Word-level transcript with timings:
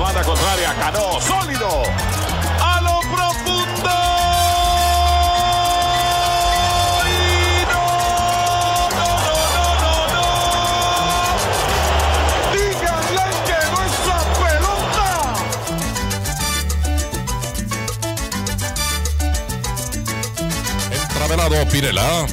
banda 0.00 0.22
contraria. 0.24 0.74
Cano, 0.74 1.20
sólido. 1.20 1.82
A 2.62 2.80
lo 2.80 3.00
profundo. 3.00 3.90
Y 7.04 7.06
no, 7.70 7.84
que 13.46 13.60
no 13.72 13.80
pelota. 14.40 15.08
Entra 20.90 21.28
de 21.28 21.36
lado 21.36 21.68
Pirela. 21.68 22.26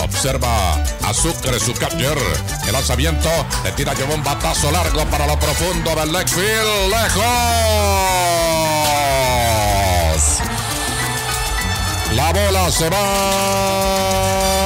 Observa 0.00 0.81
Sucre, 1.14 1.60
su 1.60 1.74
catcher. 1.74 2.18
El 2.66 2.72
lanzamiento. 2.72 3.28
Le 3.64 3.72
tira 3.72 3.92
lleva 3.94 4.14
un 4.14 4.22
batazo 4.22 4.70
largo 4.70 5.04
para 5.06 5.26
lo 5.26 5.38
profundo 5.38 5.94
del 5.94 6.12
left 6.12 6.30
field. 6.30 6.90
¡Lejos! 6.90 7.22
La 12.14 12.32
bola 12.32 12.70
se 12.70 12.88
va. 12.88 14.61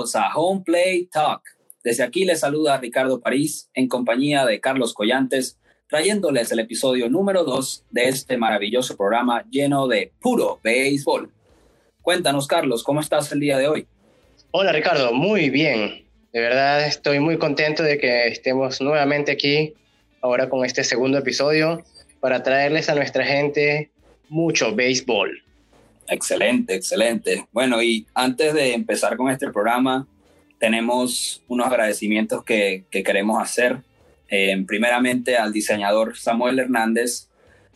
A 0.00 0.34
Home 0.34 0.62
Play 0.64 1.06
Talk. 1.12 1.42
Desde 1.84 2.02
aquí 2.02 2.24
les 2.24 2.40
saluda 2.40 2.78
Ricardo 2.78 3.20
París 3.20 3.70
en 3.74 3.86
compañía 3.86 4.46
de 4.46 4.58
Carlos 4.58 4.94
Collantes, 4.94 5.58
trayéndoles 5.88 6.50
el 6.52 6.60
episodio 6.60 7.10
número 7.10 7.44
2 7.44 7.84
de 7.90 8.08
este 8.08 8.38
maravilloso 8.38 8.96
programa 8.96 9.44
lleno 9.50 9.88
de 9.88 10.12
puro 10.20 10.58
béisbol. 10.64 11.30
Cuéntanos, 12.00 12.46
Carlos, 12.46 12.82
¿cómo 12.82 13.00
estás 13.00 13.30
el 13.32 13.40
día 13.40 13.58
de 13.58 13.68
hoy? 13.68 13.86
Hola 14.52 14.72
Ricardo, 14.72 15.12
muy 15.12 15.50
bien. 15.50 16.06
De 16.32 16.40
verdad 16.40 16.86
estoy 16.86 17.20
muy 17.20 17.36
contento 17.36 17.82
de 17.82 17.98
que 17.98 18.28
estemos 18.28 18.80
nuevamente 18.80 19.32
aquí 19.32 19.74
ahora 20.22 20.48
con 20.48 20.64
este 20.64 20.82
segundo 20.82 21.18
episodio 21.18 21.84
para 22.20 22.42
traerles 22.42 22.88
a 22.88 22.94
nuestra 22.94 23.24
gente 23.24 23.90
mucho 24.30 24.74
béisbol. 24.74 25.42
Excelente, 26.10 26.74
excelente. 26.74 27.46
Bueno, 27.52 27.80
y 27.80 28.06
antes 28.14 28.52
de 28.52 28.74
empezar 28.74 29.16
con 29.16 29.30
este 29.30 29.48
programa, 29.50 30.08
tenemos 30.58 31.42
unos 31.46 31.68
agradecimientos 31.68 32.42
que, 32.44 32.84
que 32.90 33.04
queremos 33.04 33.40
hacer. 33.40 33.82
Eh, 34.28 34.62
primeramente 34.66 35.36
al 35.36 35.52
diseñador 35.52 36.16
Samuel 36.16 36.58
Hernández 36.60 37.28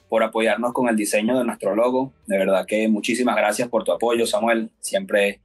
por 0.08 0.22
apoyarnos 0.22 0.72
con 0.72 0.88
el 0.88 0.96
diseño 0.96 1.38
de 1.38 1.44
nuestro 1.44 1.76
logo. 1.76 2.12
De 2.26 2.36
verdad 2.36 2.66
que 2.66 2.88
muchísimas 2.88 3.36
gracias 3.36 3.68
por 3.68 3.84
tu 3.84 3.92
apoyo, 3.92 4.26
Samuel. 4.26 4.70
Siempre 4.80 5.40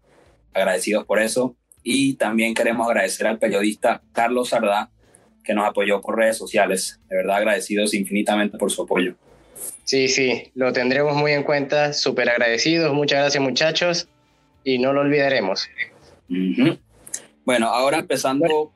agradecidos 0.54 1.06
por 1.06 1.20
eso. 1.20 1.56
Y 1.84 2.16
también 2.16 2.56
queremos 2.56 2.88
agradecer 2.88 3.28
al 3.28 3.40
periodista 3.40 4.02
Carlos 4.14 4.50
Sardá, 4.50 4.92
que 5.44 5.54
nos 5.54 5.68
apoyó 5.68 6.02
por 6.02 6.18
redes 6.18 6.38
sociales. 6.38 7.00
De 7.08 7.18
verdad 7.18 7.38
agradecidos 7.38 7.94
infinitamente 7.94 8.58
por 8.58 8.72
su 8.72 8.82
apoyo. 8.84 9.16
Sí, 9.84 10.08
sí, 10.08 10.52
lo 10.54 10.72
tendremos 10.72 11.16
muy 11.16 11.32
en 11.32 11.44
cuenta, 11.44 11.94
súper 11.94 12.30
agradecidos. 12.30 12.94
Muchas 12.94 13.20
gracias 13.20 13.44
muchachos 13.44 14.08
y 14.64 14.78
no 14.78 14.94
lo 14.94 15.02
olvidaremos. 15.02 15.68
Bueno, 17.44 17.70
ahora 17.70 17.98
empezando 17.98 18.72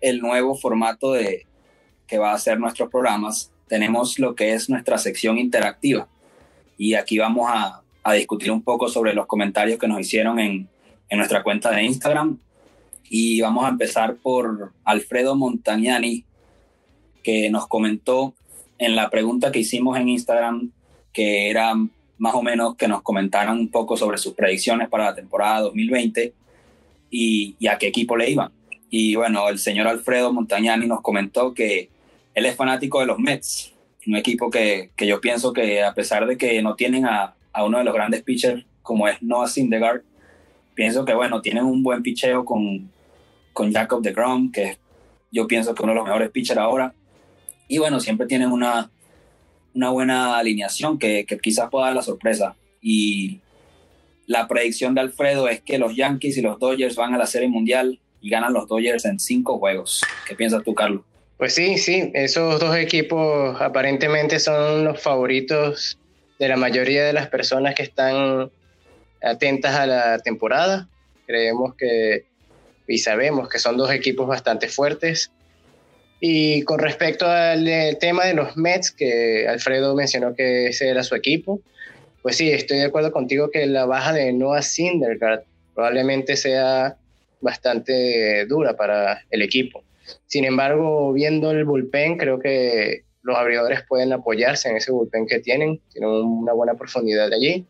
el 0.00 0.20
nuevo 0.20 0.54
formato 0.54 1.12
de 1.12 1.46
que 2.06 2.18
va 2.18 2.32
a 2.34 2.38
ser 2.38 2.60
nuestros 2.60 2.90
programas, 2.90 3.50
tenemos 3.68 4.18
lo 4.18 4.34
que 4.34 4.52
es 4.52 4.68
nuestra 4.68 4.98
sección 4.98 5.38
interactiva. 5.38 6.06
Y 6.76 6.94
aquí 6.94 7.16
vamos 7.16 7.48
a, 7.50 7.80
a 8.02 8.12
discutir 8.12 8.50
un 8.50 8.62
poco 8.62 8.88
sobre 8.88 9.14
los 9.14 9.26
comentarios 9.26 9.78
que 9.78 9.88
nos 9.88 10.00
hicieron 10.00 10.38
en, 10.38 10.68
en 11.08 11.18
nuestra 11.18 11.42
cuenta 11.42 11.70
de 11.70 11.82
Instagram. 11.84 12.38
Y 13.08 13.40
vamos 13.40 13.64
a 13.64 13.68
empezar 13.68 14.16
por 14.16 14.72
Alfredo 14.84 15.34
Montagnani, 15.34 16.24
que 17.22 17.48
nos 17.48 17.66
comentó 17.68 18.34
en 18.84 18.96
la 18.96 19.10
pregunta 19.10 19.52
que 19.52 19.60
hicimos 19.60 19.96
en 19.98 20.08
Instagram, 20.08 20.70
que 21.12 21.50
era 21.50 21.74
más 22.18 22.34
o 22.34 22.42
menos 22.42 22.76
que 22.76 22.88
nos 22.88 23.02
comentaran 23.02 23.58
un 23.58 23.68
poco 23.68 23.96
sobre 23.96 24.18
sus 24.18 24.34
predicciones 24.34 24.88
para 24.88 25.06
la 25.06 25.14
temporada 25.14 25.60
2020 25.60 26.32
y, 27.10 27.56
y 27.58 27.66
a 27.66 27.78
qué 27.78 27.88
equipo 27.88 28.16
le 28.16 28.30
iban. 28.30 28.50
Y 28.90 29.14
bueno, 29.14 29.48
el 29.48 29.58
señor 29.58 29.86
Alfredo 29.88 30.32
Montagnani 30.32 30.86
nos 30.86 31.00
comentó 31.00 31.54
que 31.54 31.88
él 32.34 32.46
es 32.46 32.56
fanático 32.56 33.00
de 33.00 33.06
los 33.06 33.18
Mets, 33.18 33.72
un 34.06 34.16
equipo 34.16 34.50
que, 34.50 34.90
que 34.96 35.06
yo 35.06 35.20
pienso 35.20 35.52
que 35.52 35.82
a 35.82 35.94
pesar 35.94 36.26
de 36.26 36.36
que 36.36 36.60
no 36.62 36.74
tienen 36.74 37.06
a, 37.06 37.34
a 37.52 37.64
uno 37.64 37.78
de 37.78 37.84
los 37.84 37.94
grandes 37.94 38.22
pitchers 38.22 38.64
como 38.82 39.06
es 39.06 39.22
Noah 39.22 39.48
Syndergaard, 39.48 40.02
pienso 40.74 41.04
que 41.04 41.14
bueno, 41.14 41.40
tienen 41.40 41.64
un 41.64 41.82
buen 41.82 42.02
picheo 42.02 42.44
con, 42.44 42.90
con 43.52 43.72
Jacob 43.72 44.02
de 44.02 44.12
Grom, 44.12 44.50
que 44.50 44.78
yo 45.30 45.46
pienso 45.46 45.74
que 45.74 45.82
uno 45.82 45.92
de 45.92 45.98
los 45.98 46.04
mejores 46.04 46.30
pitchers 46.30 46.58
ahora. 46.58 46.94
Y 47.68 47.78
bueno, 47.78 48.00
siempre 48.00 48.26
tienen 48.26 48.52
una, 48.52 48.90
una 49.74 49.90
buena 49.90 50.36
alineación 50.36 50.98
que, 50.98 51.24
que 51.26 51.38
quizás 51.38 51.70
pueda 51.70 51.86
dar 51.86 51.96
la 51.96 52.02
sorpresa. 52.02 52.56
Y 52.80 53.40
la 54.26 54.48
predicción 54.48 54.94
de 54.94 55.00
Alfredo 55.00 55.48
es 55.48 55.60
que 55.60 55.78
los 55.78 55.96
Yankees 55.96 56.36
y 56.36 56.42
los 56.42 56.58
Dodgers 56.58 56.96
van 56.96 57.14
a 57.14 57.18
la 57.18 57.26
Serie 57.26 57.48
Mundial 57.48 57.98
y 58.20 58.30
ganan 58.30 58.52
los 58.52 58.68
Dodgers 58.68 59.04
en 59.04 59.18
cinco 59.18 59.58
juegos. 59.58 60.02
¿Qué 60.26 60.34
piensas 60.34 60.62
tú, 60.62 60.74
Carlos? 60.74 61.02
Pues 61.38 61.54
sí, 61.54 61.76
sí, 61.76 62.10
esos 62.14 62.60
dos 62.60 62.76
equipos 62.76 63.60
aparentemente 63.60 64.38
son 64.38 64.84
los 64.84 65.02
favoritos 65.02 65.98
de 66.38 66.48
la 66.48 66.56
mayoría 66.56 67.04
de 67.04 67.12
las 67.12 67.28
personas 67.28 67.74
que 67.74 67.82
están 67.82 68.50
atentas 69.22 69.74
a 69.74 69.86
la 69.86 70.18
temporada. 70.20 70.88
Creemos 71.26 71.74
que 71.74 72.26
y 72.86 72.98
sabemos 72.98 73.48
que 73.48 73.58
son 73.58 73.76
dos 73.76 73.90
equipos 73.90 74.26
bastante 74.26 74.68
fuertes. 74.68 75.32
Y 76.24 76.62
con 76.62 76.78
respecto 76.78 77.26
al 77.26 77.66
eh, 77.66 77.96
tema 77.98 78.24
de 78.24 78.34
los 78.34 78.56
Mets, 78.56 78.92
que 78.92 79.48
Alfredo 79.48 79.96
mencionó 79.96 80.36
que 80.36 80.68
ese 80.68 80.88
era 80.88 81.02
su 81.02 81.16
equipo, 81.16 81.60
pues 82.22 82.36
sí, 82.36 82.48
estoy 82.48 82.78
de 82.78 82.84
acuerdo 82.84 83.10
contigo 83.10 83.50
que 83.50 83.66
la 83.66 83.86
baja 83.86 84.12
de 84.12 84.32
Noah 84.32 84.62
Syndergaard 84.62 85.42
probablemente 85.74 86.36
sea 86.36 86.96
bastante 87.40 88.46
dura 88.46 88.76
para 88.76 89.24
el 89.32 89.42
equipo. 89.42 89.82
Sin 90.26 90.44
embargo, 90.44 91.12
viendo 91.12 91.50
el 91.50 91.64
bullpen, 91.64 92.18
creo 92.18 92.38
que 92.38 93.02
los 93.22 93.36
abridores 93.36 93.80
pueden 93.88 94.12
apoyarse 94.12 94.68
en 94.68 94.76
ese 94.76 94.92
bullpen 94.92 95.26
que 95.26 95.40
tienen, 95.40 95.80
tienen 95.92 96.08
una 96.08 96.52
buena 96.52 96.74
profundidad 96.74 97.32
allí. 97.32 97.66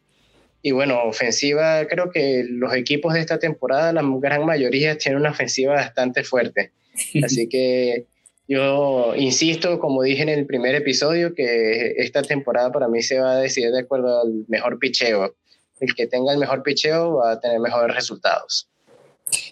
Y 0.60 0.72
bueno, 0.72 1.02
ofensiva, 1.04 1.86
creo 1.86 2.10
que 2.10 2.44
los 2.46 2.74
equipos 2.74 3.14
de 3.14 3.20
esta 3.20 3.38
temporada, 3.38 3.94
la 3.94 4.02
gran 4.20 4.44
mayoría 4.44 4.98
tienen 4.98 5.22
una 5.22 5.30
ofensiva 5.30 5.72
bastante 5.72 6.22
fuerte. 6.22 6.72
Así 7.24 7.48
que 7.48 8.11
yo 8.48 9.14
insisto, 9.16 9.78
como 9.78 10.02
dije 10.02 10.22
en 10.22 10.28
el 10.28 10.46
primer 10.46 10.74
episodio, 10.74 11.34
que 11.34 11.94
esta 11.98 12.22
temporada 12.22 12.70
para 12.72 12.88
mí 12.88 13.02
se 13.02 13.20
va 13.20 13.32
a 13.32 13.36
decidir 13.36 13.70
de 13.70 13.80
acuerdo 13.80 14.20
al 14.20 14.44
mejor 14.48 14.78
picheo. 14.78 15.34
El 15.80 15.94
que 15.94 16.06
tenga 16.06 16.32
el 16.32 16.38
mejor 16.38 16.62
picheo 16.62 17.16
va 17.16 17.32
a 17.32 17.40
tener 17.40 17.58
mejores 17.60 17.94
resultados. 17.94 18.68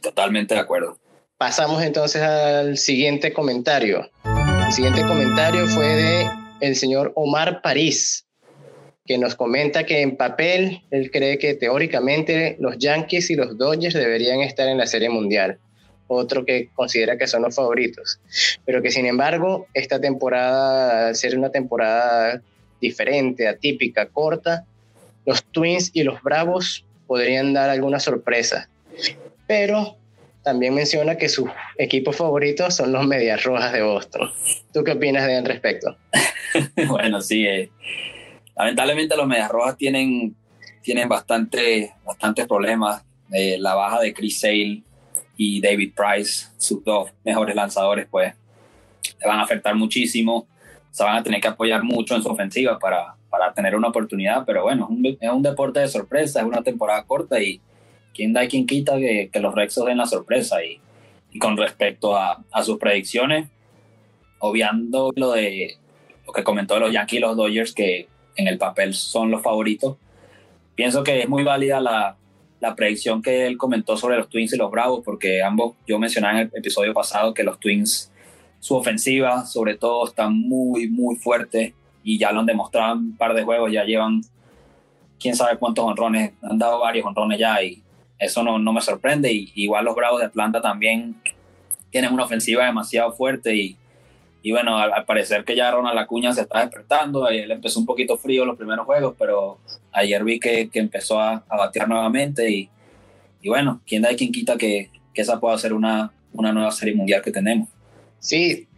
Totalmente 0.02 0.54
de 0.54 0.60
acuerdo. 0.60 0.98
Pasamos 1.38 1.82
entonces 1.82 2.20
al 2.22 2.76
siguiente 2.76 3.32
comentario. 3.32 4.10
El 4.66 4.72
siguiente 4.72 5.02
comentario 5.02 5.66
fue 5.66 5.86
de 5.86 6.28
el 6.60 6.76
señor 6.76 7.12
Omar 7.16 7.62
París, 7.62 8.26
que 9.06 9.18
nos 9.18 9.34
comenta 9.34 9.84
que 9.84 10.02
en 10.02 10.16
papel 10.16 10.82
él 10.90 11.10
cree 11.10 11.38
que 11.38 11.54
teóricamente 11.54 12.56
los 12.60 12.76
Yankees 12.78 13.30
y 13.30 13.36
los 13.36 13.56
Dodgers 13.56 13.94
deberían 13.94 14.40
estar 14.40 14.68
en 14.68 14.78
la 14.78 14.86
Serie 14.86 15.08
Mundial. 15.08 15.58
Otro 16.12 16.44
que 16.44 16.70
considera 16.74 17.16
que 17.16 17.28
son 17.28 17.42
los 17.42 17.54
favoritos. 17.54 18.18
Pero 18.66 18.82
que 18.82 18.90
sin 18.90 19.06
embargo, 19.06 19.68
esta 19.74 20.00
temporada, 20.00 21.06
al 21.06 21.14
ser 21.14 21.38
una 21.38 21.50
temporada 21.50 22.42
diferente, 22.80 23.46
atípica, 23.46 24.06
corta, 24.06 24.64
los 25.24 25.44
Twins 25.44 25.92
y 25.94 26.02
los 26.02 26.20
Bravos 26.20 26.84
podrían 27.06 27.52
dar 27.52 27.70
alguna 27.70 28.00
sorpresa. 28.00 28.68
Pero 29.46 29.98
también 30.42 30.74
menciona 30.74 31.16
que 31.16 31.28
sus 31.28 31.48
equipos 31.78 32.16
favoritos 32.16 32.74
son 32.74 32.90
los 32.90 33.06
Medias 33.06 33.44
Rojas 33.44 33.72
de 33.72 33.82
Boston. 33.82 34.32
¿Tú 34.72 34.82
qué 34.82 34.92
opinas 34.92 35.24
de 35.28 35.36
al 35.36 35.44
respecto? 35.44 35.96
bueno, 36.88 37.20
sí. 37.20 37.46
Eh, 37.46 37.70
lamentablemente 38.56 39.16
los 39.16 39.28
Medias 39.28 39.48
Rojas 39.48 39.76
tienen, 39.76 40.34
tienen 40.82 41.08
bastante, 41.08 41.92
bastantes 42.04 42.48
problemas. 42.48 43.04
Eh, 43.32 43.58
la 43.60 43.76
baja 43.76 44.00
de 44.00 44.12
Chris 44.12 44.40
Sale 44.40 44.82
y 45.42 45.58
David 45.58 45.94
Price, 45.96 46.48
sus 46.58 46.84
dos 46.84 47.12
mejores 47.24 47.56
lanzadores, 47.56 48.06
pues 48.10 48.34
le 49.18 49.26
van 49.26 49.38
a 49.38 49.42
afectar 49.42 49.74
muchísimo. 49.74 50.46
Se 50.90 51.02
van 51.02 51.16
a 51.16 51.22
tener 51.22 51.40
que 51.40 51.48
apoyar 51.48 51.82
mucho 51.82 52.14
en 52.14 52.22
su 52.22 52.28
ofensiva 52.28 52.78
para, 52.78 53.14
para 53.30 53.54
tener 53.54 53.74
una 53.74 53.88
oportunidad. 53.88 54.44
Pero 54.44 54.64
bueno, 54.64 54.84
es 54.84 54.90
un, 54.90 55.06
es 55.18 55.30
un 55.30 55.42
deporte 55.42 55.80
de 55.80 55.88
sorpresa, 55.88 56.40
es 56.40 56.46
una 56.46 56.62
temporada 56.62 57.04
corta 57.04 57.40
y 57.40 57.58
quién 58.12 58.34
da 58.34 58.44
y 58.44 58.48
quién 58.48 58.66
quita 58.66 58.98
que, 58.98 59.30
que 59.32 59.40
los 59.40 59.54
Rexos 59.54 59.86
den 59.86 59.96
la 59.96 60.04
sorpresa 60.04 60.62
y, 60.62 60.78
y 61.30 61.38
con 61.38 61.56
respecto 61.56 62.14
a, 62.18 62.44
a, 62.52 62.62
sus 62.62 62.76
predicciones, 62.76 63.48
obviando 64.40 65.10
lo 65.16 65.32
de 65.32 65.78
lo 66.26 66.34
que 66.34 66.44
comentó 66.44 66.74
de 66.74 66.80
los 66.80 66.92
Yankees 66.92 67.16
y 67.16 67.22
los 67.22 67.34
Dodgers, 67.34 67.72
que 67.72 68.08
en 68.36 68.46
el 68.46 68.58
papel 68.58 68.92
son 68.92 69.30
los 69.30 69.40
favoritos, 69.40 69.96
pienso 70.74 71.02
que 71.02 71.22
es 71.22 71.28
muy 71.30 71.44
válida 71.44 71.80
la, 71.80 72.18
la 72.60 72.74
predicción 72.74 73.22
que 73.22 73.46
él 73.46 73.56
comentó 73.56 73.96
sobre 73.96 74.16
los 74.16 74.28
Twins 74.28 74.52
y 74.52 74.56
los 74.56 74.70
Bravos, 74.70 75.02
porque 75.04 75.42
ambos, 75.42 75.74
yo 75.86 75.98
mencionaba 75.98 76.40
en 76.40 76.50
el 76.52 76.58
episodio 76.58 76.92
pasado 76.92 77.34
que 77.34 77.42
los 77.42 77.58
Twins, 77.58 78.12
su 78.60 78.76
ofensiva 78.76 79.46
sobre 79.46 79.76
todo 79.76 80.06
está 80.06 80.28
muy, 80.28 80.88
muy 80.88 81.16
fuerte 81.16 81.74
y 82.04 82.18
ya 82.18 82.30
lo 82.32 82.40
han 82.40 82.46
demostrado 82.46 82.92
en 82.92 82.98
un 82.98 83.16
par 83.16 83.34
de 83.34 83.42
juegos, 83.42 83.72
ya 83.72 83.84
llevan 83.84 84.20
quién 85.18 85.34
sabe 85.34 85.58
cuántos 85.58 85.84
honrones, 85.84 86.32
han 86.42 86.58
dado 86.58 86.80
varios 86.80 87.06
honrones 87.06 87.38
ya 87.38 87.62
y 87.62 87.82
eso 88.18 88.42
no, 88.42 88.58
no 88.58 88.72
me 88.72 88.80
sorprende. 88.80 89.32
Y, 89.32 89.52
igual 89.54 89.84
los 89.84 89.94
Bravos 89.94 90.20
de 90.20 90.26
Atlanta 90.26 90.60
también 90.60 91.16
tienen 91.90 92.12
una 92.12 92.24
ofensiva 92.24 92.66
demasiado 92.66 93.12
fuerte 93.12 93.54
y, 93.54 93.76
y 94.42 94.52
bueno, 94.52 94.78
al, 94.78 95.04
parecer 95.04 95.44
que 95.44 95.56
ya 95.56 95.70
Ronald 95.70 95.98
Acuña 95.98 96.32
se 96.32 96.42
está 96.42 96.60
despertando, 96.60 97.28
él 97.28 97.50
empezó 97.50 97.80
un 97.80 97.86
poquito 97.86 98.16
frío 98.16 98.44
los 98.44 98.56
primeros 98.56 98.86
juegos, 98.86 99.14
pero 99.18 99.58
ayer 99.92 100.24
vi 100.24 100.40
que, 100.40 100.68
que 100.68 100.78
empezó 100.78 101.20
a, 101.20 101.44
a, 101.48 101.56
batear 101.56 101.88
nuevamente 101.88 102.50
y, 102.50 102.68
y 103.42 103.48
bueno, 103.48 103.80
quién 103.86 104.02
da 104.02 104.12
y 104.12 104.16
quién 104.16 104.32
quita 104.32 104.56
que, 104.56 104.90
que 105.14 105.22
esa 105.22 105.40
pueda 105.40 105.58
ser 105.58 105.72
una, 105.72 106.12
una 106.32 106.52
nueva 106.52 106.70
serie 106.72 106.94
mundial 106.94 107.22
que 107.22 107.30
tenemos. 107.30 107.68
Sí, 108.18 108.68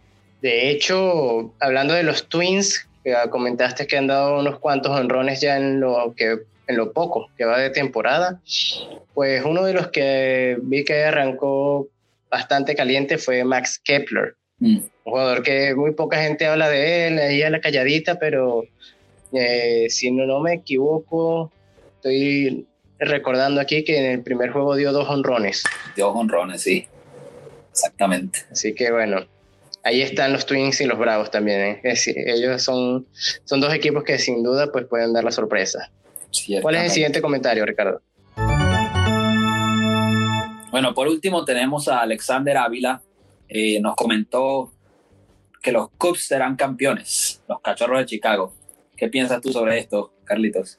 de 0.41 0.69
hecho, 0.69 1.53
hablando 1.59 1.93
de 1.93 2.03
los 2.03 2.27
Twins, 2.27 2.87
comentaste 3.29 3.87
que 3.87 3.97
han 3.97 4.07
dado 4.07 4.39
unos 4.39 4.59
cuantos 4.59 4.91
honrones 4.91 5.41
ya 5.41 5.57
en 5.57 5.79
lo 5.79 6.13
que 6.15 6.39
en 6.67 6.77
lo 6.77 6.93
poco 6.93 7.29
que 7.37 7.45
va 7.45 7.59
de 7.59 7.69
temporada. 7.69 8.39
Pues 9.13 9.43
uno 9.45 9.63
de 9.63 9.73
los 9.73 9.87
que 9.89 10.57
vi 10.61 10.83
que 10.85 11.03
arrancó 11.03 11.87
bastante 12.29 12.75
caliente 12.75 13.17
fue 13.17 13.43
Max 13.43 13.79
Kepler, 13.83 14.35
mm. 14.59 14.77
un 14.77 14.91
jugador 15.03 15.43
que 15.43 15.75
muy 15.75 15.91
poca 15.91 16.21
gente 16.21 16.45
habla 16.47 16.69
de 16.69 17.07
él, 17.07 17.19
ahí 17.19 17.43
a 17.43 17.49
la 17.49 17.61
calladita, 17.61 18.17
pero 18.17 18.63
eh, 19.33 19.87
si 19.89 20.11
no, 20.11 20.25
no 20.25 20.39
me 20.39 20.53
equivoco, 20.53 21.51
estoy 21.95 22.67
recordando 22.99 23.59
aquí 23.59 23.83
que 23.83 23.97
en 23.97 24.11
el 24.11 24.23
primer 24.23 24.51
juego 24.51 24.75
dio 24.75 24.91
dos 24.91 25.09
honrones. 25.09 25.63
Dos 25.97 26.15
honrones, 26.15 26.61
sí. 26.61 26.87
Exactamente. 27.71 28.39
Así 28.51 28.73
que 28.75 28.91
bueno, 28.91 29.25
ahí 29.83 30.01
están 30.01 30.33
los 30.33 30.45
Twins 30.45 30.79
y 30.81 30.85
los 30.85 30.97
Bravos 30.97 31.31
también. 31.31 31.79
¿eh? 31.83 31.95
ellos 32.05 32.61
son, 32.61 33.07
son 33.43 33.61
dos 33.61 33.73
equipos 33.73 34.03
que 34.03 34.17
sin 34.19 34.43
duda 34.43 34.71
pues, 34.71 34.85
pueden 34.85 35.13
dar 35.13 35.23
la 35.23 35.31
sorpresa. 35.31 35.91
¿Cuál 36.61 36.75
es 36.75 36.83
el 36.83 36.89
siguiente 36.89 37.21
comentario, 37.21 37.65
Ricardo? 37.65 38.01
Bueno, 40.71 40.93
por 40.95 41.07
último 41.07 41.45
tenemos 41.45 41.87
a 41.87 42.01
Alexander 42.01 42.57
Ávila. 42.57 43.01
Eh, 43.47 43.79
nos 43.79 43.95
comentó 43.95 44.73
que 45.61 45.71
los 45.71 45.89
Cubs 45.97 46.25
serán 46.25 46.55
campeones, 46.55 47.41
los 47.47 47.61
Cachorros 47.61 47.99
de 47.99 48.05
Chicago. 48.07 48.53
¿Qué 48.97 49.07
piensas 49.09 49.41
tú 49.41 49.51
sobre 49.51 49.79
esto, 49.79 50.13
Carlitos? 50.23 50.77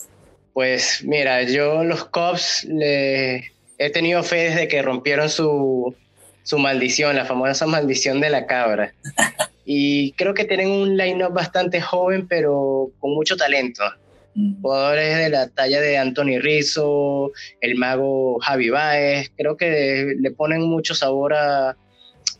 Pues 0.52 1.02
mira, 1.04 1.42
yo 1.42 1.82
los 1.84 2.04
Cubs 2.06 2.64
le 2.64 3.52
he 3.78 3.90
tenido 3.90 4.22
fe 4.22 4.50
desde 4.50 4.68
que 4.68 4.82
rompieron 4.82 5.28
su, 5.28 5.94
su 6.44 6.58
maldición, 6.58 7.16
la 7.16 7.24
famosa 7.24 7.66
maldición 7.66 8.20
de 8.20 8.30
la 8.30 8.46
cabra. 8.46 8.94
y 9.64 10.12
creo 10.12 10.34
que 10.34 10.44
tienen 10.44 10.70
un 10.70 10.96
line-up 10.96 11.32
bastante 11.32 11.80
joven, 11.80 12.28
pero 12.28 12.90
con 13.00 13.14
mucho 13.14 13.36
talento. 13.36 13.82
Mm. 14.34 14.60
Jugadores 14.62 15.18
de 15.18 15.28
la 15.30 15.48
talla 15.48 15.80
de 15.80 15.98
Anthony 15.98 16.38
Rizzo, 16.40 17.32
el 17.60 17.76
mago 17.76 18.38
Javi 18.40 18.70
Baez, 18.70 19.32
creo 19.36 19.56
que 19.56 20.14
le 20.18 20.30
ponen 20.30 20.62
mucho 20.62 20.94
sabor 20.94 21.34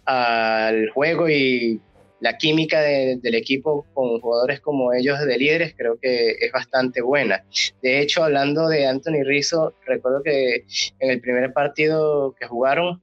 al 0.04 0.90
juego 0.90 1.28
y 1.28 1.80
la 2.20 2.38
química 2.38 2.80
del 2.80 3.34
equipo 3.34 3.86
con 3.92 4.20
jugadores 4.20 4.60
como 4.60 4.92
ellos 4.92 5.20
de 5.20 5.38
líderes 5.38 5.74
creo 5.76 5.98
que 6.00 6.30
es 6.40 6.52
bastante 6.52 7.02
buena. 7.02 7.44
De 7.82 8.00
hecho, 8.00 8.24
hablando 8.24 8.68
de 8.68 8.86
Anthony 8.86 9.24
Rizzo, 9.24 9.74
recuerdo 9.86 10.22
que 10.22 10.64
en 11.00 11.10
el 11.10 11.20
primer 11.20 11.52
partido 11.52 12.34
que 12.38 12.46
jugaron, 12.46 13.02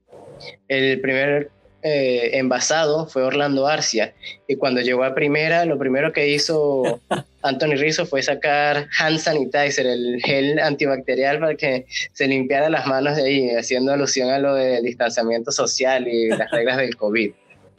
el 0.67 0.99
primer 1.01 1.51
eh, 1.83 2.37
envasado 2.37 3.07
fue 3.07 3.23
Orlando 3.23 3.67
Arcia. 3.67 4.13
Y 4.47 4.55
cuando 4.55 4.81
llegó 4.81 5.03
a 5.03 5.15
primera, 5.15 5.65
lo 5.65 5.79
primero 5.79 6.13
que 6.13 6.27
hizo 6.27 7.01
Anthony 7.41 7.75
Rizzo 7.75 8.05
fue 8.05 8.21
sacar 8.21 8.87
hand 8.99 9.17
sanitizer, 9.17 9.87
el 9.87 10.21
gel 10.23 10.59
antibacterial 10.59 11.39
para 11.39 11.55
que 11.55 11.85
se 12.13 12.27
limpiara 12.27 12.69
las 12.69 12.85
manos 12.85 13.15
de 13.15 13.23
ahí, 13.23 13.49
haciendo 13.49 13.93
alusión 13.93 14.29
a 14.29 14.37
lo 14.37 14.53
del 14.53 14.83
distanciamiento 14.83 15.51
social 15.51 16.07
y 16.07 16.29
las 16.29 16.51
reglas 16.51 16.77
del 16.77 16.95
COVID. 16.95 17.31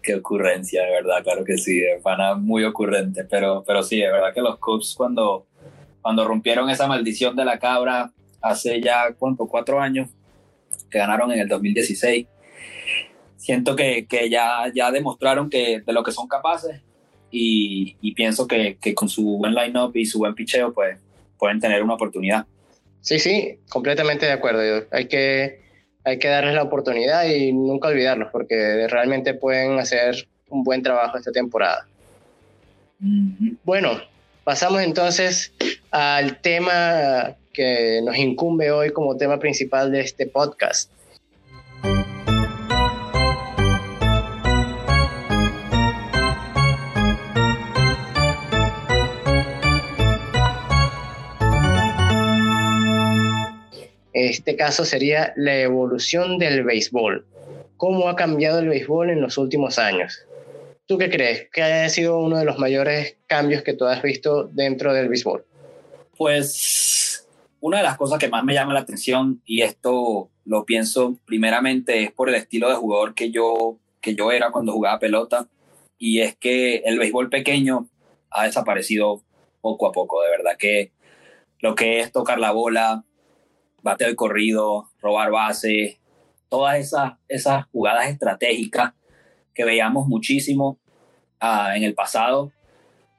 Qué 0.02 0.16
ocurrencia, 0.16 0.82
de 0.82 0.90
verdad, 0.90 1.22
claro 1.22 1.44
que 1.44 1.56
sí, 1.56 1.80
pana 2.02 2.34
muy 2.34 2.64
ocurrente, 2.64 3.24
pero, 3.24 3.62
pero 3.66 3.82
sí, 3.82 3.98
de 4.00 4.10
verdad 4.10 4.34
que 4.34 4.40
los 4.40 4.58
Cubs 4.58 4.94
cuando, 4.96 5.46
cuando 6.00 6.26
rompieron 6.26 6.68
esa 6.70 6.88
maldición 6.88 7.36
de 7.36 7.44
la 7.44 7.58
cabra 7.58 8.10
hace 8.40 8.80
ya, 8.80 9.14
¿cuánto? 9.16 9.46
Cuatro 9.46 9.80
años, 9.80 10.08
que 10.90 10.98
ganaron 10.98 11.30
en 11.32 11.40
el 11.40 11.48
2016 11.48 12.26
siento 13.42 13.74
que, 13.74 14.06
que, 14.06 14.30
ya, 14.30 14.70
ya 14.72 14.92
demostraron 14.92 15.50
que 15.50 15.82
de 15.84 15.92
lo 15.92 16.04
que 16.04 16.12
son 16.12 16.28
capaces 16.28 16.80
y, 17.30 17.96
y 18.00 18.14
pienso 18.14 18.46
que, 18.46 18.78
que, 18.80 18.94
con 18.94 19.08
su 19.08 19.38
buen 19.38 19.52
line-up 19.52 19.90
y 19.96 20.06
su 20.06 20.18
buen 20.18 20.34
picheo 20.34 20.72
pues 20.72 20.98
pueden 21.38 21.58
tener 21.58 21.82
una 21.82 21.94
oportunidad. 21.94 22.46
Sí, 23.00 23.18
sí, 23.18 23.58
completamente 23.68 24.26
de 24.26 24.32
acuerdo. 24.32 24.86
Hay 24.92 25.08
que, 25.08 25.61
hay 26.04 26.18
que 26.18 26.28
darles 26.28 26.54
la 26.54 26.62
oportunidad 26.62 27.24
y 27.24 27.52
nunca 27.52 27.88
olvidarlos 27.88 28.28
porque 28.32 28.86
realmente 28.88 29.34
pueden 29.34 29.78
hacer 29.78 30.26
un 30.48 30.64
buen 30.64 30.82
trabajo 30.82 31.16
esta 31.16 31.32
temporada. 31.32 31.86
Bueno, 33.64 34.00
pasamos 34.44 34.82
entonces 34.82 35.52
al 35.90 36.40
tema 36.40 37.36
que 37.52 38.00
nos 38.04 38.16
incumbe 38.16 38.70
hoy 38.70 38.90
como 38.90 39.16
tema 39.16 39.38
principal 39.38 39.92
de 39.92 40.00
este 40.00 40.26
podcast. 40.26 40.90
Este 54.42 54.56
caso 54.56 54.84
sería 54.84 55.32
la 55.36 55.56
evolución 55.60 56.36
del 56.36 56.64
béisbol. 56.64 57.24
¿Cómo 57.76 58.08
ha 58.08 58.16
cambiado 58.16 58.58
el 58.58 58.68
béisbol 58.68 59.10
en 59.10 59.20
los 59.20 59.38
últimos 59.38 59.78
años? 59.78 60.26
¿Tú 60.86 60.98
qué 60.98 61.08
crees? 61.10 61.46
¿Qué 61.52 61.62
ha 61.62 61.88
sido 61.88 62.18
uno 62.18 62.38
de 62.38 62.44
los 62.44 62.58
mayores 62.58 63.18
cambios 63.28 63.62
que 63.62 63.74
tú 63.74 63.84
has 63.84 64.02
visto 64.02 64.50
dentro 64.52 64.94
del 64.94 65.08
béisbol? 65.08 65.44
Pues 66.16 67.24
una 67.60 67.76
de 67.76 67.84
las 67.84 67.96
cosas 67.96 68.18
que 68.18 68.26
más 68.26 68.42
me 68.42 68.52
llama 68.52 68.74
la 68.74 68.80
atención, 68.80 69.40
y 69.46 69.62
esto 69.62 70.28
lo 70.44 70.64
pienso 70.64 71.20
primeramente, 71.24 72.02
es 72.02 72.10
por 72.10 72.28
el 72.28 72.34
estilo 72.34 72.68
de 72.68 72.74
jugador 72.74 73.14
que 73.14 73.30
yo, 73.30 73.78
que 74.00 74.16
yo 74.16 74.32
era 74.32 74.50
cuando 74.50 74.72
jugaba 74.72 74.98
pelota, 74.98 75.46
y 75.98 76.18
es 76.18 76.34
que 76.36 76.78
el 76.78 76.98
béisbol 76.98 77.30
pequeño 77.30 77.86
ha 78.28 78.46
desaparecido 78.46 79.22
poco 79.60 79.86
a 79.86 79.92
poco, 79.92 80.20
de 80.22 80.30
verdad 80.30 80.56
que 80.58 80.90
lo 81.60 81.76
que 81.76 82.00
es 82.00 82.10
tocar 82.10 82.40
la 82.40 82.50
bola, 82.50 83.04
bateo 83.82 84.08
de 84.08 84.16
corrido, 84.16 84.90
robar 85.00 85.30
base, 85.30 86.00
todas 86.48 86.78
esas, 86.78 87.14
esas 87.28 87.66
jugadas 87.66 88.08
estratégicas 88.08 88.92
que 89.54 89.64
veíamos 89.64 90.06
muchísimo 90.06 90.78
uh, 91.42 91.74
en 91.74 91.82
el 91.82 91.94
pasado, 91.94 92.52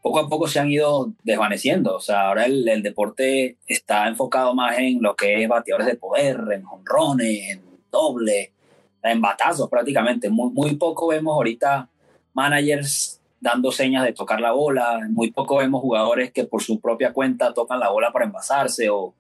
poco 0.01 0.20
a 0.20 0.29
poco 0.29 0.48
se 0.48 0.60
han 0.60 0.72
ido 0.72 1.13
desvaneciendo. 1.24 1.96
O 1.96 2.00
sea, 2.00 2.27
ahora 2.27 2.46
el, 2.46 2.67
el, 2.67 2.84
deporte 2.84 3.58
está 3.67 4.08
enfocado 4.08 4.53
más 4.53 4.77
en 4.77 5.01
lo 5.01 5.15
que 5.15 5.41
es 5.41 5.50
bateadores 5.50 5.88
de 5.88 5.96
poder, 5.96 6.39
en 6.51 6.65
honrones, 6.65 7.51
en 7.51 7.63
doble, 7.91 8.53
en 9.01 9.22
batazos 9.22 9.70
prácticamente. 9.70 10.29
Muy, 10.29 10.51
muy 10.51 10.75
poco 10.75 11.08
vemos 11.08 11.34
ahorita 11.34 11.89
managers 12.34 13.22
dando 13.39 13.72
señas 13.72 14.03
de 14.05 14.13
tocar 14.13 14.39
la 14.39 14.51
bola, 14.51 15.01
muy 15.10 15.32
poco 15.32 15.58
vemos 15.58 15.82
jugadores 15.82 16.32
que 16.32 16.46
por 16.46 16.62
su 16.62 16.79
propia 16.79 17.12
cuenta 17.12 17.53
tocan 17.53 17.79
la 17.79 17.89
bola 17.89 18.12
para 18.12 18.25
envasarse 18.25 18.89
o, 18.89 19.13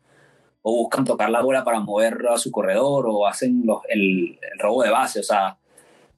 o 0.63 0.77
buscan 0.77 1.03
tocar 1.05 1.29
la 1.29 1.41
bola 1.41 1.63
para 1.63 1.81
mover 1.81 2.25
a 2.29 2.37
su 2.37 2.49
corredor 2.49 3.05
o 3.07 3.27
hacen 3.27 3.63
los, 3.65 3.81
el, 3.89 4.39
el, 4.41 4.59
robo 4.59 4.81
de 4.83 4.89
base, 4.89 5.19
o 5.19 5.23
sea, 5.23 5.57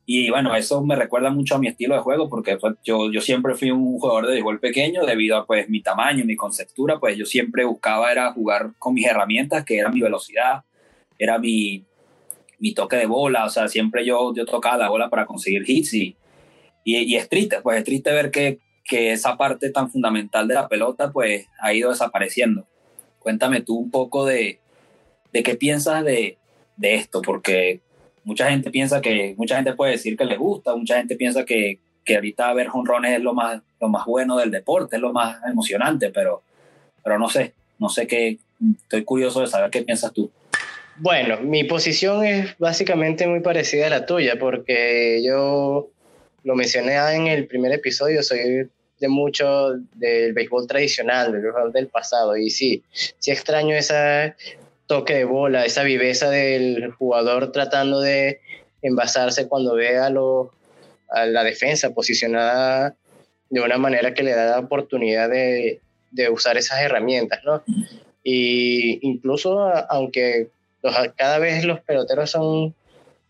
y 0.06 0.30
bueno, 0.30 0.56
eso 0.56 0.84
me 0.86 0.96
recuerda 0.96 1.32
mucho 1.32 1.56
a 1.56 1.58
mi 1.60 1.68
estilo 1.68 1.96
de 1.96 2.02
juego 2.02 2.30
porque 2.30 2.58
pues, 2.58 2.75
yo, 2.84 3.12
yo 3.12 3.22
siempre 3.22 3.56
fui 3.56 3.72
un 3.72 3.98
jugador 3.98 4.28
de 4.28 4.34
béisbol 4.34 4.60
pequeño 4.60 5.04
debido 5.04 5.36
a 5.36 5.48
pues 5.48 5.68
mi 5.68 5.82
tamaño, 5.82 6.25
mi 6.25 6.36
conceptura, 6.36 7.00
pues 7.00 7.18
yo 7.18 7.25
siempre 7.25 7.66
buscaba 7.66 8.12
era 8.12 8.32
jugar 8.32 8.74
con 8.78 8.94
mis 8.94 9.08
herramientas, 9.08 9.66
que 9.66 9.80
era 9.80 9.90
mi 9.90 10.00
velocidad, 10.00 10.64
era 11.18 11.40
mi, 11.40 11.84
mi 12.60 12.75
toque 12.75 12.98
de 12.98 13.08
bola, 13.08 13.46
o 13.46 13.50
sea, 13.50 13.68
siempre 13.68 14.06
yo, 14.06 14.32
yo 14.36 14.46
tocaba 14.46 14.78
la 14.78 14.90
bola 14.90 15.10
para 15.10 15.25
conseguir 15.25 15.64
hits 15.68 15.96
y, 15.96 16.16
y, 16.84 16.98
y 16.98 17.16
es 17.16 17.28
triste, 17.28 17.62
pues 17.62 17.80
es 17.80 17.84
triste 17.84 18.12
ver 18.12 18.30
que, 18.30 18.60
que 18.84 19.12
esa 19.12 19.38
parte 19.38 19.72
tan 19.72 19.90
fundamental 19.90 20.48
de 20.48 20.54
la 20.54 20.68
pelota 20.68 21.12
pues 21.12 21.48
ha 21.60 21.74
ido 21.74 21.90
desapareciendo. 21.90 22.68
Cuéntame 23.25 23.62
tú 23.62 23.75
un 23.75 23.89
poco 23.89 24.24
de, 24.24 24.60
de 25.34 25.41
qué 25.41 25.55
piensas 25.55 26.05
de, 26.05 26.38
de 26.77 26.94
esto, 26.94 27.24
porque 27.24 27.82
mucha 28.24 28.51
gente 28.51 28.70
piensa 28.70 29.01
que, 29.01 29.34
mucha 29.36 29.55
gente 29.55 29.74
puede 29.74 29.94
decir 29.94 30.15
que 30.15 30.25
le 30.25 30.38
gusta, 30.38 30.75
mucha 30.75 30.98
gente 30.98 31.15
piensa 31.15 31.44
que, 31.44 31.79
que 32.03 32.17
ahorita 32.17 32.53
ver 32.53 32.67
jonrones 32.67 33.17
es 33.17 33.24
lo 33.24 33.34
más, 33.34 33.63
lo 33.82 33.89
más 33.89 34.05
bueno 34.05 34.38
del 34.38 34.51
deporte, 34.51 34.98
es 34.98 35.01
lo 35.01 35.12
más 35.12 35.39
emocionante, 35.50 36.12
pero, 36.12 36.44
pero 37.03 37.17
no 37.17 37.27
sé, 37.27 37.55
no 37.79 37.89
sé 37.89 38.05
qué, 38.05 38.38
estoy 38.84 39.03
curioso 39.03 39.41
de 39.41 39.48
saber 39.48 39.72
qué 39.72 39.82
piensas 39.82 40.13
tú. 40.13 40.29
Bueno, 40.98 41.41
mi 41.41 41.63
posición 41.63 42.24
es 42.24 42.55
básicamente 42.60 43.25
muy 43.25 43.39
parecida 43.39 43.88
a 43.88 43.89
la 43.89 44.05
tuya, 44.05 44.38
porque 44.39 45.24
yo 45.25 45.89
lo 46.44 46.55
mencioné 46.55 46.98
en 47.15 47.25
el 47.25 47.48
primer 47.48 47.72
episodio, 47.72 48.22
soy 48.22 48.70
de 49.00 49.08
mucho 49.08 49.74
del 49.94 50.34
béisbol 50.34 50.68
tradicional, 50.68 51.32
del 51.32 51.44
del 51.74 51.88
pasado, 51.88 52.38
y 52.38 52.50
sí, 52.50 52.84
sí 52.92 53.32
extraño 53.32 53.75
ese 53.75 54.36
toque 54.88 55.16
de 55.16 55.25
bola, 55.25 55.66
esa 55.66 55.84
viveza 55.84 56.30
del 56.30 56.92
jugador 56.92 57.52
tratando 57.52 58.00
de 58.00 58.40
envasarse 58.82 59.48
cuando 59.48 59.75
ve 59.75 59.98
a, 59.98 60.08
a 61.10 61.25
la 61.25 61.44
defensa 61.44 61.94
posicionada 61.94 62.96
de 63.50 63.62
una 63.62 63.78
manera 63.78 64.14
que 64.14 64.24
le 64.24 64.32
da 64.32 64.52
la 64.52 64.60
oportunidad 64.60 65.30
de, 65.30 65.82
de 66.12 66.30
usar 66.30 66.58
esas 66.58 66.82
herramientas, 66.82 67.42
¿no? 67.44 67.64
Y 68.24 69.00
incluso, 69.08 69.60
aunque 69.90 70.50
cada 71.16 71.40
vez 71.40 71.64
los 71.64 71.80
peloteros 71.82 72.32
son 72.32 72.74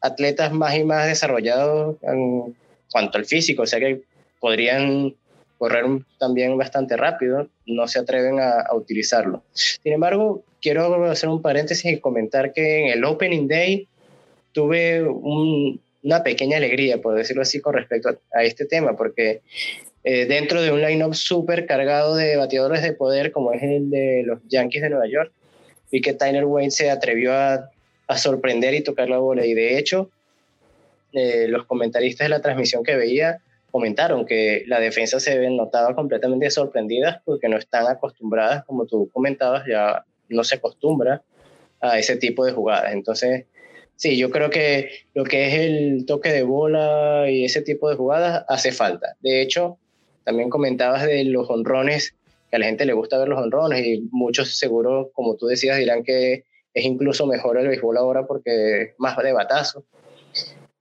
atletas 0.01 0.51
más 0.51 0.75
y 0.75 0.83
más 0.83 1.07
desarrollados 1.07 1.97
en 2.03 2.55
cuanto 2.91 3.17
al 3.17 3.25
físico, 3.25 3.63
o 3.63 3.65
sea 3.65 3.79
que 3.79 4.01
podrían 4.39 5.15
correr 5.57 5.85
también 6.19 6.57
bastante 6.57 6.97
rápido, 6.97 7.47
no 7.65 7.87
se 7.87 7.99
atreven 7.99 8.39
a, 8.39 8.73
utilizarlo. 8.73 9.43
Sin 9.53 9.93
embargo, 9.93 10.43
quiero 10.61 11.05
hacer 11.05 11.29
un 11.29 11.41
paréntesis 11.41 11.91
y 11.91 11.99
comentar 11.99 12.53
que 12.53 12.83
en 12.83 12.87
el 12.89 13.03
Opening 13.03 13.47
Day 13.47 13.87
tuve 14.51 15.03
una 15.03 16.23
pequeña 16.23 16.57
alegría, 16.57 17.01
por 17.01 17.15
decirlo 17.15 17.41
así, 17.41 17.59
con 17.59 17.73
respecto 17.73 18.17
a, 18.33 18.43
este 18.43 18.65
tema, 18.65 18.95
porque 18.95 19.41
eh, 20.03 20.25
dentro 20.25 20.61
de 20.61 20.71
un 20.71 20.81
line-up 20.81 21.15
súper 21.15 21.65
cargado 21.65 22.15
de 22.15 22.37
bateadores 22.37 22.81
de 22.81 22.93
poder, 22.93 23.31
como 23.31 23.51
es 23.53 23.63
el 23.63 23.89
de 23.89 24.23
los 24.25 24.39
Yankees 24.47 24.81
de 24.81 24.89
Nueva 24.89 25.07
York, 25.07 25.31
y 25.91 26.01
que 26.01 26.13
Tyler 26.13 26.45
Wayne 26.45 26.71
se 26.71 26.89
atrevió 26.89 27.33
a, 27.33 27.69
sorprender 28.17 28.75
y 28.75 28.83
tocar 28.83 29.09
la 29.09 29.17
bola. 29.17 29.45
Y 29.45 29.55
de 29.55 29.79
hecho, 29.79 30.11
eh, 31.11 31.47
los 31.47 31.65
comentaristas 31.65 32.25
de 32.25 32.29
la 32.29 32.41
transmisión 32.41 32.83
que 32.83 32.95
veía 32.95 33.39
comentaron 33.75 34.25
que 34.25 34.63
la 34.67 34.79
defensa 34.79 35.19
se 35.19 35.49
notaba 35.49 35.93
completamente 35.95 36.49
sorprendida 36.49 37.21
porque 37.25 37.49
no 37.49 37.57
están 37.57 37.87
acostumbradas, 37.87 38.63
como 38.63 38.85
tú 38.85 39.09
comentabas, 39.11 39.65
ya 39.67 40.05
no 40.29 40.45
se 40.45 40.55
acostumbra 40.55 41.21
a 41.81 41.99
ese 41.99 42.15
tipo 42.15 42.45
de 42.45 42.53
jugadas. 42.53 42.93
Entonces, 42.93 43.45
sí, 43.97 44.17
yo 44.17 44.29
creo 44.31 44.49
que 44.49 44.89
lo 45.13 45.25
que 45.25 45.47
es 45.47 45.53
el 45.55 46.05
toque 46.05 46.31
de 46.31 46.43
bola 46.43 47.29
y 47.29 47.43
ese 47.43 47.61
tipo 47.61 47.89
de 47.89 47.97
jugadas 47.97 48.45
hace 48.47 48.71
falta. 48.71 49.17
De 49.19 49.41
hecho, 49.41 49.77
también 50.23 50.49
comentabas 50.49 51.05
de 51.05 51.25
los 51.25 51.49
honrones 51.49 52.15
a 52.55 52.59
la 52.59 52.65
gente 52.65 52.85
le 52.85 52.93
gusta 52.93 53.17
ver 53.17 53.27
los 53.27 53.39
honrones 53.39 53.85
y 53.85 54.07
muchos 54.11 54.57
seguro, 54.57 55.11
como 55.13 55.35
tú 55.35 55.47
decías, 55.47 55.77
dirán 55.77 56.03
que 56.03 56.45
es 56.73 56.85
incluso 56.85 57.27
mejor 57.27 57.57
el 57.57 57.67
béisbol 57.67 57.97
ahora 57.97 58.25
porque 58.25 58.81
es 58.81 58.89
más 58.97 59.17
de 59.17 59.33
batazo. 59.33 59.85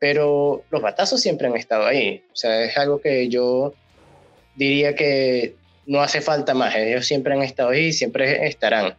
Pero 0.04 0.64
los 0.68 0.82
batazos 0.82 1.22
siempre 1.22 1.46
han 1.46 1.56
estado 1.56 1.86
ahí. 1.86 2.22
O 2.30 2.36
sea, 2.36 2.62
es 2.62 2.76
algo 2.76 3.00
que 3.00 3.30
yo 3.30 3.72
diría 4.54 4.94
que 4.94 5.54
no 5.86 6.02
hace 6.02 6.20
falta 6.20 6.52
más. 6.52 6.76
Ellos 6.76 7.06
siempre 7.06 7.32
han 7.32 7.40
estado 7.42 7.70
ahí 7.70 7.86
y 7.86 7.92
siempre 7.94 8.46
estarán. 8.46 8.96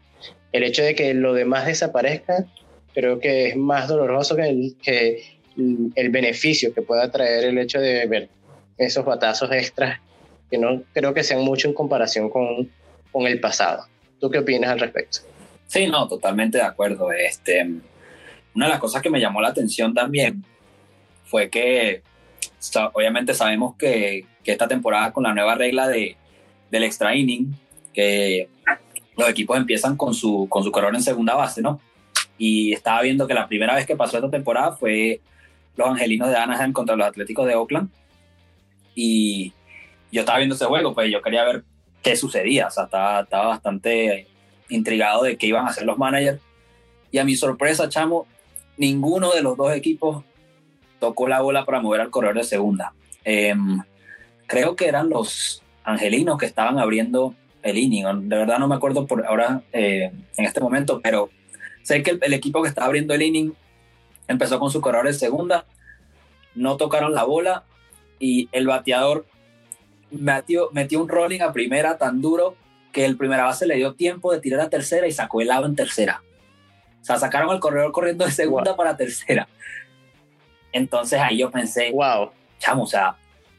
El 0.52 0.64
hecho 0.64 0.82
de 0.82 0.96
que 0.96 1.14
lo 1.14 1.36
demás 1.36 1.68
desaparezca, 1.68 2.48
creo 2.96 3.20
que 3.20 3.50
es 3.50 3.56
más 3.56 3.88
doloroso 3.88 4.36
que 4.36 4.50
el, 4.50 4.76
que 4.82 5.24
el 5.94 6.10
beneficio 6.10 6.74
que 6.74 6.82
pueda 6.82 7.12
traer 7.12 7.44
el 7.44 7.60
hecho 7.60 7.80
de 7.80 8.08
ver 8.08 8.30
esos 8.80 9.06
batazos 9.06 9.52
extras 9.52 10.00
que 10.50 10.58
no 10.58 10.82
creo 10.92 11.14
que 11.14 11.22
sean 11.22 11.42
mucho 11.42 11.68
en 11.68 11.76
comparación 11.76 12.32
con, 12.32 12.68
con 13.12 13.28
el 13.28 13.40
pasado. 13.40 13.86
¿Tú 14.20 14.32
qué 14.32 14.40
opinas 14.40 14.72
al 14.72 14.80
respecto? 14.80 15.20
Sí, 15.68 15.86
no, 15.86 16.08
totalmente 16.08 16.58
de 16.58 16.64
acuerdo. 16.64 17.12
Este, 17.12 17.62
una 18.56 18.66
de 18.66 18.72
las 18.72 18.80
cosas 18.80 19.04
que 19.04 19.12
me 19.12 19.20
llamó 19.20 19.40
la 19.40 19.50
atención 19.50 19.94
también 19.94 20.44
fue 21.26 21.50
que 21.50 22.04
obviamente 22.94 23.34
sabemos 23.34 23.76
que, 23.76 24.26
que 24.44 24.52
esta 24.52 24.68
temporada 24.68 25.12
con 25.12 25.24
la 25.24 25.34
nueva 25.34 25.56
regla 25.56 25.88
de, 25.88 26.18
del 26.72 26.84
extra 26.84 27.16
inning, 27.16 27.56
que 27.94 28.50
los 29.18 29.30
equipos 29.30 29.58
empiezan 29.58 29.96
con 29.96 30.14
su, 30.14 30.48
con 30.50 30.64
su 30.64 30.72
corredor 30.72 30.96
en 30.96 31.04
segunda 31.04 31.36
base, 31.36 31.62
¿no? 31.62 31.80
Y 32.38 32.74
estaba 32.74 33.02
viendo 33.02 33.28
que 33.28 33.34
la 33.34 33.48
primera 33.48 33.76
vez 33.76 33.86
que 33.86 33.96
pasó 33.96 34.18
esta 34.18 34.30
temporada 34.30 34.74
fue 34.74 35.22
los 35.76 35.88
Angelinos 35.88 36.30
de 36.30 36.36
Anaheim 36.36 36.74
contra 36.74 36.96
los 36.96 37.08
Atléticos 37.08 37.48
de 37.48 37.56
Oakland. 37.56 37.90
Y 38.94 39.54
yo 40.12 40.22
estaba 40.22 40.40
viendo 40.40 40.56
ese 40.56 40.66
juego, 40.66 40.94
pues 40.94 41.12
yo 41.12 41.22
quería 41.22 41.46
ver 41.46 41.64
qué 42.02 42.16
sucedía, 42.16 42.68
o 42.68 42.72
sea, 42.72 42.86
estaba, 42.86 43.22
estaba 43.22 43.48
bastante 43.48 44.28
intrigado 44.70 45.24
de 45.24 45.38
qué 45.38 45.48
iban 45.48 45.66
a 45.66 45.70
hacer 45.70 45.86
los 45.86 45.98
managers. 45.98 46.42
Y 47.12 47.18
a 47.18 47.24
mi 47.24 47.36
sorpresa, 47.36 47.88
chamo, 47.88 48.28
ninguno 48.78 49.32
de 49.32 49.42
los 49.42 49.56
dos 49.56 49.74
equipos 49.74 50.24
tocó 51.06 51.28
la 51.28 51.42
bola 51.42 51.66
para 51.66 51.82
mover 51.82 52.02
al 52.02 52.10
corredor 52.10 52.38
de 52.38 52.44
segunda. 52.44 52.94
Em, 53.24 53.80
creo 54.48 54.76
que 54.76 54.88
eran 54.88 55.08
los 55.10 55.62
angelinos 55.84 56.40
que 56.40 56.48
estaban 56.48 56.80
abriendo 56.80 57.36
el 57.62 57.78
inning. 57.78 58.28
De 58.28 58.38
verdad 58.38 58.58
no 58.58 58.68
me 58.68 58.74
acuerdo 58.74 59.06
por 59.06 59.24
ahora 59.24 59.62
eh, 59.72 60.12
en 60.36 60.46
este 60.46 60.62
momento, 60.62 61.00
pero 61.04 61.30
sé 61.84 62.02
que 62.02 62.12
el, 62.12 62.20
el, 62.24 62.34
equipo 62.34 62.64
que 62.64 62.70
estaba 62.70 62.88
abriendo 62.88 63.14
el 63.14 63.22
inning 63.22 63.54
empezó 64.28 64.60
con 64.60 64.72
su 64.72 64.82
corredor 64.82 65.06
de 65.06 65.14
segunda, 65.14 65.66
no 66.56 66.76
tocaron 66.76 67.14
la 67.14 67.24
bola 67.24 67.64
y 68.18 68.50
el 68.52 68.66
bateador 68.66 69.28
metió, 70.10 70.70
metió 70.72 71.00
un 71.02 71.08
rolling 71.08 71.42
a 71.42 71.54
primera 71.54 72.00
tan 72.00 72.20
duro 72.20 72.56
que 72.92 73.06
el 73.06 73.16
primera 73.16 73.44
base 73.44 73.68
le 73.68 73.76
dio 73.76 73.94
tiempo 73.94 74.32
de 74.32 74.40
tirar 74.40 74.62
a 74.62 74.70
tercera 74.70 75.06
y 75.06 75.12
sacó 75.12 75.42
el 75.42 75.50
lado 75.50 75.68
en 75.68 75.76
tercera. 75.76 76.24
O 77.00 77.06
sea, 77.06 77.20
sacaron 77.20 77.52
al 77.52 77.60
corredor 77.60 77.92
corriendo 77.92 78.26
de 78.26 78.32
segunda 78.32 78.76
para 78.76 78.98
tercera. 78.98 79.48
Entonces 80.76 81.22
ahí 81.22 81.38
yo 81.38 81.50
pensé, 81.50 81.90
wow, 81.94 82.32
chamo, 82.60 82.84
o 82.84 82.88
sea, 82.88 83.16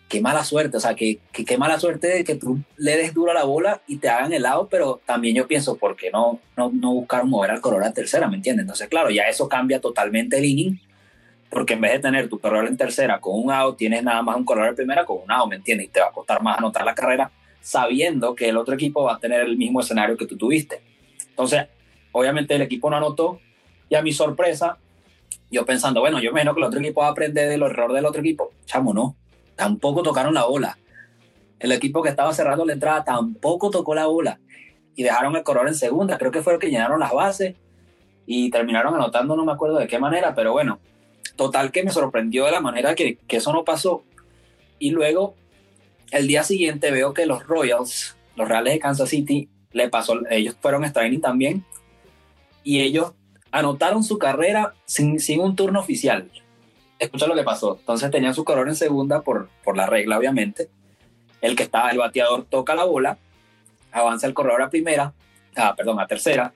qué 0.06 0.20
mala 0.20 0.44
suerte, 0.44 0.76
o 0.76 0.80
sea, 0.80 0.94
qué, 0.94 1.18
qué, 1.32 1.56
mala 1.56 1.80
suerte 1.80 2.08
de 2.08 2.25
que 2.25 2.35
tú 2.35 2.58
le 2.76 2.94
des 2.94 3.14
duro 3.14 3.30
a 3.30 3.35
la 3.35 3.44
bola 3.44 3.80
y 3.87 3.96
te 3.96 4.11
hagan 4.11 4.35
el 4.35 4.42
lado, 4.42 4.68
pero 4.70 5.00
también 5.06 5.35
yo 5.35 5.46
pienso, 5.46 5.76
¿por 5.76 5.96
qué 5.96 6.11
no, 6.11 6.40
no, 6.58 6.70
no 6.75 6.92
buscaron 6.92 7.30
mover 7.30 7.52
al 7.52 7.62
corredor 7.62 7.85
a 7.85 7.92
tercera, 7.94 8.28
me 8.28 8.37
entiendes? 8.37 8.64
Entonces, 8.64 8.88
claro, 8.88 9.08
ya 9.08 9.23
eso 9.23 9.49
cambia 9.49 9.80
totalmente 9.80 10.37
el 10.37 10.44
inning 10.44 10.78
porque 11.49 11.73
en 11.73 11.80
vez 11.80 11.92
de 11.92 11.99
tener 12.00 12.28
tu 12.28 12.38
corredor 12.38 12.68
en 12.68 12.76
tercera 12.76 13.18
con 13.18 13.40
un 13.42 13.50
out, 13.50 13.78
tienes 13.78 14.02
nada 14.02 14.20
más 14.20 14.37
un 14.37 14.44
corredor 14.44 14.68
en 14.68 14.76
primera 14.76 15.06
con 15.06 15.16
un 15.25 15.32
out, 15.32 15.49
¿me 15.49 15.56
entiendes? 15.56 15.87
Y 15.87 15.90
te 15.90 16.00
va 16.00 16.08
a 16.08 16.12
costar 16.12 16.42
más 16.42 16.58
anotar 16.58 16.85
la 16.85 16.94
carrera 16.94 17.30
sabiendo 17.62 18.35
que 18.35 18.50
el 18.50 18.58
otro 18.58 18.75
equipo 18.75 19.04
va 19.04 19.14
a 19.14 19.18
tener 19.18 19.40
el 19.40 19.56
mismo 19.56 19.80
escenario 19.80 20.18
que 20.18 20.26
tú 20.26 20.37
tuviste. 20.37 20.82
Entonces, 21.30 21.64
obviamente 22.12 22.54
el 22.54 22.61
equipo 22.61 22.90
no 22.90 22.99
anotó 22.99 23.40
y 23.88 23.94
a 23.94 24.02
mi 24.02 24.12
sorpresa, 24.12 24.76
yo 25.50 25.64
pensando, 25.64 26.00
bueno, 26.00 26.20
yo 26.20 26.30
imagino 26.30 26.54
que 26.54 26.60
el 26.60 26.66
otro 26.66 26.80
equipo 26.80 27.00
va 27.00 27.08
a 27.08 27.10
aprender 27.10 27.48
del 27.48 27.62
error 27.62 27.92
del 27.92 28.04
otro 28.04 28.20
equipo. 28.20 28.50
Chamo, 28.64 28.92
no, 28.92 29.16
tampoco 29.54 30.02
tocaron 30.02 30.34
la 30.34 30.44
bola. 30.44 30.78
El 31.58 31.72
equipo 31.72 32.02
que 32.02 32.10
estaba 32.10 32.32
cerrando 32.32 32.64
la 32.64 32.74
entrada 32.74 33.04
tampoco 33.04 33.70
tocó 33.70 33.94
la 33.94 34.06
bola 34.06 34.40
y 34.94 35.02
dejaron 35.02 35.36
el 35.36 35.42
corredor 35.42 35.68
en 35.68 35.74
segunda. 35.74 36.18
Creo 36.18 36.30
que 36.30 36.42
fue 36.42 36.54
el 36.54 36.58
que 36.58 36.70
llenaron 36.70 37.00
las 37.00 37.12
bases 37.12 37.54
y 38.26 38.50
terminaron 38.50 38.94
anotando, 38.94 39.36
no 39.36 39.44
me 39.44 39.52
acuerdo 39.52 39.78
de 39.78 39.86
qué 39.86 39.98
manera, 39.98 40.34
pero 40.34 40.52
bueno, 40.52 40.80
Total 41.36 41.70
que 41.70 41.84
me 41.84 41.90
sorprendió 41.90 42.46
de 42.46 42.50
la 42.50 42.60
manera 42.60 42.94
que, 42.94 43.18
que 43.28 43.36
eso 43.36 43.52
no 43.52 43.64
pasó. 43.64 44.02
Y 44.78 44.90
luego, 44.90 45.34
el 46.10 46.26
día 46.26 46.42
siguiente 46.42 46.90
veo 46.90 47.12
que 47.12 47.26
los 47.26 47.46
Royals, 47.46 48.16
los 48.36 48.48
Reales 48.48 48.72
de 48.72 48.78
Kansas 48.78 49.10
City, 49.10 49.50
le 49.72 49.90
pasó, 49.90 50.18
ellos 50.30 50.56
fueron 50.60 50.84
a 50.84 50.92
también. 50.92 51.64
Y 52.64 52.80
ellos 52.80 53.12
anotaron 53.56 54.04
su 54.04 54.18
carrera 54.18 54.75
sin, 54.84 55.18
sin 55.18 55.40
un 55.40 55.56
turno 55.56 55.80
oficial. 55.80 56.30
Escucha 56.98 57.26
lo 57.26 57.34
que 57.34 57.42
pasó. 57.42 57.78
Entonces 57.80 58.10
tenían 58.10 58.34
su 58.34 58.44
color 58.44 58.68
en 58.68 58.76
segunda 58.76 59.22
por, 59.22 59.48
por 59.64 59.78
la 59.78 59.86
regla, 59.86 60.18
obviamente. 60.18 60.68
El 61.40 61.56
que 61.56 61.62
estaba, 61.62 61.90
el 61.90 61.96
bateador 61.96 62.44
toca 62.44 62.75
la 62.75 62.84
bola, 62.84 63.16
avanza 63.92 64.26
el 64.26 64.34
corredor 64.34 64.60
a 64.60 64.68
primera, 64.68 65.14
ah, 65.56 65.75
perdón, 65.75 65.98
a 66.00 66.06
tercera, 66.06 66.52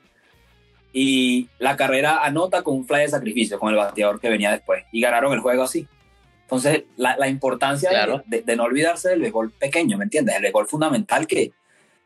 y 0.92 1.48
la 1.58 1.74
carrera 1.76 2.22
anota 2.22 2.62
con 2.62 2.76
un 2.76 2.86
fly 2.86 3.00
de 3.00 3.08
sacrificio 3.08 3.58
con 3.58 3.70
el 3.70 3.76
bateador 3.76 4.20
que 4.20 4.28
venía 4.28 4.50
después 4.50 4.84
y 4.92 5.00
ganaron 5.00 5.32
el 5.32 5.40
juego 5.40 5.62
así. 5.62 5.88
Entonces, 6.42 6.84
la, 6.96 7.16
la 7.16 7.28
importancia 7.28 7.90
de, 8.26 8.42
de, 8.42 8.56
no 8.56 8.64
olvidarse 8.64 9.08
del 9.08 9.20
béisbol 9.20 9.52
pequeño, 9.52 9.96
¿me 9.96 10.04
entiendes? 10.04 10.36
El 10.36 10.42
béisbol 10.42 10.66
fundamental 10.66 11.26
que, 11.26 11.52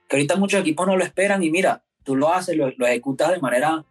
que 0.08 0.16
ahorita 0.16 0.36
muchos 0.36 0.60
equipos 0.60 0.86
no 0.86 0.96
lo 0.96 1.02
esperan 1.02 1.42
y 1.42 1.50
mira, 1.50 1.82
tú 2.04 2.14
lo 2.14 2.32
haces, 2.32 2.56
lo, 2.56 2.70
lo 2.76 2.86
ejecutas 2.86 3.32
de 3.32 3.40
manera, 3.40 3.84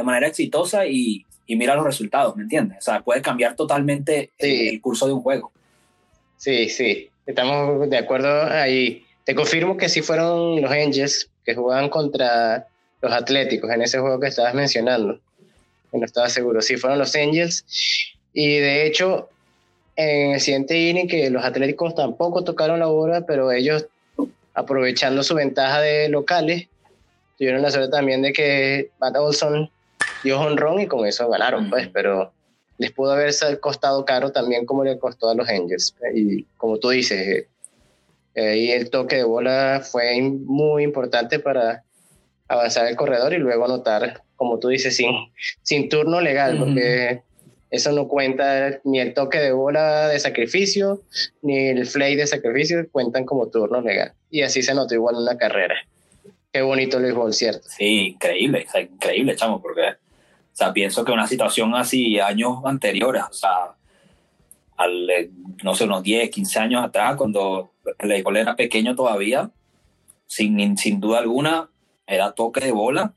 de 0.00 0.04
manera 0.04 0.28
exitosa 0.28 0.86
y, 0.86 1.26
y, 1.46 1.56
mira 1.56 1.74
los 1.74 1.84
resultados, 1.84 2.34
¿me 2.34 2.44
entiendes? 2.44 2.78
O 2.78 2.82
sea, 2.82 3.02
puede 3.02 3.20
cambiar 3.20 3.54
totalmente 3.54 4.30
el 4.38 4.80
curso 4.80 5.06
de 5.06 5.12
un 5.12 5.20
juego. 5.20 5.52
Sí, 6.38 6.70
sí, 6.70 7.10
estamos 7.26 7.88
de 7.90 7.98
acuerdo 7.98 8.44
ahí. 8.44 9.04
Te 9.24 9.34
confirmo 9.34 9.76
que 9.76 9.90
sí 9.90 10.00
fueron 10.00 10.60
los 10.62 10.70
Angels 10.70 11.28
que 11.44 11.54
jugaban 11.54 11.90
contra 11.90 12.66
los 13.02 13.12
Atléticos 13.12 13.70
en 13.70 13.82
ese 13.82 13.98
juego 13.98 14.18
que 14.18 14.28
estabas 14.28 14.54
mencionando. 14.54 15.20
No 15.92 16.04
estaba 16.04 16.30
seguro. 16.30 16.62
Sí, 16.62 16.76
fueron 16.76 16.98
los 16.98 17.14
Angels. 17.14 17.64
Y 18.32 18.58
de 18.58 18.86
hecho, 18.86 19.28
en 19.96 20.32
el 20.32 20.40
siguiente 20.40 20.78
inning, 20.78 21.08
que 21.08 21.28
los 21.28 21.44
Atléticos 21.44 21.94
tampoco 21.94 22.42
tocaron 22.42 22.78
la 22.78 22.86
bola, 22.86 23.26
pero 23.26 23.52
ellos, 23.52 23.86
aprovechando 24.54 25.22
su 25.22 25.34
ventaja 25.34 25.82
de 25.82 26.08
locales, 26.08 26.68
tuvieron 27.36 27.62
la 27.62 27.70
suerte 27.70 27.90
también 27.90 28.22
de 28.22 28.32
que 28.32 28.90
Matt 29.00 29.16
Olson 29.16 29.70
dio 30.22 30.40
honrón 30.40 30.80
y 30.80 30.86
con 30.86 31.06
eso 31.06 31.28
ganaron, 31.28 31.70
pues, 31.70 31.88
pero 31.88 32.32
les 32.78 32.92
pudo 32.92 33.12
haber 33.12 33.32
costado 33.60 34.04
caro 34.04 34.32
también 34.32 34.64
como 34.64 34.84
le 34.84 34.98
costó 34.98 35.28
a 35.28 35.34
los 35.34 35.48
Angels. 35.48 35.94
Y 36.14 36.44
como 36.56 36.78
tú 36.78 36.90
dices, 36.90 37.46
eh, 38.34 38.74
el 38.74 38.90
toque 38.90 39.16
de 39.16 39.24
bola 39.24 39.82
fue 39.84 40.20
muy 40.22 40.84
importante 40.84 41.38
para 41.38 41.84
avanzar 42.48 42.86
el 42.86 42.96
corredor 42.96 43.34
y 43.34 43.38
luego 43.38 43.66
anotar, 43.66 44.22
como 44.36 44.58
tú 44.58 44.68
dices, 44.68 44.96
sin, 44.96 45.10
sin 45.62 45.88
turno 45.88 46.20
legal, 46.20 46.58
porque 46.58 47.22
eso 47.70 47.92
no 47.92 48.08
cuenta 48.08 48.80
ni 48.84 48.98
el 48.98 49.14
toque 49.14 49.38
de 49.38 49.52
bola 49.52 50.08
de 50.08 50.18
sacrificio, 50.18 51.02
ni 51.42 51.68
el 51.68 51.86
flay 51.86 52.16
de 52.16 52.26
sacrificio, 52.26 52.88
cuentan 52.90 53.24
como 53.24 53.48
turno 53.48 53.80
legal. 53.80 54.14
Y 54.30 54.42
así 54.42 54.62
se 54.62 54.74
notó 54.74 54.94
igual 54.94 55.16
en 55.16 55.24
la 55.24 55.36
carrera. 55.36 55.76
Qué 56.52 56.62
bonito 56.62 56.96
el 56.96 57.04
béisbol, 57.04 57.32
¿cierto? 57.32 57.68
Sí, 57.68 58.08
increíble, 58.08 58.66
increíble, 58.74 59.36
chamo, 59.36 59.62
porque 59.62 59.82
sea, 60.60 60.72
pienso 60.72 61.04
que 61.04 61.12
una 61.12 61.26
situación 61.26 61.74
así 61.74 62.18
años 62.20 62.58
anteriores, 62.64 63.22
o 63.28 63.32
sea, 63.32 63.74
al, 64.76 65.08
no 65.62 65.74
sé, 65.74 65.84
unos 65.84 66.02
10, 66.02 66.30
15 66.30 66.58
años 66.58 66.84
atrás, 66.84 67.16
cuando 67.16 67.72
el 67.98 68.08
béisbol 68.08 68.36
era 68.36 68.56
pequeño 68.56 68.94
todavía, 68.94 69.50
sin, 70.26 70.76
sin 70.76 71.00
duda 71.00 71.18
alguna, 71.18 71.70
era 72.06 72.32
toque 72.32 72.60
de 72.60 72.72
bola 72.72 73.14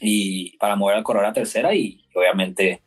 y 0.00 0.56
para 0.58 0.76
mover 0.76 0.96
al 0.96 1.02
corredor 1.02 1.28
a 1.28 1.32
tercera 1.32 1.74
y 1.74 2.04
obviamente 2.14 2.82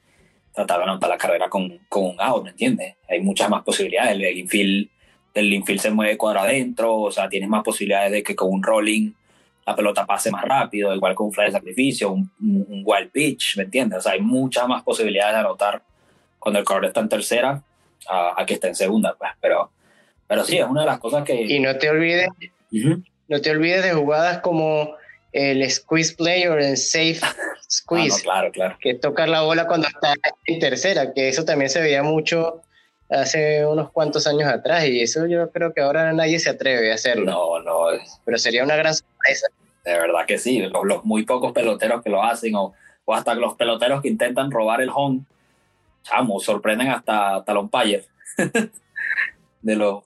tratar 0.53 0.79
de 0.79 0.83
anotar 0.83 1.09
la 1.09 1.17
carrera 1.17 1.49
con, 1.49 1.79
con 1.87 2.05
un 2.05 2.21
out, 2.21 2.43
¿me 2.43 2.49
entiendes? 2.49 2.95
Hay 3.07 3.21
muchas 3.21 3.49
más 3.49 3.63
posibilidades. 3.63 4.13
El, 4.13 4.37
infield, 4.37 4.89
el 5.33 5.53
infield 5.53 5.79
se 5.79 5.91
mueve 5.91 6.17
cuadro 6.17 6.39
adentro, 6.39 6.95
o 6.95 7.11
sea, 7.11 7.29
tienes 7.29 7.49
más 7.49 7.63
posibilidades 7.63 8.11
de 8.11 8.23
que 8.23 8.35
con 8.35 8.51
un 8.51 8.63
rolling 8.63 9.11
la 9.67 9.75
pelota 9.75 10.05
pase 10.05 10.31
más 10.31 10.45
rápido, 10.45 10.95
igual 10.95 11.13
con 11.13 11.27
un 11.27 11.33
fly 11.33 11.47
de 11.47 11.51
sacrificio, 11.51 12.11
un, 12.11 12.31
un, 12.39 12.83
wild 12.85 13.11
pitch, 13.11 13.57
¿me 13.57 13.63
entiendes? 13.63 13.99
O 13.99 14.01
sea, 14.01 14.13
hay 14.13 14.21
muchas 14.21 14.65
más 14.65 14.81
posibilidades 14.81 15.33
de 15.33 15.39
anotar 15.41 15.81
cuando 16.39 16.59
el 16.59 16.65
corredor 16.65 16.85
está 16.85 17.01
en 17.01 17.09
tercera 17.09 17.61
a, 18.09 18.45
que 18.47 18.53
esté 18.53 18.69
en 18.69 18.75
segunda, 18.75 19.13
pues. 19.19 19.29
Pero, 19.41 19.69
pero 20.25 20.45
sí, 20.45 20.57
es 20.57 20.65
una 20.65 20.81
de 20.81 20.87
las 20.87 20.99
cosas 20.99 21.25
que... 21.25 21.41
Y 21.41 21.59
no 21.59 21.77
te 21.77 21.89
olvides, 21.89 22.29
no 23.27 23.41
te 23.41 23.51
olvides 23.51 23.83
de 23.83 23.91
jugadas 23.91 24.39
como 24.39 24.95
el 25.33 25.69
squeeze 25.69 26.15
play 26.15 26.47
o 26.47 26.57
el 26.57 26.77
safe 26.77 27.19
squeeze. 27.69 28.19
Ah, 28.19 28.23
claro, 28.23 28.51
claro. 28.53 28.77
Que 28.79 28.93
tocar 28.93 29.27
la 29.27 29.41
bola 29.41 29.67
cuando 29.67 29.89
está 29.89 30.13
en 30.45 30.59
tercera, 30.59 31.13
que 31.13 31.27
eso 31.27 31.43
también 31.43 31.69
se 31.69 31.81
veía 31.81 32.03
mucho 32.03 32.61
hace 33.09 33.65
unos 33.65 33.91
cuantos 33.91 34.27
años 34.27 34.49
atrás 34.49 34.85
y 34.85 35.01
eso 35.01 35.27
yo 35.27 35.49
creo 35.51 35.73
que 35.73 35.81
ahora 35.81 36.11
nadie 36.13 36.39
se 36.39 36.49
atreve 36.49 36.91
a 36.91 36.95
hacerlo. 36.95 37.31
No, 37.31 37.59
no. 37.59 37.99
Pero 38.25 38.37
sería 38.37 38.63
una 38.63 38.75
gran 38.75 38.93
De 39.83 39.93
verdad 39.93 40.25
que 40.25 40.37
sí, 40.37 40.59
los, 40.59 41.05
muy 41.05 41.23
pocos 41.23 41.53
peloteros 41.53 42.03
que 42.03 42.09
lo 42.09 42.23
hacen 42.23 42.55
o, 42.55 42.73
o, 43.05 43.13
hasta 43.13 43.35
los 43.35 43.55
peloteros 43.55 44.01
que 44.01 44.09
intentan 44.09 44.51
robar 44.51 44.81
el 44.81 44.89
home, 44.93 45.21
chamo, 46.03 46.39
sorprenden 46.39 46.89
hasta, 46.89 47.37
hasta 47.37 47.53
los 47.53 47.69
de 49.61 49.75
los 49.75 50.03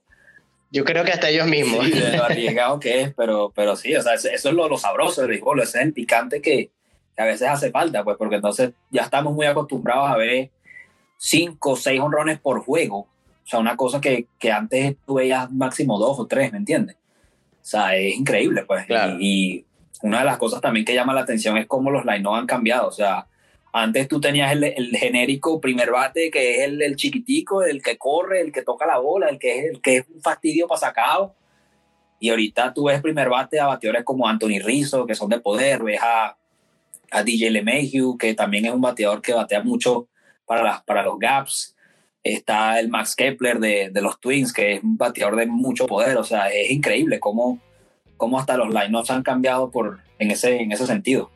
yo 0.74 0.86
creo 0.86 1.04
que 1.04 1.12
hasta 1.12 1.30
ellos 1.30 1.48
mismos. 1.48 1.86
Sí, 1.86 1.92
de 1.92 2.18
lo 2.18 2.24
arriesgado 2.26 2.80
que 2.80 3.02
es, 3.02 3.14
pero, 3.14 3.52
pero 3.54 3.76
sí, 3.76 3.94
o 3.94 4.02
sea, 4.02 4.14
eso, 4.14 4.30
es 4.30 4.44
lo, 4.46 4.70
lo, 4.70 4.78
sabroso 4.78 5.22
del 5.22 5.32
béisbol, 5.32 5.60
ese 5.60 5.80
es 5.80 5.86
el 5.86 5.94
picante 5.94 6.42
que, 6.42 6.70
que, 7.16 7.22
a 7.22 7.26
veces 7.26 7.50
hace 7.50 7.72
falta, 7.72 8.06
pues, 8.06 8.16
porque 8.18 8.36
entonces 8.36 8.72
ya 8.90 9.02
estamos 9.02 9.34
muy 9.34 9.46
acostumbrados 9.46 10.10
a 10.10 10.16
ver 10.16 10.50
cinco 11.18 11.72
o 11.72 11.76
seis 11.76 12.00
honrones 12.00 12.40
por 12.40 12.64
juego. 12.64 13.00
O 13.00 13.48
sea, 13.52 13.60
una 13.60 13.76
cosa 13.76 14.00
que, 14.00 14.28
que 14.40 14.52
antes 14.52 14.96
tú 15.06 15.16
veías 15.16 15.52
máximo 15.52 16.00
dos 16.00 16.18
o 16.20 16.26
tres, 16.26 16.54
¿me 16.54 16.60
entiendes? 16.60 16.96
O 17.72 17.78
sea, 17.78 17.96
es 17.96 18.18
increíble, 18.18 18.66
pues. 18.66 18.86
Claro. 18.86 19.16
Y, 19.18 19.66
una 20.02 20.20
de 20.20 20.26
las 20.26 20.38
cosas 20.38 20.60
también 20.60 20.86
que 20.86 20.94
llama 20.94 21.14
la 21.14 21.22
atención 21.22 21.58
es 21.58 21.68
cómo 21.68 21.90
los 21.90 22.04
line 22.04 22.28
han 22.28 22.48
cambiado. 22.48 22.88
O 22.88 22.92
sea, 22.92 23.28
antes 23.72 24.10
tú 24.10 24.20
tenías 24.20 24.52
el, 24.52 24.64
el, 24.66 24.98
genérico 24.98 25.62
primer 25.62 25.92
bate, 25.92 26.30
que 26.32 26.56
es 26.56 26.62
el, 26.64 26.82
el, 26.82 26.98
chiquitico, 26.98 27.64
el 27.64 27.82
que 27.82 27.98
corre, 27.98 28.42
el 28.42 28.52
que 28.52 28.64
toca 28.64 28.86
la 28.86 28.98
bola, 28.98 29.30
el 29.30 29.40
que 29.40 29.60
es, 29.60 29.66
el 29.72 29.82
que 29.82 29.98
es 29.98 30.06
un 30.14 30.22
fastidio 30.22 30.68
para 30.68 30.82
sacado. 30.82 31.34
Y 32.20 32.30
ahorita 32.30 32.74
tú 32.74 32.86
ves 32.86 33.02
primer 33.02 33.30
bate 33.30 33.60
a 33.60 33.68
bateadores 33.68 34.04
como 34.04 34.28
Anthony 34.28 34.60
Rizzo, 34.62 35.06
que 35.06 35.16
son 35.16 35.30
de 35.30 35.40
poder, 35.40 35.82
ves 35.82 36.02
a, 36.02 36.36
a 37.10 37.24
DJ 37.24 37.52
LeMahieu, 37.52 38.18
que 38.18 38.34
también 38.34 38.66
es 38.66 38.74
un 38.74 38.82
bateador 38.82 39.22
que 39.22 39.34
batea 39.34 39.64
mucho 39.64 40.10
para, 40.46 40.62
las, 40.62 40.84
para 40.84 41.04
los 41.04 41.18
gaps. 41.18 41.76
Está 42.24 42.80
el 42.80 42.90
Max 42.90 43.16
Kepler 43.16 43.60
de, 43.60 43.90
de 43.92 44.02
los 44.02 44.20
Twins, 44.20 44.54
que 44.54 44.74
es 44.74 44.84
un 44.84 44.98
bateador 44.98 45.36
de 45.36 45.48
mucho 45.48 45.88
poder. 45.88 46.18
O 46.18 46.24
sea, 46.24 46.50
es 46.50 46.70
increíble 46.70 47.20
cómo, 47.20 47.60
cómo 48.18 48.40
hasta 48.40 48.58
los 48.58 48.74
lineups 48.74 49.10
han 49.10 49.24
cambiado 49.24 49.72
por, 49.72 50.00
en, 50.20 50.32
ese, 50.32 50.62
en 50.62 50.72
ese 50.72 50.86
sentido. 50.86 51.32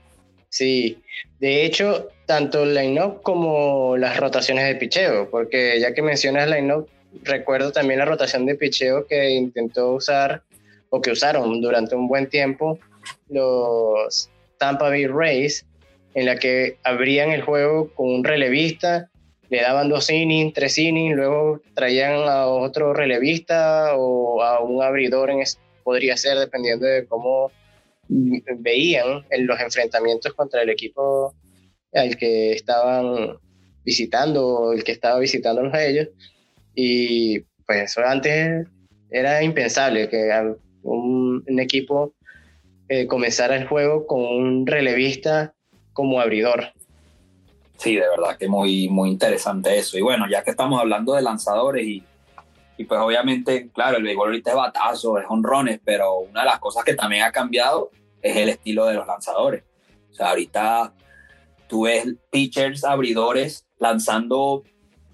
Sí, 0.49 1.01
de 1.39 1.65
hecho, 1.65 2.07
tanto 2.25 2.63
el 2.63 2.73
line-up 2.73 3.21
como 3.23 3.97
las 3.97 4.17
rotaciones 4.17 4.65
de 4.67 4.75
picheo, 4.75 5.29
porque 5.29 5.79
ya 5.81 5.93
que 5.93 6.01
mencionas 6.01 6.49
line-up, 6.49 6.87
recuerdo 7.23 7.71
también 7.71 7.99
la 7.99 8.05
rotación 8.05 8.45
de 8.45 8.55
picheo 8.55 9.05
que 9.05 9.31
intentó 9.31 9.93
usar 9.93 10.43
o 10.89 11.01
que 11.01 11.11
usaron 11.11 11.59
durante 11.61 11.95
un 11.95 12.07
buen 12.07 12.29
tiempo 12.29 12.79
los 13.29 14.29
Tampa 14.57 14.89
Bay 14.89 15.07
Rays, 15.07 15.65
en 16.13 16.25
la 16.25 16.37
que 16.37 16.77
abrían 16.83 17.31
el 17.31 17.41
juego 17.41 17.91
con 17.93 18.07
un 18.07 18.23
relevista, 18.23 19.09
le 19.49 19.61
daban 19.61 19.89
dos 19.89 20.09
innings, 20.09 20.53
tres 20.53 20.77
innings, 20.77 21.15
luego 21.15 21.61
traían 21.73 22.27
a 22.27 22.47
otro 22.47 22.93
relevista 22.93 23.95
o 23.95 24.41
a 24.41 24.61
un 24.61 24.81
abridor, 24.81 25.31
podría 25.83 26.17
ser 26.17 26.37
dependiendo 26.39 26.85
de 26.85 27.05
cómo 27.05 27.51
veían 28.07 29.25
en 29.29 29.47
los 29.47 29.59
enfrentamientos 29.59 30.33
contra 30.33 30.61
el 30.61 30.69
equipo 30.69 31.33
al 31.93 32.17
que 32.17 32.53
estaban 32.53 33.37
visitando 33.83 34.47
o 34.47 34.73
el 34.73 34.83
que 34.83 34.91
estaba 34.91 35.19
visitándolos 35.19 35.73
a 35.73 35.85
ellos. 35.85 36.09
Y 36.73 37.39
pues 37.65 37.91
eso 37.91 38.01
antes 38.01 38.67
era 39.09 39.41
impensable 39.43 40.09
que 40.09 40.29
un, 40.83 41.43
un 41.47 41.59
equipo 41.59 42.13
eh, 42.89 43.07
comenzara 43.07 43.55
el 43.55 43.67
juego 43.67 44.05
con 44.05 44.21
un 44.21 44.67
relevista 44.67 45.55
como 45.93 46.19
abridor. 46.19 46.73
Sí, 47.77 47.95
de 47.95 48.07
verdad 48.07 48.37
que 48.37 48.47
muy, 48.47 48.89
muy 48.89 49.09
interesante 49.09 49.77
eso. 49.77 49.97
Y 49.97 50.01
bueno, 50.01 50.27
ya 50.29 50.43
que 50.43 50.51
estamos 50.51 50.79
hablando 50.79 51.13
de 51.13 51.21
lanzadores 51.21 51.85
y, 51.85 52.03
pues 52.85 52.99
obviamente, 52.99 53.69
claro, 53.73 53.97
el 53.97 54.03
béisbol 54.03 54.29
ahorita 54.29 54.51
es 54.51 54.55
batazo, 54.55 55.17
es 55.17 55.25
honrones, 55.27 55.79
pero 55.83 56.19
una 56.19 56.41
de 56.41 56.47
las 56.47 56.59
cosas 56.59 56.83
que 56.83 56.93
también 56.93 57.23
ha 57.23 57.31
cambiado 57.31 57.91
es 58.21 58.35
el 58.37 58.49
estilo 58.49 58.85
de 58.85 58.95
los 58.95 59.07
lanzadores. 59.07 59.63
O 60.11 60.13
sea, 60.13 60.29
ahorita 60.29 60.93
tú 61.67 61.83
ves 61.83 62.05
pitchers, 62.31 62.83
abridores 62.83 63.67
lanzando 63.77 64.63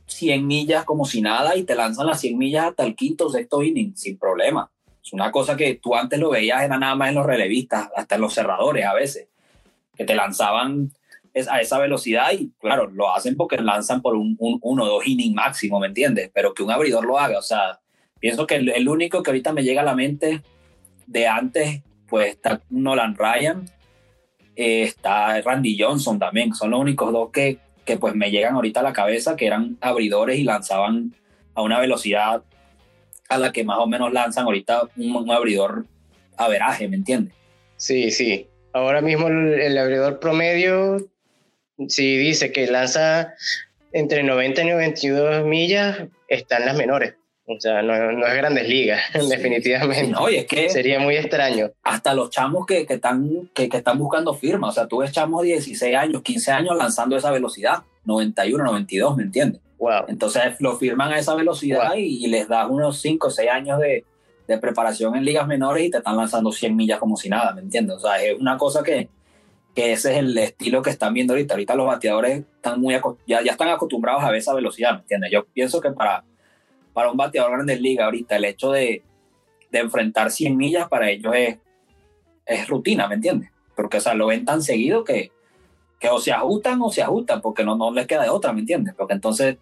100 0.06 0.45
millas 0.45 0.86
como 0.86 1.06
si 1.06 1.21
nada 1.21 1.56
y 1.56 1.63
te 1.63 1.76
lanzan 1.76 2.08
las 2.08 2.19
100 2.19 2.38
millas 2.38 2.65
hasta 2.65 2.84
el 2.84 2.95
quinto 2.95 3.28
o 3.28 3.30
sexto 3.30 3.63
inning 3.63 3.95
sin 3.95 4.17
problema. 4.17 4.71
Es 5.04 5.13
una 5.13 5.32
cosa 5.32 5.56
que 5.56 5.76
tú 5.76 5.95
antes 5.95 6.19
lo 6.19 6.30
veías 6.30 6.62
era 6.62 6.78
nada 6.78 6.95
más 6.95 7.10
en 7.10 7.15
los 7.15 7.26
relevistas, 7.26 7.89
hasta 7.95 8.15
en 8.15 8.21
los 8.21 8.34
cerradores 8.34 8.86
a 8.86 8.93
veces, 8.93 9.30
que 9.95 10.06
te 10.06 10.13
lanzaban 10.13 10.91
a 11.49 11.61
esa 11.61 11.79
velocidad 11.79 12.31
y 12.31 12.51
claro, 12.59 12.89
lo 12.89 13.13
hacen 13.13 13.35
porque 13.35 13.57
lanzan 13.57 14.01
por 14.01 14.15
un, 14.15 14.35
uno 14.39 14.83
o 14.83 14.87
dos 14.87 15.07
innings 15.07 15.35
máximo, 15.35 15.79
¿me 15.79 15.87
entiendes? 15.87 16.29
Pero 16.33 16.53
que 16.53 16.63
un 16.63 16.71
abridor 16.71 17.05
lo 17.05 17.17
haga, 17.17 17.39
o 17.39 17.43
sea, 17.43 17.79
pienso 18.19 18.45
que 18.45 18.55
el, 18.55 18.69
el 18.69 18.89
único 18.89 19.23
que 19.23 19.31
ahorita 19.31 19.53
me 19.53 19.63
llega 19.63 19.81
a 19.81 19.85
la 19.85 19.95
mente 19.95 20.41
de 21.07 21.27
antes 21.27 21.83
pues 22.11 22.33
está 22.33 22.61
Nolan 22.69 23.15
Ryan, 23.15 23.65
eh, 24.57 24.83
está 24.83 25.41
Randy 25.41 25.79
Johnson 25.79 26.19
también, 26.19 26.53
son 26.53 26.71
los 26.71 26.79
únicos 26.81 27.13
dos 27.13 27.29
que, 27.31 27.57
que 27.85 27.97
pues 27.97 28.13
me 28.15 28.29
llegan 28.29 28.55
ahorita 28.55 28.81
a 28.81 28.83
la 28.83 28.93
cabeza, 28.93 29.37
que 29.37 29.47
eran 29.47 29.77
abridores 29.79 30.37
y 30.37 30.43
lanzaban 30.43 31.15
a 31.55 31.61
una 31.61 31.79
velocidad 31.79 32.43
a 33.29 33.37
la 33.37 33.53
que 33.53 33.63
más 33.63 33.79
o 33.79 33.87
menos 33.87 34.11
lanzan 34.11 34.43
ahorita 34.43 34.89
un, 34.97 35.31
abridor 35.31 35.85
averaje, 36.35 36.89
¿me 36.89 36.97
entiendes? 36.97 37.33
Sí, 37.77 38.11
sí. 38.11 38.47
Ahora 38.73 39.01
mismo 39.01 39.27
el, 39.27 39.77
abridor 39.77 40.19
promedio, 40.19 40.97
si 41.87 42.17
dice 42.17 42.51
que 42.51 42.67
lanza 42.67 43.33
entre 43.93 44.23
90 44.23 44.61
y 44.61 44.69
92 44.69 45.45
millas, 45.45 46.03
están 46.27 46.65
las 46.65 46.75
menores. 46.77 47.15
O 47.45 47.59
sea, 47.59 47.81
no, 47.81 47.93
es 47.93 48.35
grandes 48.35 48.67
ligas, 48.67 49.01
definitivamente. 49.29 50.07
No, 50.11 50.29
y 50.29 50.35
es 50.35 50.45
que 50.45 50.69
sería 50.69 50.99
muy 50.99 51.15
extraño. 51.15 51.71
Hasta 51.83 52.13
los 52.13 52.29
chamos 52.29 52.65
que, 52.65 52.85
que 52.85 52.93
están, 52.95 53.49
que, 53.53 53.67
que, 53.67 53.77
están 53.77 53.97
buscando 53.97 54.33
firma, 54.33 54.69
o 54.69 54.71
sea, 54.71 54.87
tú 54.87 54.97
ves 54.97 55.11
chamos 55.11 55.41
de 55.41 55.49
16 55.49 55.95
años, 55.95 56.21
15 56.21 56.51
años 56.51 56.77
lanzando 56.77 57.17
esa 57.17 57.31
velocidad, 57.31 57.79
91, 58.05 58.63
92, 58.63 59.17
¿me 59.17 59.23
entiendes? 59.23 59.61
Wow. 59.79 60.05
Entonces 60.07 60.43
lo 60.59 60.77
firman 60.77 61.11
a 61.11 61.19
esa 61.19 61.35
velocidad 61.35 61.95
y, 61.95 62.27
les 62.27 62.47
das 62.47 62.69
unos 62.69 63.01
5 63.01 63.27
o 63.27 63.31
6 63.31 63.49
años 63.49 63.79
de, 63.79 64.05
de, 64.47 64.57
preparación 64.59 65.15
en 65.15 65.25
ligas 65.25 65.47
menores 65.47 65.85
y 65.85 65.89
te 65.89 65.97
están 65.97 66.17
lanzando 66.17 66.51
100 66.51 66.75
millas 66.75 66.99
como 66.99 67.17
si 67.17 67.29
nada, 67.29 67.53
¿me 67.53 67.61
entiendes? 67.61 67.97
O 67.97 67.99
sea, 67.99 68.23
es 68.23 68.39
una 68.39 68.57
cosa 68.57 68.83
que, 68.83 69.09
que 69.75 69.93
ese 69.93 70.13
es 70.13 70.17
el 70.19 70.38
estilo 70.38 70.81
que 70.81 70.89
están 70.89 71.13
viendo 71.13 71.34
ahorita. 71.34 71.53
Ahorita 71.53 71.75
los 71.75 71.88
bateadores 71.88 72.43
están 72.55 72.79
muy 72.79 72.95
ya, 73.27 73.41
ya 73.41 73.51
están 73.51 73.69
acostumbrados 73.69 74.23
a 74.23 74.29
ver 74.29 74.39
esa 74.39 74.53
velocidad, 74.53 74.93
¿me 74.93 74.99
entiendes? 75.01 75.31
Yo 75.31 75.45
pienso 75.45 75.79
que 75.81 75.91
para, 75.91 76.23
para 76.93 77.12
un 77.12 77.17
bateador 77.17 77.51
grande 77.51 77.79
liga 77.79 78.05
ahorita 78.05 78.36
el 78.36 78.45
hecho 78.45 78.71
de, 78.71 79.03
de 79.71 79.79
enfrentar 79.79 80.31
100 80.31 80.57
millas 80.57 80.89
para 80.89 81.10
ellos 81.10 81.34
es, 81.36 81.57
es 82.45 82.67
rutina, 82.67 83.07
¿me 83.07 83.15
entiendes? 83.15 83.49
Porque, 83.75 83.97
o 83.97 84.01
sea, 84.01 84.13
lo 84.13 84.27
ven 84.27 84.45
tan 84.45 84.62
seguido 84.62 85.03
que, 85.03 85.31
que 85.99 86.10
o 86.10 86.19
se 86.19 86.31
ajustan 86.31 86.81
o 86.81 86.91
se 86.91 87.01
ajustan, 87.01 87.41
porque 87.41 87.63
no, 87.63 87.77
no 87.77 87.91
les 87.93 88.07
queda 88.07 88.23
de 88.23 88.29
otra, 88.29 88.51
¿me 88.51 88.60
entiendes? 88.60 88.93
Porque 88.97 89.13
entonces, 89.13 89.57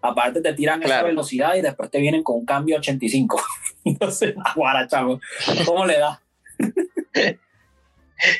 aparte 0.00 0.40
te 0.40 0.52
tiran 0.52 0.82
esa 0.82 1.02
velocidad 1.02 1.54
y 1.54 1.62
después 1.62 1.90
te 1.90 2.00
vienen 2.00 2.24
con 2.24 2.36
un 2.36 2.44
cambio 2.44 2.78
85. 2.78 3.40
entonces, 3.84 4.34
guara, 4.56 4.88
chavo, 4.88 5.20
¿cómo 5.64 5.86
le 5.86 5.98
da? 5.98 6.20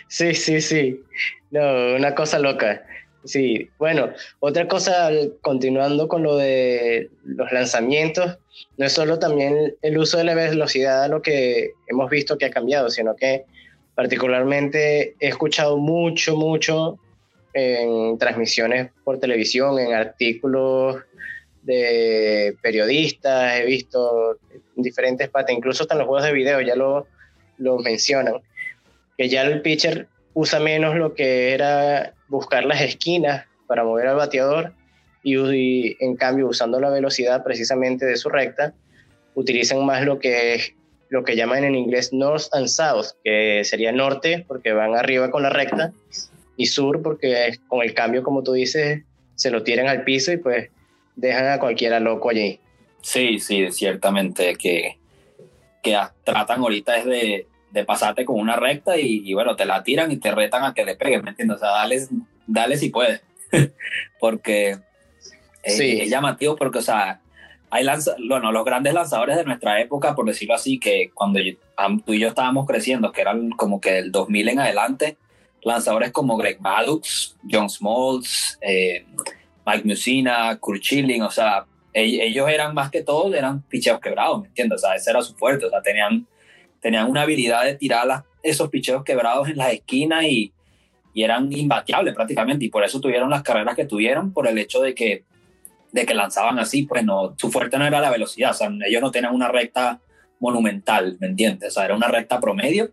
sí, 0.08 0.34
sí, 0.34 0.60
sí. 0.60 1.02
No, 1.50 1.96
una 1.96 2.14
cosa 2.14 2.38
loca. 2.38 2.84
Sí, 3.24 3.70
bueno, 3.78 4.12
otra 4.40 4.66
cosa, 4.66 5.10
continuando 5.42 6.08
con 6.08 6.24
lo 6.24 6.36
de 6.36 7.08
los 7.24 7.52
lanzamientos, 7.52 8.38
no 8.76 8.86
es 8.86 8.92
solo 8.92 9.18
también 9.18 9.76
el 9.80 9.98
uso 9.98 10.18
de 10.18 10.24
la 10.24 10.34
velocidad 10.34 11.08
lo 11.08 11.22
que 11.22 11.70
hemos 11.86 12.10
visto 12.10 12.36
que 12.36 12.46
ha 12.46 12.50
cambiado, 12.50 12.90
sino 12.90 13.14
que 13.14 13.44
particularmente 13.94 15.14
he 15.20 15.28
escuchado 15.28 15.76
mucho, 15.76 16.34
mucho 16.36 16.98
en 17.54 18.18
transmisiones 18.18 18.90
por 19.04 19.20
televisión, 19.20 19.78
en 19.78 19.92
artículos 19.92 20.96
de 21.62 22.56
periodistas, 22.60 23.60
he 23.60 23.64
visto 23.66 24.38
diferentes 24.74 25.28
partes, 25.28 25.56
incluso 25.56 25.84
hasta 25.84 25.94
en 25.94 25.98
los 25.98 26.08
juegos 26.08 26.26
de 26.26 26.32
video 26.32 26.60
ya 26.60 26.74
lo, 26.74 27.06
lo 27.58 27.78
mencionan, 27.78 28.42
que 29.16 29.28
ya 29.28 29.42
el 29.42 29.62
pitcher 29.62 30.08
usa 30.34 30.60
menos 30.60 30.96
lo 30.96 31.14
que 31.14 31.52
era 31.52 32.14
buscar 32.28 32.64
las 32.64 32.80
esquinas 32.80 33.46
para 33.66 33.84
mover 33.84 34.08
al 34.08 34.16
bateador 34.16 34.72
y, 35.22 35.96
en 36.04 36.16
cambio 36.16 36.48
usando 36.48 36.80
la 36.80 36.90
velocidad 36.90 37.44
precisamente 37.44 38.06
de 38.06 38.16
su 38.16 38.28
recta, 38.28 38.74
utilizan 39.34 39.84
más 39.84 40.04
lo 40.04 40.18
que 40.18 40.74
lo 41.08 41.24
que 41.24 41.36
llaman 41.36 41.64
en 41.64 41.74
inglés 41.74 42.10
north 42.14 42.44
and 42.52 42.68
south, 42.68 43.08
que 43.22 43.62
sería 43.64 43.92
norte 43.92 44.46
porque 44.48 44.72
van 44.72 44.94
arriba 44.94 45.30
con 45.30 45.42
la 45.42 45.50
recta 45.50 45.92
y 46.56 46.66
sur 46.66 47.02
porque 47.02 47.58
con 47.68 47.82
el 47.82 47.92
cambio, 47.92 48.22
como 48.22 48.42
tú 48.42 48.54
dices, 48.54 49.02
se 49.34 49.50
lo 49.50 49.62
tiran 49.62 49.88
al 49.88 50.04
piso 50.04 50.32
y 50.32 50.38
pues 50.38 50.70
dejan 51.16 51.48
a 51.48 51.58
cualquiera 51.58 52.00
loco 52.00 52.30
allí. 52.30 52.58
Sí, 53.02 53.38
sí, 53.40 53.70
ciertamente 53.72 54.54
que, 54.54 54.96
que 55.82 55.98
tratan 56.24 56.60
ahorita 56.60 56.96
es 56.96 57.04
de, 57.04 57.46
de 57.72 57.84
pasarte 57.84 58.24
con 58.24 58.38
una 58.38 58.56
recta 58.56 58.98
y, 58.98 59.32
bueno, 59.32 59.56
te 59.56 59.64
la 59.64 59.82
tiran 59.82 60.12
y 60.12 60.18
te 60.18 60.30
retan 60.30 60.64
a 60.64 60.74
que 60.74 60.84
le 60.84 60.94
peguen, 60.94 61.24
¿me 61.24 61.30
entiendes? 61.30 61.56
O 61.56 61.60
sea, 61.60 61.70
dale, 61.70 62.06
dale 62.46 62.76
si 62.76 62.90
puedes, 62.90 63.22
porque 64.20 64.78
es, 65.62 66.10
llamativo 66.10 66.54
porque, 66.56 66.78
o 66.78 66.82
sea, 66.82 67.20
hay 67.70 67.84
lanza, 67.84 68.14
bueno, 68.28 68.52
los 68.52 68.64
grandes 68.64 68.92
lanzadores 68.92 69.36
de 69.36 69.44
nuestra 69.44 69.80
época, 69.80 70.14
por 70.14 70.26
decirlo 70.26 70.54
así, 70.54 70.78
que 70.78 71.10
cuando 71.14 71.40
tú 72.04 72.12
y 72.12 72.18
yo 72.18 72.28
estábamos 72.28 72.66
creciendo, 72.66 73.10
que 73.10 73.22
eran 73.22 73.50
como 73.50 73.80
que 73.80 73.92
del 73.92 74.12
2000 74.12 74.50
en 74.50 74.60
adelante, 74.60 75.16
lanzadores 75.62 76.12
como 76.12 76.36
Greg 76.36 76.60
Maddux, 76.60 77.36
John 77.50 77.70
Smoltz, 77.70 78.58
eh, 78.60 79.06
Mike 79.64 79.88
Musina, 79.88 80.58
Kurt 80.58 80.82
Schilling, 80.82 81.22
o 81.22 81.30
sea, 81.30 81.64
ellos 81.94 82.48
eran 82.48 82.74
más 82.74 82.90
que 82.90 83.02
todo, 83.02 83.34
eran 83.34 83.62
picheos 83.62 84.00
quebrados, 84.00 84.42
¿me 84.42 84.48
entiendes? 84.48 84.82
O 84.82 84.86
sea, 84.86 84.94
ese 84.94 85.10
era 85.10 85.22
su 85.22 85.34
fuerte, 85.34 85.66
o 85.66 85.70
sea, 85.70 85.80
tenían 85.80 86.26
tenían 86.82 87.08
una 87.08 87.22
habilidad 87.22 87.64
de 87.64 87.76
tirar 87.76 88.24
esos 88.42 88.68
picheos 88.68 89.04
quebrados 89.04 89.48
en 89.48 89.56
las 89.56 89.72
esquinas 89.72 90.24
y, 90.24 90.52
y, 91.14 91.22
eran 91.22 91.50
imbateables 91.50 92.14
prácticamente. 92.14 92.66
Y 92.66 92.68
por 92.68 92.84
eso 92.84 93.00
tuvieron 93.00 93.30
las 93.30 93.42
carreras 93.42 93.76
que 93.76 93.86
tuvieron, 93.86 94.32
por 94.32 94.48
el 94.48 94.58
hecho 94.58 94.82
de 94.82 94.94
que, 94.94 95.24
de 95.92 96.04
que 96.04 96.12
lanzaban 96.12 96.58
así, 96.58 96.82
pues 96.82 97.04
no, 97.04 97.34
su 97.38 97.50
fuerte 97.50 97.78
no 97.78 97.86
era 97.86 98.00
la 98.00 98.10
velocidad. 98.10 98.50
O 98.50 98.54
sea, 98.54 98.70
ellos 98.86 99.00
no 99.00 99.12
tenían 99.12 99.34
una 99.34 99.48
recta 99.48 100.00
monumental, 100.40 101.16
¿me 101.20 101.28
entiendes? 101.28 101.68
O 101.68 101.72
sea, 101.72 101.84
era 101.84 101.94
una 101.94 102.08
recta 102.08 102.40
promedio, 102.40 102.90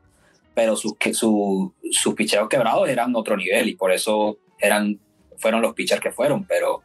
pero 0.53 0.75
sus, 0.75 0.93
su, 1.13 1.73
sus 1.91 2.13
picheos 2.13 2.47
quebrados 2.47 2.87
eran 2.87 3.15
otro 3.15 3.35
nivel 3.35 3.69
y 3.69 3.75
por 3.75 3.91
eso 3.91 4.37
eran, 4.59 4.99
fueron 5.37 5.63
los 5.63 5.73
pitchers 5.73 6.01
que 6.01 6.11
fueron. 6.11 6.45
Pero 6.45 6.83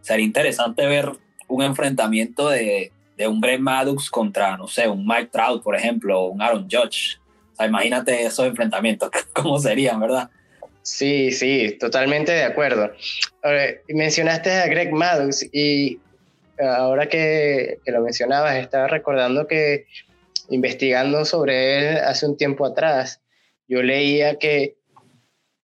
sería 0.00 0.26
interesante 0.26 0.84
ver 0.86 1.12
un 1.46 1.62
enfrentamiento 1.62 2.48
de, 2.48 2.90
de 3.20 3.28
un 3.28 3.38
Brett 3.38 3.60
Maddox 3.60 4.08
contra, 4.08 4.56
no 4.56 4.66
sé, 4.66 4.88
un 4.88 5.06
Mike 5.06 5.28
Trout, 5.30 5.62
por 5.62 5.76
ejemplo, 5.76 6.18
o 6.18 6.28
un 6.28 6.40
Aaron 6.40 6.66
Judge. 6.70 7.18
Imagínate 7.62 8.22
esos 8.22 8.46
enfrentamientos, 8.46 9.10
cómo 9.34 9.58
serían, 9.58 10.00
¿verdad? 10.00 10.30
Sí, 10.80 11.30
sí, 11.30 11.76
totalmente 11.78 12.32
de 12.32 12.44
acuerdo. 12.44 12.90
mencionaste 13.88 14.50
a 14.50 14.66
Greg 14.68 14.92
Maddox 14.92 15.46
y 15.52 16.00
ahora 16.58 17.10
que, 17.10 17.76
que, 17.84 17.92
lo 17.92 18.00
mencionabas, 18.00 18.56
estaba 18.56 18.86
recordando 18.88 19.46
que 19.46 19.84
investigando 20.48 21.26
sobre 21.26 21.76
él 21.76 21.96
hace 21.98 22.24
un 22.24 22.38
tiempo 22.38 22.64
atrás, 22.64 23.20
yo 23.68 23.82
leía 23.82 24.36
que 24.36 24.78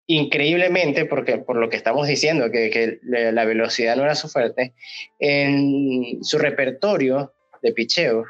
increíblemente, 0.08 1.06
porque 1.06 1.38
por 1.38 1.56
lo 1.56 1.70
que 1.70 1.78
estamos 1.78 2.06
diciendo, 2.06 2.52
que, 2.52 2.70
que 2.70 3.00
la 3.02 3.46
velocidad 3.46 3.96
no 3.96 4.04
era 4.04 4.14
su 4.14 4.28
fuerte, 4.28 4.74
en 5.20 6.22
su 6.22 6.38
repertorio 6.38 7.32
de 7.66 7.74
picheo. 7.74 8.26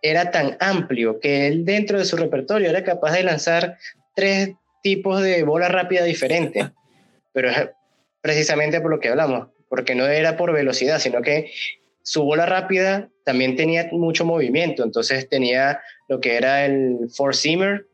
Era 0.00 0.30
tan 0.30 0.56
amplio 0.60 1.18
que 1.18 1.48
él 1.48 1.64
dentro 1.64 1.98
de 1.98 2.04
su 2.04 2.16
repertorio 2.16 2.70
era 2.70 2.84
capaz 2.84 3.12
de 3.12 3.24
lanzar 3.24 3.76
tres 4.14 4.50
tipos 4.82 5.22
de 5.22 5.42
bola 5.42 5.68
rápida 5.68 6.04
diferentes. 6.04 6.70
Pero 7.32 7.50
precisamente 8.20 8.80
por 8.80 8.90
lo 8.92 9.00
que 9.00 9.08
hablamos, 9.08 9.48
porque 9.68 9.94
no 9.94 10.06
era 10.06 10.36
por 10.36 10.52
velocidad, 10.52 11.00
sino 11.00 11.20
que 11.20 11.50
su 12.02 12.22
bola 12.22 12.46
rápida 12.46 13.08
también 13.24 13.56
tenía 13.56 13.88
mucho 13.90 14.24
movimiento, 14.24 14.84
entonces 14.84 15.28
tenía 15.28 15.80
lo 16.08 16.20
que 16.20 16.36
era 16.36 16.64
el 16.64 17.08
four-seamer, 17.10 17.86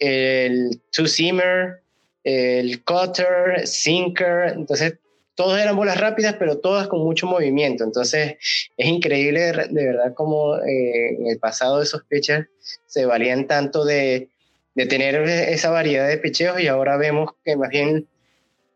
el 0.00 0.80
two-seamer, 0.90 1.80
el 2.24 2.82
cutter, 2.84 3.66
sinker, 3.66 4.52
entonces 4.54 4.98
todos 5.34 5.58
eran 5.58 5.76
bolas 5.76 5.98
rápidas, 5.98 6.36
pero 6.38 6.58
todas 6.58 6.88
con 6.88 7.00
mucho 7.00 7.26
movimiento. 7.26 7.84
Entonces, 7.84 8.36
es 8.76 8.86
increíble 8.86 9.40
de, 9.40 9.86
verdad 9.86 10.12
cómo 10.14 10.56
eh, 10.56 11.16
en 11.18 11.26
el 11.26 11.38
pasado 11.38 11.82
esos 11.82 12.04
pitchers 12.04 12.48
se 12.86 13.06
valían 13.06 13.46
tanto 13.46 13.84
de, 13.84 14.28
de, 14.74 14.86
tener 14.86 15.22
esa 15.22 15.70
variedad 15.70 16.08
de 16.08 16.18
picheos 16.18 16.60
y 16.60 16.66
ahora 16.66 16.96
vemos 16.96 17.30
que 17.44 17.56
más 17.56 17.70
bien 17.70 18.06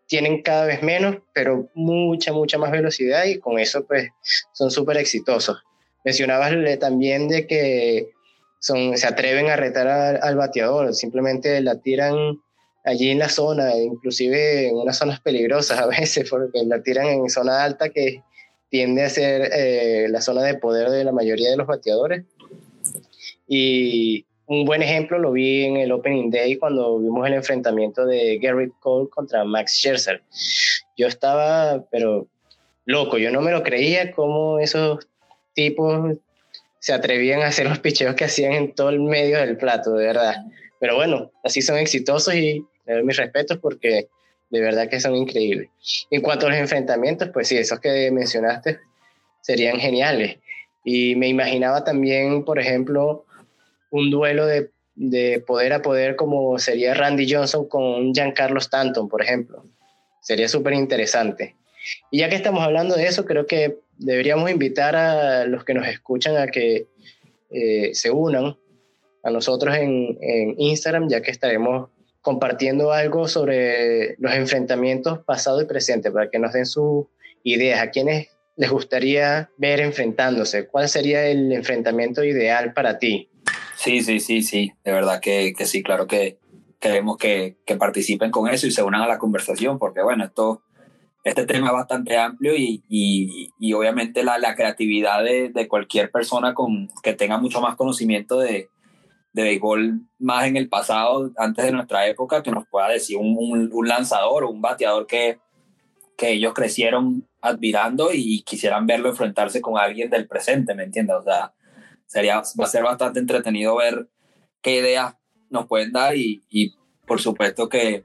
tienen 0.07 0.42
cada 0.42 0.66
vez 0.66 0.83
menos, 0.83 1.16
pero 1.33 1.69
mucha, 1.75 2.33
mucha 2.33 2.59
más 2.59 2.71
velocidad 2.71 3.25
y 3.25 3.38
con 3.38 3.59
eso 3.59 3.85
pues 3.87 4.11
son 4.53 4.71
súper 4.71 4.97
exitosos. 4.99 5.62
Mencionabas 6.05 6.53
también 6.79 7.29
de 7.29 7.47
que 7.47 8.11
son, 8.61 8.97
se 8.97 9.07
atreven 9.07 9.51
a 9.51 9.57
retar 9.57 9.88
al 10.23 10.37
bateador, 10.37 10.95
simplemente 10.95 11.61
la 11.61 11.81
tiran 11.81 12.40
allí 12.87 13.11
en 13.11 13.18
la 13.18 13.29
zona, 13.29 13.77
inclusive 13.77 14.68
en 14.68 14.77
unas 14.77 14.96
zonas 14.96 15.20
peligrosas 15.20 15.79
a 15.81 15.87
veces, 15.87 16.31
porque 16.31 16.64
la 16.64 16.83
tiran 16.83 17.07
en 17.07 17.29
zona 17.29 17.62
alta 17.62 17.90
que 17.90 18.22
tiende 18.70 19.05
a 19.05 19.11
ser 19.11 19.51
eh, 19.53 20.07
la 20.09 20.20
zona 20.20 20.42
de 20.42 20.55
poder 20.55 20.88
de 20.90 21.05
la 21.05 21.12
mayoría 21.12 21.51
de 21.51 21.57
los 21.57 21.66
bateadores. 21.66 22.25
Y 23.49 24.25
un 24.46 24.64
buen 24.64 24.83
ejemplo 24.83 25.18
lo 25.18 25.33
vi 25.33 25.64
en 25.64 25.77
el 25.77 25.92
Opening 25.92 26.31
Day 26.31 26.57
cuando 26.57 26.99
vimos 26.99 27.27
el 27.27 27.35
enfrentamiento 27.35 28.07
de 28.07 28.38
Garrett 28.38 28.72
Cole 28.81 29.09
contra 29.09 29.44
Max 29.44 29.75
Scherzer. 29.75 30.22
Yo 30.96 31.07
estaba, 31.07 31.85
pero 31.90 32.27
loco, 32.85 33.18
yo 33.18 33.31
no 33.31 33.40
me 33.40 33.53
lo 33.53 33.62
creía 33.62 34.12
cómo 34.12 34.59
esos 34.59 35.07
tipos 35.55 36.16
se 36.79 36.92
atrevían 36.92 37.42
a 37.42 37.49
hacer 37.49 37.68
los 37.68 37.81
picheos 37.81 38.14
que 38.14 38.25
hacían 38.25 38.53
en 38.53 38.75
todo 38.75 38.90
el 38.90 39.01
medio 39.01 39.38
del 39.38 39.57
plato, 39.57 39.94
de 39.94 40.07
verdad. 40.07 40.44
Pero 40.79 40.96
bueno, 40.96 41.33
así 41.42 41.62
son 41.62 41.79
exitosos 41.79 42.35
y 42.35 42.64
doy 42.94 43.05
mis 43.05 43.16
respetos 43.16 43.59
porque 43.59 44.09
de 44.51 44.61
verdad 44.61 44.88
que 44.88 45.01
son 45.01 45.16
increíbles. 45.16 45.68
En 46.11 46.20
cuanto 46.20 46.46
a 46.46 46.51
los 46.51 46.59
enfrentamientos, 46.59 47.31
pues 47.33 47.49
sí, 47.49 47.57
esos 47.57 47.81
que 47.81 48.11
mencionaste 48.11 48.79
serían 49.40 49.79
geniales. 49.79 50.38
Y 50.85 51.16
me 51.16 51.29
imaginaba 51.29 51.85
también, 51.85 52.44
por 52.44 52.59
ejemplo, 52.59 53.25
un 53.90 54.11
duelo 54.11 54.46
de, 54.46 54.70
de 54.94 55.42
poder 55.44 55.72
a 55.72 55.83
poder 55.83 56.16
como 56.16 56.59
sería 56.59 56.94
Randy 56.94 57.33
Johnson 57.33 57.68
con 57.68 58.14
Giancarlo 58.14 58.59
Stanton, 58.59 59.09
por 59.09 59.22
ejemplo. 59.22 59.64
Sería 60.20 60.49
súper 60.49 60.75
interesante. 60.75 61.57
Y 62.11 62.18
ya 62.18 62.29
que 62.29 62.37
estamos 62.37 62.62
hablando 62.62 62.94
de 62.96 63.07
eso, 63.07 63.25
creo 63.25 63.46
que 63.46 63.79
deberíamos 63.99 64.51
invitar 64.51 64.96
a 64.96 65.44
los 65.46 65.64
que 65.64 65.75
nos 65.75 65.87
escuchan 65.87 66.37
a 66.37 66.49
que 66.49 66.87
eh, 67.51 67.90
se 67.94 68.11
unan 68.11 68.57
a 69.22 69.31
nosotros 69.31 69.77
en, 69.77 70.18
en 70.20 70.55
Instagram, 70.59 71.09
ya 71.09 71.20
que 71.20 71.31
estaremos 71.31 71.90
compartiendo 72.27 72.91
algo 72.91 73.29
sobre 73.29 74.17
los 74.19 74.35
enfrentamientos 74.35 75.21
pasado 75.21 75.62
y 75.62 75.65
presente, 75.65 76.11
para 76.11 76.29
que 76.29 76.41
nos 76.41 76.55
den 76.55 76.67
sus 76.67 77.07
ideas, 77.45 77.81
a 77.81 77.91
quienes 77.91 78.37
les 78.57 78.69
gustaría 78.69 79.49
ver 79.59 79.79
enfrentándose, 79.79 80.67
cuál 80.67 80.89
sería 80.89 81.25
el 81.29 81.53
enfrentamiento 81.53 82.25
ideal 82.25 82.73
para 82.73 82.99
ti. 82.99 83.31
Sí, 83.77 84.01
sí, 84.01 84.19
sí, 84.19 84.43
sí, 84.43 84.73
de 84.85 84.91
verdad 84.91 85.21
que, 85.21 85.55
que 85.57 85.67
sí, 85.67 85.85
claro 85.85 86.09
que 86.09 86.41
queremos 86.81 87.17
que, 87.17 87.59
que, 87.65 87.77
participen 87.77 88.33
con 88.33 88.49
eso 88.49 88.67
y 88.67 88.73
se 88.73 88.83
unan 88.83 89.03
a 89.03 89.07
la 89.07 89.19
conversación, 89.19 89.79
porque 89.79 90.03
bueno, 90.03 90.25
esto, 90.25 90.65
este 91.23 91.47
tema 91.47 91.69
es 91.69 91.75
bastante 91.75 92.17
amplio 92.19 92.57
y, 92.57 92.83
y, 92.89 93.51
y 93.61 93.73
obviamente 93.73 94.25
la, 94.25 94.37
la 94.39 94.57
creatividad 94.57 95.23
de, 95.23 95.51
de, 95.51 95.69
cualquier 95.69 96.11
persona 96.11 96.55
con, 96.55 96.89
que 97.05 97.12
tenga 97.12 97.39
mucho 97.39 97.61
más 97.61 97.77
conocimiento 97.77 98.41
de, 98.41 98.69
de 99.37 99.42
béisbol 99.42 100.01
más 100.18 100.46
en 100.46 100.57
el 100.57 100.70
pasado, 100.70 101.31
antes 101.37 101.66
de 101.66 101.70
nuestra 101.70 102.07
época, 102.07 102.42
que 102.42 102.51
nos 102.51 102.66
pueda 102.66 102.88
decir 102.88 103.18
un, 103.18 103.37
un, 103.38 103.70
un 103.70 103.87
lanzador 103.87 104.44
o 104.44 104.51
un 104.51 104.62
bateador 104.62 105.07
que, 105.07 105.38
que 106.16 106.31
ellos 106.31 106.55
crecieron 106.55 107.29
admirando 107.42 108.09
y 108.14 108.42
quisieran 108.44 108.87
verlo 108.87 109.11
enfrentarse 109.11 109.61
con 109.61 109.77
alguien 109.77 110.09
del 110.09 110.27
presente, 110.27 110.75
¿me 110.75 110.85
entiendes? 110.85 111.16
O 111.16 111.22
sea, 111.22 111.53
sería, 112.07 112.37
va 112.37 112.64
a 112.64 112.66
ser 112.66 112.83
bastante 112.83 113.20
entretenido 113.20 113.77
ver 113.77 114.09
qué 114.62 114.77
ideas 114.79 115.16
nos 115.51 115.66
pueden 115.66 115.92
dar 115.92 116.16
y, 116.16 116.42
y 116.49 116.75
por 117.07 117.20
supuesto 117.20 117.68
que, 117.68 118.05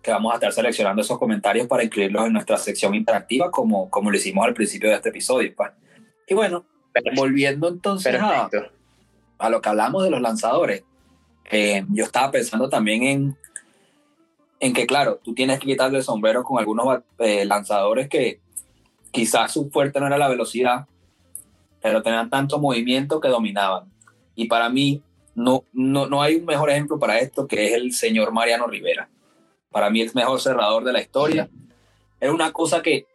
que, 0.00 0.10
vamos 0.10 0.32
a 0.32 0.36
estar 0.36 0.54
seleccionando 0.54 1.02
esos 1.02 1.18
comentarios 1.18 1.66
para 1.66 1.84
incluirlos 1.84 2.26
en 2.26 2.32
nuestra 2.32 2.56
sección 2.56 2.94
interactiva 2.94 3.50
como, 3.50 3.90
como 3.90 4.10
lo 4.10 4.16
hicimos 4.16 4.46
al 4.46 4.54
principio 4.54 4.88
de 4.88 4.94
este 4.94 5.10
episodio. 5.10 5.52
Pues. 5.54 5.70
Y 6.26 6.32
bueno, 6.32 6.64
volviendo 7.14 7.68
entonces 7.68 8.16
a, 8.18 8.48
a, 9.38 9.50
lo 9.50 9.60
que 9.60 9.68
hablamos 9.68 10.04
de 10.04 10.10
los 10.10 10.20
lanzadores, 10.20 10.84
eh, 11.50 11.84
yo 11.90 12.04
estaba 12.04 12.30
pensando 12.30 12.68
también 12.68 13.02
en, 13.04 13.36
en 14.60 14.72
que, 14.72 14.86
claro, 14.86 15.20
tú 15.22 15.34
tienes 15.34 15.60
que 15.60 15.66
quitarle 15.66 15.98
el 15.98 16.04
sombrero 16.04 16.42
con 16.42 16.58
algunos 16.58 17.02
eh, 17.18 17.44
lanzadores 17.44 18.08
que 18.08 18.40
quizás 19.10 19.52
su 19.52 19.70
fuerte 19.70 20.00
no 20.00 20.06
era 20.06 20.18
la 20.18 20.28
velocidad, 20.28 20.86
pero 21.80 22.02
tenían 22.02 22.30
tanto 22.30 22.58
movimiento 22.58 23.20
que 23.20 23.28
dominaban. 23.28 23.90
Y 24.34 24.46
para 24.46 24.68
mí, 24.68 25.02
no, 25.34 25.64
no, 25.72 26.06
no 26.06 26.22
hay 26.22 26.36
un 26.36 26.44
mejor 26.44 26.70
ejemplo 26.70 26.98
para 26.98 27.18
esto 27.18 27.46
que 27.46 27.66
es 27.66 27.74
el 27.74 27.92
señor 27.92 28.32
Mariano 28.32 28.66
Rivera. 28.66 29.08
Para 29.70 29.90
mí, 29.90 30.00
el 30.00 30.10
mejor 30.14 30.40
cerrador 30.40 30.84
de 30.84 30.92
la 30.92 31.00
historia. 31.00 31.48
Era 32.18 32.32
una 32.32 32.52
cosa 32.52 32.82
que 32.82 33.06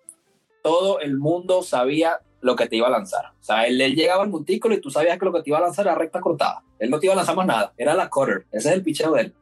todo 0.61 0.99
el 0.99 1.17
mundo 1.17 1.63
sabía 1.63 2.19
lo 2.39 2.55
que 2.55 2.67
te 2.67 2.75
iba 2.75 2.87
a 2.87 2.91
lanzar. 2.91 3.30
O 3.41 3.43
sea, 3.43 3.65
él, 3.65 3.81
él 3.81 3.95
llegaba 3.95 4.23
al 4.23 4.29
montículo 4.29 4.75
y 4.75 4.81
tú 4.81 4.91
sabías 4.91 5.17
que 5.17 5.25
lo 5.25 5.33
que 5.33 5.41
te 5.41 5.49
iba 5.49 5.57
a 5.57 5.61
lanzar 5.61 5.87
era 5.87 5.95
recta 5.95 6.21
cortada. 6.21 6.63
Él 6.77 6.91
no 6.91 6.99
te 6.99 7.07
iba 7.07 7.13
a 7.13 7.17
lanzar 7.17 7.35
más 7.35 7.47
nada, 7.47 7.73
era 7.75 7.95
la 7.95 8.07
cutter. 8.07 8.45
Ese 8.51 8.69
es 8.69 8.75
el 8.75 8.83
picheo 8.83 9.13
de 9.13 9.21
él. 9.21 9.33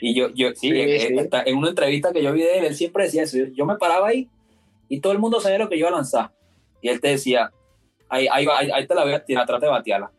Y 0.00 0.14
yo, 0.14 0.28
yo 0.34 0.48
sí, 0.48 0.70
sí, 0.70 0.80
en, 0.80 1.18
sí. 1.20 1.28
en, 1.46 1.56
una 1.56 1.68
entrevista 1.68 2.12
que 2.12 2.22
yo 2.22 2.32
vi 2.32 2.42
de 2.42 2.58
él, 2.58 2.64
él 2.64 2.74
siempre 2.74 3.04
decía 3.04 3.22
eso. 3.22 3.38
Yo 3.54 3.64
me 3.64 3.76
paraba 3.76 4.08
ahí 4.08 4.28
y 4.88 5.00
todo 5.00 5.12
el 5.12 5.20
mundo 5.20 5.40
sabía 5.40 5.58
lo 5.58 5.68
que 5.68 5.76
yo 5.76 5.86
iba 5.86 5.90
a 5.90 5.98
lanzar. 5.98 6.32
Y 6.82 6.88
él 6.88 7.00
te 7.00 7.08
decía, 7.08 7.52
ahí, 8.08 8.26
ahí, 8.30 8.46
ahí, 8.52 8.70
ahí 8.72 8.86
te 8.86 8.94
la 8.94 9.04
voy 9.04 9.12
a 9.12 9.24
tirar, 9.24 9.46
trate 9.46 9.66
de 9.66 9.72
batearla. 9.72 10.10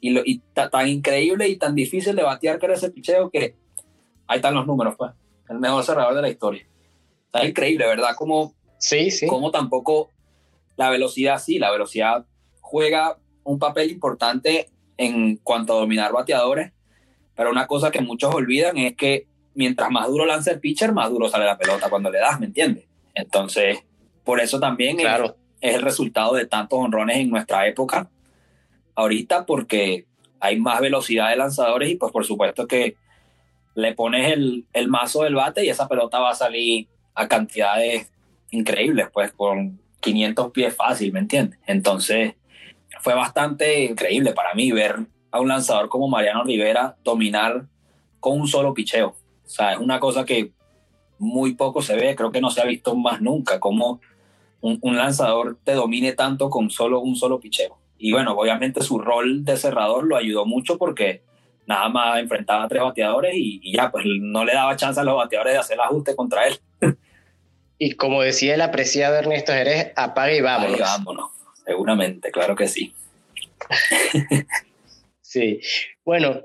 Y, 0.00 0.10
lo, 0.10 0.22
y 0.24 0.42
tan 0.52 0.88
increíble 0.88 1.48
y 1.48 1.56
tan 1.56 1.74
difícil 1.76 2.16
de 2.16 2.24
batear 2.24 2.58
que 2.58 2.66
era 2.66 2.74
ese 2.74 2.90
picheo 2.90 3.30
que 3.30 3.54
ahí 4.26 4.36
están 4.36 4.54
los 4.54 4.66
números, 4.66 4.96
pues. 4.98 5.12
El 5.48 5.60
mejor 5.60 5.84
cerrador 5.84 6.14
de 6.14 6.22
la 6.22 6.28
historia. 6.28 6.66
Sea, 7.32 7.46
increíble, 7.46 7.86
¿verdad? 7.86 8.14
Como, 8.16 8.54
sí, 8.78 9.10
sí. 9.10 9.26
como 9.26 9.50
tampoco 9.50 10.10
la 10.76 10.90
velocidad, 10.90 11.38
sí, 11.38 11.58
la 11.58 11.70
velocidad 11.70 12.26
juega 12.74 13.18
un 13.44 13.60
papel 13.60 13.88
importante 13.92 14.68
en 14.96 15.36
cuanto 15.36 15.74
a 15.74 15.76
dominar 15.76 16.12
bateadores, 16.12 16.72
pero 17.36 17.52
una 17.52 17.68
cosa 17.68 17.92
que 17.92 18.00
muchos 18.00 18.34
olvidan 18.34 18.76
es 18.78 18.96
que 18.96 19.28
mientras 19.54 19.92
más 19.92 20.08
duro 20.08 20.26
lanza 20.26 20.50
el 20.50 20.58
pitcher, 20.58 20.92
más 20.92 21.08
duro 21.08 21.28
sale 21.28 21.44
la 21.44 21.56
pelota 21.56 21.88
cuando 21.88 22.10
le 22.10 22.18
das, 22.18 22.40
¿me 22.40 22.46
entiendes? 22.46 22.86
Entonces, 23.14 23.78
por 24.24 24.40
eso 24.40 24.58
también 24.58 24.96
claro. 24.96 25.36
es, 25.60 25.70
es, 25.70 25.76
el 25.76 25.82
resultado 25.82 26.34
de 26.34 26.46
tantos 26.46 26.80
honrones 26.80 27.18
en 27.18 27.30
nuestra 27.30 27.64
época, 27.68 28.10
ahorita, 28.96 29.46
porque 29.46 30.06
hay 30.40 30.58
más 30.58 30.80
velocidad 30.80 31.30
de 31.30 31.36
lanzadores 31.36 31.88
y 31.88 31.94
pues 31.94 32.10
por 32.10 32.24
supuesto 32.24 32.66
que 32.66 32.96
le 33.76 33.94
pones 33.94 34.32
el, 34.32 34.66
el 34.72 34.88
mazo 34.88 35.22
del 35.22 35.36
bate 35.36 35.64
y 35.64 35.68
esa 35.68 35.86
pelota 35.86 36.18
va 36.18 36.30
a 36.30 36.34
salir 36.34 36.88
a 37.14 37.28
cantidades 37.28 38.10
increíbles, 38.50 39.06
pues 39.12 39.30
con 39.30 39.78
500 40.00 40.50
pies 40.50 40.74
fácil, 40.74 41.12
¿me 41.12 41.20
entiendes? 41.20 41.60
Entonces, 41.68 42.34
fue 43.04 43.14
bastante 43.14 43.84
increíble 43.84 44.32
para 44.32 44.54
mí 44.54 44.72
ver 44.72 44.96
a 45.30 45.38
un 45.38 45.48
lanzador 45.48 45.90
como 45.90 46.08
Mariano 46.08 46.42
Rivera 46.42 46.96
dominar 47.04 47.66
con 48.18 48.40
un 48.40 48.48
solo 48.48 48.72
picheo. 48.72 49.08
O 49.08 49.48
sea, 49.48 49.74
es 49.74 49.78
una 49.78 50.00
cosa 50.00 50.24
que 50.24 50.52
muy 51.18 51.54
poco 51.54 51.82
se 51.82 51.96
ve, 51.96 52.16
creo 52.16 52.32
que 52.32 52.40
no 52.40 52.48
se 52.48 52.62
ha 52.62 52.64
visto 52.64 52.96
más 52.96 53.20
nunca, 53.20 53.60
como 53.60 54.00
un, 54.62 54.78
un 54.80 54.96
lanzador 54.96 55.58
te 55.62 55.72
domine 55.72 56.12
tanto 56.12 56.48
con 56.48 56.70
solo 56.70 57.00
un 57.00 57.14
solo 57.14 57.40
picheo. 57.40 57.76
Y 57.98 58.12
bueno, 58.12 58.32
obviamente 58.32 58.80
su 58.80 58.98
rol 58.98 59.44
de 59.44 59.58
cerrador 59.58 60.04
lo 60.04 60.16
ayudó 60.16 60.46
mucho 60.46 60.78
porque 60.78 61.22
nada 61.66 61.90
más 61.90 62.18
enfrentaba 62.18 62.64
a 62.64 62.68
tres 62.68 62.82
bateadores 62.82 63.34
y, 63.34 63.60
y 63.62 63.76
ya, 63.76 63.90
pues 63.90 64.06
no 64.06 64.46
le 64.46 64.54
daba 64.54 64.76
chance 64.76 64.98
a 64.98 65.04
los 65.04 65.14
bateadores 65.14 65.52
de 65.52 65.58
hacer 65.58 65.74
el 65.74 65.82
ajuste 65.82 66.16
contra 66.16 66.46
él. 66.46 66.58
Y 67.76 67.96
como 67.96 68.22
decía 68.22 68.54
el 68.54 68.62
apreciado 68.62 69.16
Ernesto 69.16 69.52
Jerez, 69.52 69.92
apague 69.96 70.36
y 70.36 70.40
vámonos. 70.40 70.74
Apague 70.74 70.78
y 70.78 70.98
vámonos, 70.98 71.33
seguramente, 71.64 72.30
claro 72.30 72.54
que 72.56 72.68
sí. 72.68 72.94
sí, 75.20 75.60
bueno, 76.04 76.42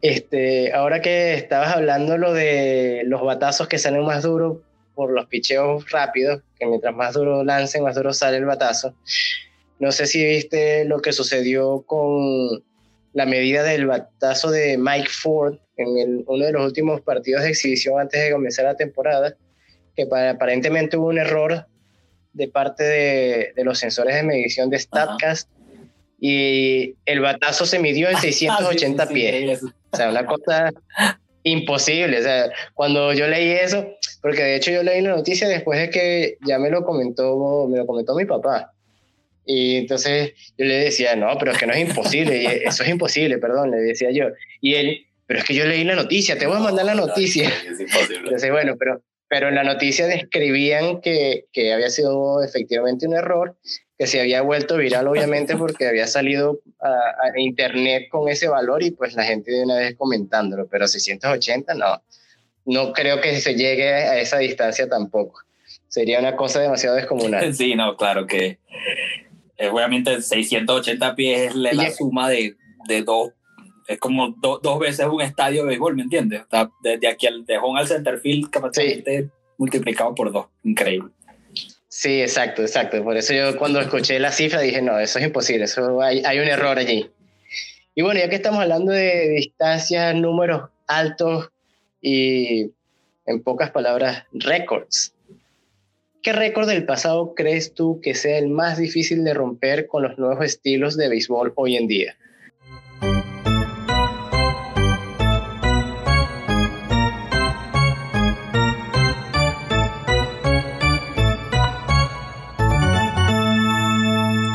este, 0.00 0.72
ahora 0.72 1.02
que 1.02 1.34
estabas 1.34 1.74
hablando 1.74 2.18
lo 2.18 2.32
de 2.32 3.02
los 3.06 3.22
batazos 3.22 3.68
que 3.68 3.78
salen 3.78 4.04
más 4.04 4.22
duros 4.22 4.58
por 4.94 5.12
los 5.12 5.26
picheos 5.26 5.90
rápidos, 5.90 6.42
que 6.58 6.66
mientras 6.66 6.94
más 6.94 7.14
duro 7.14 7.44
lancen, 7.44 7.82
más 7.82 7.94
duro 7.94 8.12
sale 8.12 8.36
el 8.36 8.44
batazo. 8.44 8.94
No 9.78 9.92
sé 9.92 10.06
si 10.06 10.24
viste 10.24 10.84
lo 10.84 11.00
que 11.00 11.12
sucedió 11.12 11.82
con 11.82 12.64
la 13.12 13.26
medida 13.26 13.62
del 13.62 13.86
batazo 13.86 14.50
de 14.50 14.76
Mike 14.76 15.10
Ford 15.10 15.58
en 15.76 16.24
uno 16.26 16.44
de 16.44 16.52
los 16.52 16.66
últimos 16.66 17.00
partidos 17.00 17.42
de 17.42 17.50
exhibición 17.50 18.00
antes 18.00 18.20
de 18.20 18.32
comenzar 18.32 18.64
la 18.64 18.76
temporada, 18.76 19.36
que 19.96 20.06
para, 20.06 20.30
aparentemente 20.30 20.96
hubo 20.96 21.08
un 21.08 21.18
error 21.18 21.66
de 22.38 22.48
parte 22.48 22.84
de, 22.84 23.52
de 23.54 23.64
los 23.64 23.78
sensores 23.78 24.14
de 24.14 24.22
medición 24.22 24.70
de 24.70 24.78
StatCast 24.78 25.48
Ajá. 25.50 25.84
y 26.20 26.94
el 27.04 27.20
batazo 27.20 27.66
se 27.66 27.80
midió 27.80 28.08
en 28.08 28.16
680 28.16 29.02
sí, 29.06 29.08
sí, 29.08 29.14
pies. 29.14 29.60
Sí, 29.60 29.66
o 29.90 29.96
sea, 29.96 30.10
una 30.10 30.24
cosa 30.24 30.72
imposible. 31.42 32.20
O 32.20 32.22
sea, 32.22 32.50
cuando 32.74 33.12
yo 33.12 33.26
leí 33.26 33.50
eso, 33.50 33.86
porque 34.22 34.42
de 34.42 34.56
hecho 34.56 34.70
yo 34.70 34.82
leí 34.82 35.02
la 35.02 35.16
noticia 35.16 35.48
después 35.48 35.80
de 35.80 35.90
que 35.90 36.38
ya 36.46 36.58
me 36.58 36.70
lo 36.70 36.84
comentó, 36.84 37.66
me 37.68 37.78
lo 37.78 37.86
comentó 37.86 38.14
mi 38.14 38.24
papá. 38.24 38.72
Y 39.44 39.76
entonces 39.76 40.34
yo 40.56 40.66
le 40.66 40.74
decía, 40.74 41.16
no, 41.16 41.36
pero 41.38 41.52
es 41.52 41.58
que 41.58 41.66
no 41.66 41.72
es 41.72 41.88
imposible, 41.88 42.62
eso 42.64 42.84
es 42.84 42.88
imposible, 42.88 43.38
perdón, 43.38 43.70
le 43.72 43.78
decía 43.78 44.10
yo. 44.12 44.26
Y 44.60 44.74
él, 44.74 45.06
pero 45.26 45.40
es 45.40 45.44
que 45.44 45.54
yo 45.54 45.64
leí 45.64 45.82
la 45.84 45.96
noticia, 45.96 46.38
te 46.38 46.46
voy 46.46 46.58
a 46.58 46.60
mandar 46.60 46.86
la 46.86 46.94
noticia. 46.94 47.48
Es 47.48 47.80
imposible. 47.80 48.18
Entonces, 48.18 48.50
bueno, 48.52 48.76
pero, 48.78 49.02
pero 49.28 49.48
en 49.48 49.54
la 49.54 49.64
noticia 49.64 50.06
describían 50.06 51.00
que, 51.00 51.46
que 51.52 51.72
había 51.72 51.90
sido 51.90 52.42
efectivamente 52.42 53.06
un 53.06 53.14
error, 53.14 53.56
que 53.98 54.06
se 54.06 54.20
había 54.20 54.42
vuelto 54.42 54.76
viral, 54.76 55.08
obviamente, 55.08 55.56
porque 55.56 55.86
había 55.86 56.06
salido 56.06 56.60
a, 56.80 56.88
a, 56.88 57.38
internet 57.38 58.08
con 58.10 58.28
ese 58.28 58.48
valor 58.48 58.82
y 58.82 58.92
pues 58.92 59.14
la 59.14 59.24
gente 59.24 59.50
de 59.50 59.64
una 59.64 59.76
vez 59.76 59.96
comentándolo, 59.96 60.66
pero 60.68 60.86
680 60.86 61.74
no, 61.74 62.02
no 62.64 62.92
creo 62.92 63.20
que 63.20 63.40
se 63.40 63.54
llegue 63.54 63.92
a 63.92 64.20
esa 64.20 64.38
distancia 64.38 64.88
tampoco. 64.88 65.40
Sería 65.88 66.20
una 66.20 66.36
cosa 66.36 66.60
demasiado 66.60 66.96
descomunal. 66.96 67.54
Sí, 67.54 67.74
no, 67.74 67.96
claro 67.96 68.26
que 68.26 68.58
eh, 69.56 69.68
obviamente 69.68 70.22
680 70.22 71.14
pies 71.14 71.48
es 71.48 71.54
la, 71.54 71.72
la 71.72 71.90
suma 71.90 72.30
de, 72.30 72.56
de 72.86 73.02
dos, 73.02 73.32
es 73.88 73.98
como 73.98 74.28
do, 74.28 74.60
dos 74.62 74.78
veces 74.78 75.06
un 75.06 75.22
estadio 75.22 75.62
de 75.62 75.68
béisbol, 75.68 75.96
¿me 75.96 76.02
entiendes? 76.02 76.42
Desde 76.82 77.08
aquí 77.08 77.26
al 77.26 77.44
de 77.44 77.58
home 77.58 77.80
al 77.80 77.88
center 77.88 78.20
field, 78.20 78.50
capazmente 78.50 79.22
sí. 79.22 79.28
multiplicado 79.56 80.14
por 80.14 80.30
dos, 80.30 80.46
increíble. 80.62 81.10
Sí, 81.88 82.20
exacto, 82.20 82.62
exacto. 82.62 83.02
Por 83.02 83.16
eso 83.16 83.32
yo 83.32 83.56
cuando 83.56 83.80
escuché 83.80 84.18
la 84.20 84.30
cifra 84.30 84.60
dije, 84.60 84.82
no, 84.82 84.98
eso 84.98 85.18
es 85.18 85.24
imposible, 85.24 85.64
eso 85.64 86.02
hay, 86.02 86.22
hay 86.24 86.38
un 86.38 86.46
error 86.46 86.78
allí. 86.78 87.10
Y 87.94 88.02
bueno, 88.02 88.20
ya 88.20 88.28
que 88.28 88.36
estamos 88.36 88.60
hablando 88.60 88.92
de 88.92 89.30
distancias, 89.30 90.14
números 90.14 90.68
altos 90.86 91.50
y, 92.00 92.70
en 93.26 93.42
pocas 93.42 93.70
palabras, 93.70 94.24
récords, 94.32 95.14
¿Qué 96.20 96.32
récord 96.32 96.68
del 96.68 96.84
pasado 96.84 97.34
crees 97.34 97.74
tú 97.74 98.00
que 98.02 98.14
sea 98.14 98.38
el 98.38 98.48
más 98.48 98.76
difícil 98.76 99.24
de 99.24 99.34
romper 99.34 99.86
con 99.86 100.02
los 100.02 100.18
nuevos 100.18 100.44
estilos 100.44 100.96
de 100.96 101.08
béisbol 101.08 101.52
hoy 101.54 101.76
en 101.76 101.86
día? 101.86 102.16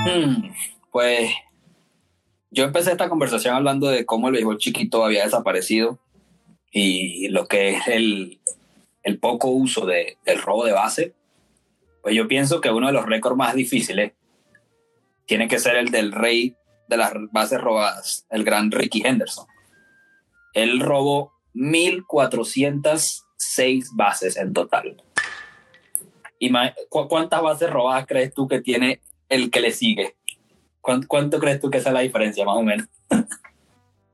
Hmm, 0.06 0.52
pues 0.92 1.32
yo 2.52 2.66
empecé 2.66 2.92
esta 2.92 3.10
conversación 3.10 3.56
hablando 3.56 3.88
de 3.88 4.06
cómo 4.06 4.28
el 4.28 4.34
béisbol 4.34 4.58
chiquito 4.58 5.04
había 5.04 5.24
desaparecido 5.24 5.98
y 6.72 7.30
lo 7.30 7.48
que 7.48 7.70
es 7.70 7.88
el, 7.88 8.39
el 9.04 9.20
poco 9.20 9.50
uso 9.50 9.86
de, 9.86 10.18
del 10.26 10.42
robo 10.42 10.66
de 10.66 10.74
base 10.74 11.13
pues 12.04 12.13
yo 12.16 12.28
pienso 12.28 12.62
que 12.62 12.70
uno 12.70 12.88
de 12.88 12.94
los 12.94 13.06
récords 13.06 13.38
más 13.38 13.54
difíciles 13.56 14.12
tiene 15.26 15.48
que 15.48 15.58
ser 15.58 15.78
el 15.78 15.89
del 15.89 16.12
rey 16.12 16.58
de 16.89 16.98
las 16.98 17.13
bases 17.32 17.62
robadas, 17.62 18.28
el 18.30 18.44
gran 18.44 18.72
Ricky 18.72 19.02
Henderson. 19.06 19.48
Él 20.54 20.82
robó 20.82 21.32
1.406 21.56 23.88
bases 23.96 24.36
en 24.36 24.52
total. 24.52 25.02
¿Cuántas 26.89 27.42
bases 27.42 27.70
robadas 27.70 28.06
crees 28.06 28.34
tú 28.34 28.50
que 28.50 28.60
tiene 28.60 29.00
el 29.34 29.52
que 29.52 29.62
le 29.62 29.72
sigue? 29.72 30.15
¿Cuánto, 30.82 31.39
crees 31.39 31.60
tú 31.62 31.69
que 31.69 31.78
esa 31.78 31.89
es 31.89 31.93
la 31.93 32.02
diferencia, 32.02 32.46
más 32.46 32.58
o 32.58 32.63
menos? 32.63 32.88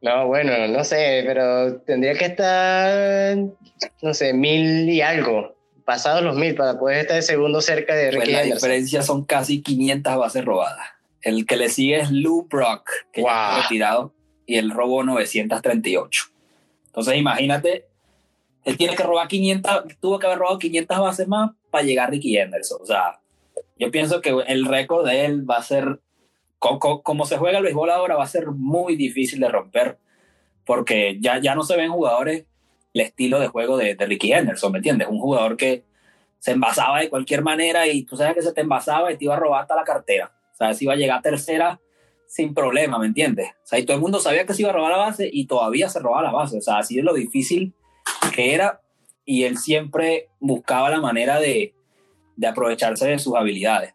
No, 0.02 0.28
bueno, 0.28 0.66
no 0.70 0.86
sé, 0.86 1.24
pero 1.26 1.82
tendría 1.82 2.14
que 2.14 2.24
estar, 2.24 3.38
no 4.02 4.14
sé, 4.14 4.32
mil 4.32 4.90
y 4.90 5.02
algo, 5.02 5.58
pasados 5.84 6.24
los 6.24 6.38
mil, 6.38 6.56
para 6.56 6.80
poder 6.80 7.00
estar 7.00 7.18
de 7.18 7.22
segundo 7.22 7.60
cerca 7.60 7.96
de 7.96 8.06
pues 8.06 8.22
Ricky 8.22 8.32
La 8.32 8.44
Henderson. 8.44 8.70
diferencia 8.70 9.02
son 9.02 9.26
casi 9.26 9.62
500 9.62 10.16
bases 10.16 10.46
robadas. 10.46 10.88
El 11.22 11.46
que 11.46 11.58
le 11.58 11.68
sigue 11.68 12.00
es 12.00 12.12
Lou 12.12 12.48
Brock, 12.48 12.90
que 13.12 13.24
ya 13.24 13.28
está 13.28 13.62
retirado, 13.64 14.14
y 14.46 14.56
él 14.56 14.72
robó 14.72 15.04
938. 15.04 16.28
Entonces, 16.86 17.18
imagínate, 17.18 17.90
él 18.64 18.78
tiene 18.78 18.96
que 18.96 19.04
robar 19.04 19.28
500, 19.28 19.84
tuvo 20.00 20.18
que 20.18 20.28
haber 20.28 20.40
robado 20.40 20.60
500 20.60 20.98
bases 20.98 21.28
más 21.28 21.52
para 21.70 21.84
llegar 21.84 22.08
a 22.08 22.12
Ricky 22.12 22.38
Henderson. 22.38 22.80
O 22.82 22.86
sea, 22.86 23.19
yo 23.80 23.92
pienso 23.92 24.22
que 24.22 24.30
el 24.48 24.66
récord 24.66 25.08
de 25.08 25.26
él 25.26 25.50
va 25.50 25.58
a 25.58 25.64
ser 25.64 26.00
como, 26.60 27.26
se 27.26 27.38
juega 27.38 27.58
el 27.58 27.64
béisbol 27.64 27.90
ahora, 27.90 28.18
va 28.18 28.26
a 28.26 28.28
ser 28.28 28.48
muy 28.48 28.98
difícil 28.98 29.40
de 29.40 29.48
romper, 29.48 29.98
porque 30.66 31.18
ya, 31.22 31.40
ya 31.40 31.56
no 31.56 31.64
se 31.64 31.78
ven 31.78 31.92
jugadores 31.92 32.46
el 32.94 33.02
estilo 33.02 33.40
de 33.40 33.48
juego 33.48 33.78
de, 33.78 33.96
de 33.96 34.06
Ricky 34.06 34.34
Henderson, 34.34 34.74
¿me 34.74 34.80
entiendes? 34.80 35.08
Un 35.08 35.20
jugador 35.20 35.56
que 35.56 35.84
se 36.40 36.52
envasaba 36.52 37.00
de 37.00 37.10
cualquier 37.10 37.42
manera 37.44 37.88
y 37.88 38.04
tú 38.04 38.18
sabes 38.18 38.36
que 38.36 38.42
se 38.42 38.54
te 38.54 38.62
envasaba 38.62 39.12
y 39.12 39.18
te 39.18 39.26
iba 39.26 39.36
a 39.36 39.40
robar 39.40 39.62
hasta 39.62 39.76
la 39.76 39.84
cartera. 39.84 40.32
O 40.54 40.58
sea, 40.58 40.74
se 40.74 40.84
iba 40.84 40.94
a 40.94 40.98
llegar 40.98 41.20
a 41.20 41.22
tercera 41.22 41.80
sin 42.28 42.54
problema, 42.54 43.00
¿me 43.00 43.08
entiendes? 43.08 43.50
O 43.64 43.68
sea, 43.68 43.80
y 43.80 43.86
todo 43.86 43.96
el 43.96 44.02
mundo 44.02 44.20
sabía 44.20 44.46
que 44.46 44.54
se 44.54 44.62
iba 44.62 44.72
a 44.72 44.74
robar 44.74 44.92
la 44.92 44.98
base 44.98 45.30
y 45.32 45.48
todavía 45.48 45.90
se 45.90 46.00
robaba 46.00 46.24
la 46.24 46.32
base. 46.32 46.58
O 46.58 46.62
sea, 46.62 46.78
así 46.80 47.00
es 47.00 47.06
lo 47.06 47.14
difícil 47.14 47.74
que 48.36 48.54
era 48.54 48.82
y 49.26 49.44
él 49.44 49.58
siempre 49.58 50.30
buscaba 50.40 50.90
la 50.90 51.00
manera 51.00 51.40
de, 51.40 51.74
de 52.40 52.48
aprovecharse 52.48 53.08
de 53.08 53.20
sus 53.20 53.36
habilidades. 53.36 53.94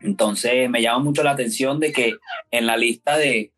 Entonces 0.00 0.68
me 0.68 0.82
llama 0.82 1.04
mucho 1.04 1.22
la 1.22 1.30
atención 1.30 1.78
de 1.78 1.92
que 1.92 2.14
en 2.50 2.66
la 2.66 2.76
lista 2.76 3.16
de, 3.16 3.52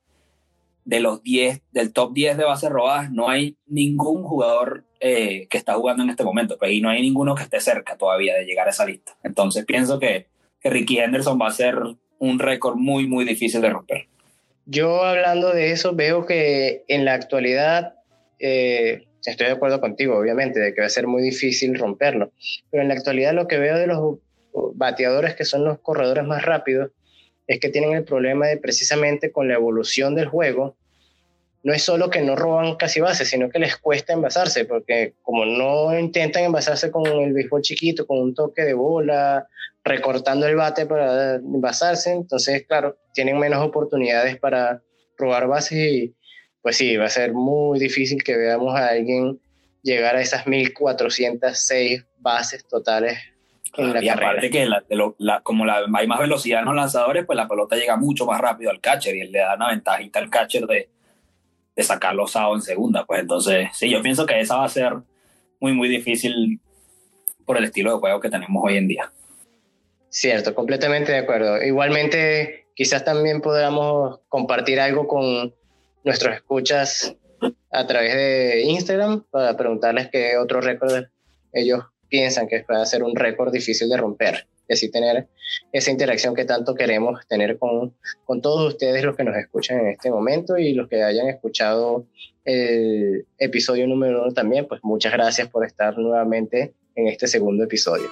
de 0.84 1.00
los 1.00 1.22
10, 1.22 1.62
del 1.72 1.92
top 1.94 2.12
10 2.12 2.36
de 2.36 2.44
bases 2.44 2.68
robadas, 2.68 3.10
no 3.10 3.30
hay 3.30 3.56
ningún 3.66 4.22
jugador 4.22 4.84
eh, 5.00 5.46
que 5.48 5.56
está 5.56 5.74
jugando 5.74 6.02
en 6.02 6.10
este 6.10 6.24
momento, 6.24 6.58
pues, 6.58 6.72
y 6.72 6.82
no 6.82 6.90
hay 6.90 7.00
ninguno 7.00 7.34
que 7.34 7.44
esté 7.44 7.58
cerca 7.60 7.96
todavía 7.96 8.34
de 8.34 8.44
llegar 8.44 8.66
a 8.66 8.70
esa 8.70 8.84
lista. 8.84 9.16
Entonces 9.22 9.64
pienso 9.64 9.98
que, 9.98 10.26
que 10.60 10.68
Ricky 10.68 10.98
Henderson 10.98 11.38
va 11.40 11.48
a 11.48 11.52
ser 11.52 11.78
un 12.18 12.38
récord 12.38 12.76
muy, 12.76 13.06
muy 13.06 13.24
difícil 13.24 13.62
de 13.62 13.70
romper. 13.70 14.08
Yo 14.66 15.04
hablando 15.04 15.52
de 15.52 15.72
eso, 15.72 15.94
veo 15.94 16.26
que 16.26 16.84
en 16.86 17.06
la 17.06 17.14
actualidad, 17.14 17.94
eh, 18.38 19.06
estoy 19.30 19.46
de 19.46 19.52
acuerdo 19.52 19.80
contigo, 19.80 20.16
obviamente, 20.16 20.60
de 20.60 20.74
que 20.74 20.80
va 20.80 20.86
a 20.86 20.90
ser 20.90 21.06
muy 21.06 21.22
difícil 21.22 21.78
romperlo, 21.78 22.32
pero 22.70 22.82
en 22.82 22.88
la 22.88 22.94
actualidad 22.94 23.32
lo 23.32 23.46
que 23.46 23.58
veo 23.58 23.78
de 23.78 23.86
los 23.86 24.18
bateadores 24.74 25.34
que 25.34 25.44
son 25.44 25.64
los 25.64 25.78
corredores 25.80 26.24
más 26.24 26.44
rápidos 26.44 26.90
es 27.46 27.60
que 27.60 27.68
tienen 27.68 27.92
el 27.92 28.04
problema 28.04 28.46
de 28.46 28.56
precisamente 28.56 29.32
con 29.32 29.48
la 29.48 29.54
evolución 29.54 30.14
del 30.14 30.28
juego, 30.28 30.76
no 31.64 31.72
es 31.72 31.82
solo 31.82 32.10
que 32.10 32.22
no 32.22 32.34
roban 32.34 32.76
casi 32.76 33.00
bases, 33.00 33.28
sino 33.28 33.48
que 33.48 33.58
les 33.58 33.76
cuesta 33.76 34.12
envasarse, 34.12 34.64
porque 34.64 35.14
como 35.22 35.44
no 35.44 35.96
intentan 35.96 36.44
envasarse 36.44 36.90
con 36.90 37.06
el 37.06 37.32
béisbol 37.32 37.62
chiquito, 37.62 38.06
con 38.06 38.18
un 38.18 38.34
toque 38.34 38.62
de 38.62 38.74
bola, 38.74 39.46
recortando 39.84 40.46
el 40.46 40.56
bate 40.56 40.86
para 40.86 41.36
envasarse, 41.36 42.12
entonces, 42.12 42.66
claro, 42.66 42.96
tienen 43.14 43.38
menos 43.38 43.64
oportunidades 43.64 44.38
para 44.38 44.82
robar 45.16 45.46
bases 45.46 45.78
y 45.78 46.14
pues 46.62 46.76
sí, 46.76 46.96
va 46.96 47.06
a 47.06 47.10
ser 47.10 47.32
muy 47.32 47.78
difícil 47.78 48.22
que 48.22 48.36
veamos 48.36 48.74
a 48.74 48.88
alguien 48.88 49.40
llegar 49.82 50.16
a 50.16 50.20
esas 50.20 50.46
1406 50.46 52.04
bases 52.20 52.64
totales 52.66 53.18
y 53.76 54.08
aparte 54.08 54.50
que 54.50 54.68
como 55.42 55.64
la, 55.64 55.84
hay 55.94 56.06
más 56.06 56.20
velocidad 56.20 56.60
en 56.60 56.66
los 56.66 56.74
lanzadores, 56.74 57.24
pues 57.24 57.36
la 57.36 57.48
pelota 57.48 57.76
llega 57.76 57.96
mucho 57.96 58.26
más 58.26 58.40
rápido 58.40 58.70
al 58.70 58.80
catcher 58.80 59.16
y 59.16 59.22
él 59.22 59.32
le 59.32 59.38
da 59.38 59.54
una 59.54 59.68
ventajita 59.68 60.18
al 60.18 60.28
catcher 60.28 60.66
de, 60.66 60.90
de 61.74 61.82
sacarlo 61.82 62.26
sao 62.26 62.54
en 62.54 62.60
segunda. 62.60 63.06
Pues 63.06 63.20
entonces, 63.20 63.68
sí, 63.72 63.88
yo 63.88 64.02
pienso 64.02 64.26
que 64.26 64.38
esa 64.40 64.58
va 64.58 64.66
a 64.66 64.68
ser 64.68 64.92
muy, 65.58 65.72
muy 65.72 65.88
difícil 65.88 66.60
por 67.46 67.56
el 67.56 67.64
estilo 67.64 67.94
de 67.94 67.98
juego 67.98 68.20
que 68.20 68.28
tenemos 68.28 68.62
hoy 68.62 68.76
en 68.76 68.88
día. 68.88 69.10
Cierto, 70.10 70.54
completamente 70.54 71.12
de 71.12 71.18
acuerdo. 71.18 71.62
Igualmente, 71.62 72.66
quizás 72.74 73.04
también 73.06 73.40
podamos 73.40 74.20
compartir 74.28 74.80
algo 74.80 75.08
con 75.08 75.54
nuestros 76.04 76.34
escuchas 76.34 77.14
a 77.70 77.86
través 77.86 78.14
de 78.14 78.62
Instagram 78.62 79.24
para 79.30 79.56
preguntarles 79.56 80.08
qué 80.10 80.36
otro 80.36 80.60
récord 80.60 81.04
ellos 81.52 81.84
piensan 82.08 82.46
que 82.46 82.60
puede 82.60 82.84
ser 82.86 83.02
un 83.02 83.16
récord 83.16 83.52
difícil 83.52 83.88
de 83.88 83.96
romper 83.96 84.46
y 84.68 84.74
así 84.74 84.90
tener 84.90 85.28
esa 85.72 85.90
interacción 85.90 86.34
que 86.34 86.44
tanto 86.44 86.74
queremos 86.74 87.26
tener 87.26 87.58
con, 87.58 87.94
con 88.24 88.40
todos 88.40 88.74
ustedes 88.74 89.02
los 89.02 89.16
que 89.16 89.24
nos 89.24 89.36
escuchan 89.36 89.80
en 89.80 89.88
este 89.88 90.10
momento 90.10 90.58
y 90.58 90.74
los 90.74 90.88
que 90.88 91.02
hayan 91.02 91.28
escuchado 91.28 92.06
el 92.44 93.26
episodio 93.38 93.86
número 93.86 94.22
uno 94.22 94.32
también, 94.32 94.66
pues 94.66 94.80
muchas 94.82 95.12
gracias 95.12 95.48
por 95.48 95.64
estar 95.64 95.96
nuevamente 95.98 96.74
en 96.94 97.08
este 97.08 97.26
segundo 97.26 97.64
episodio. 97.64 98.08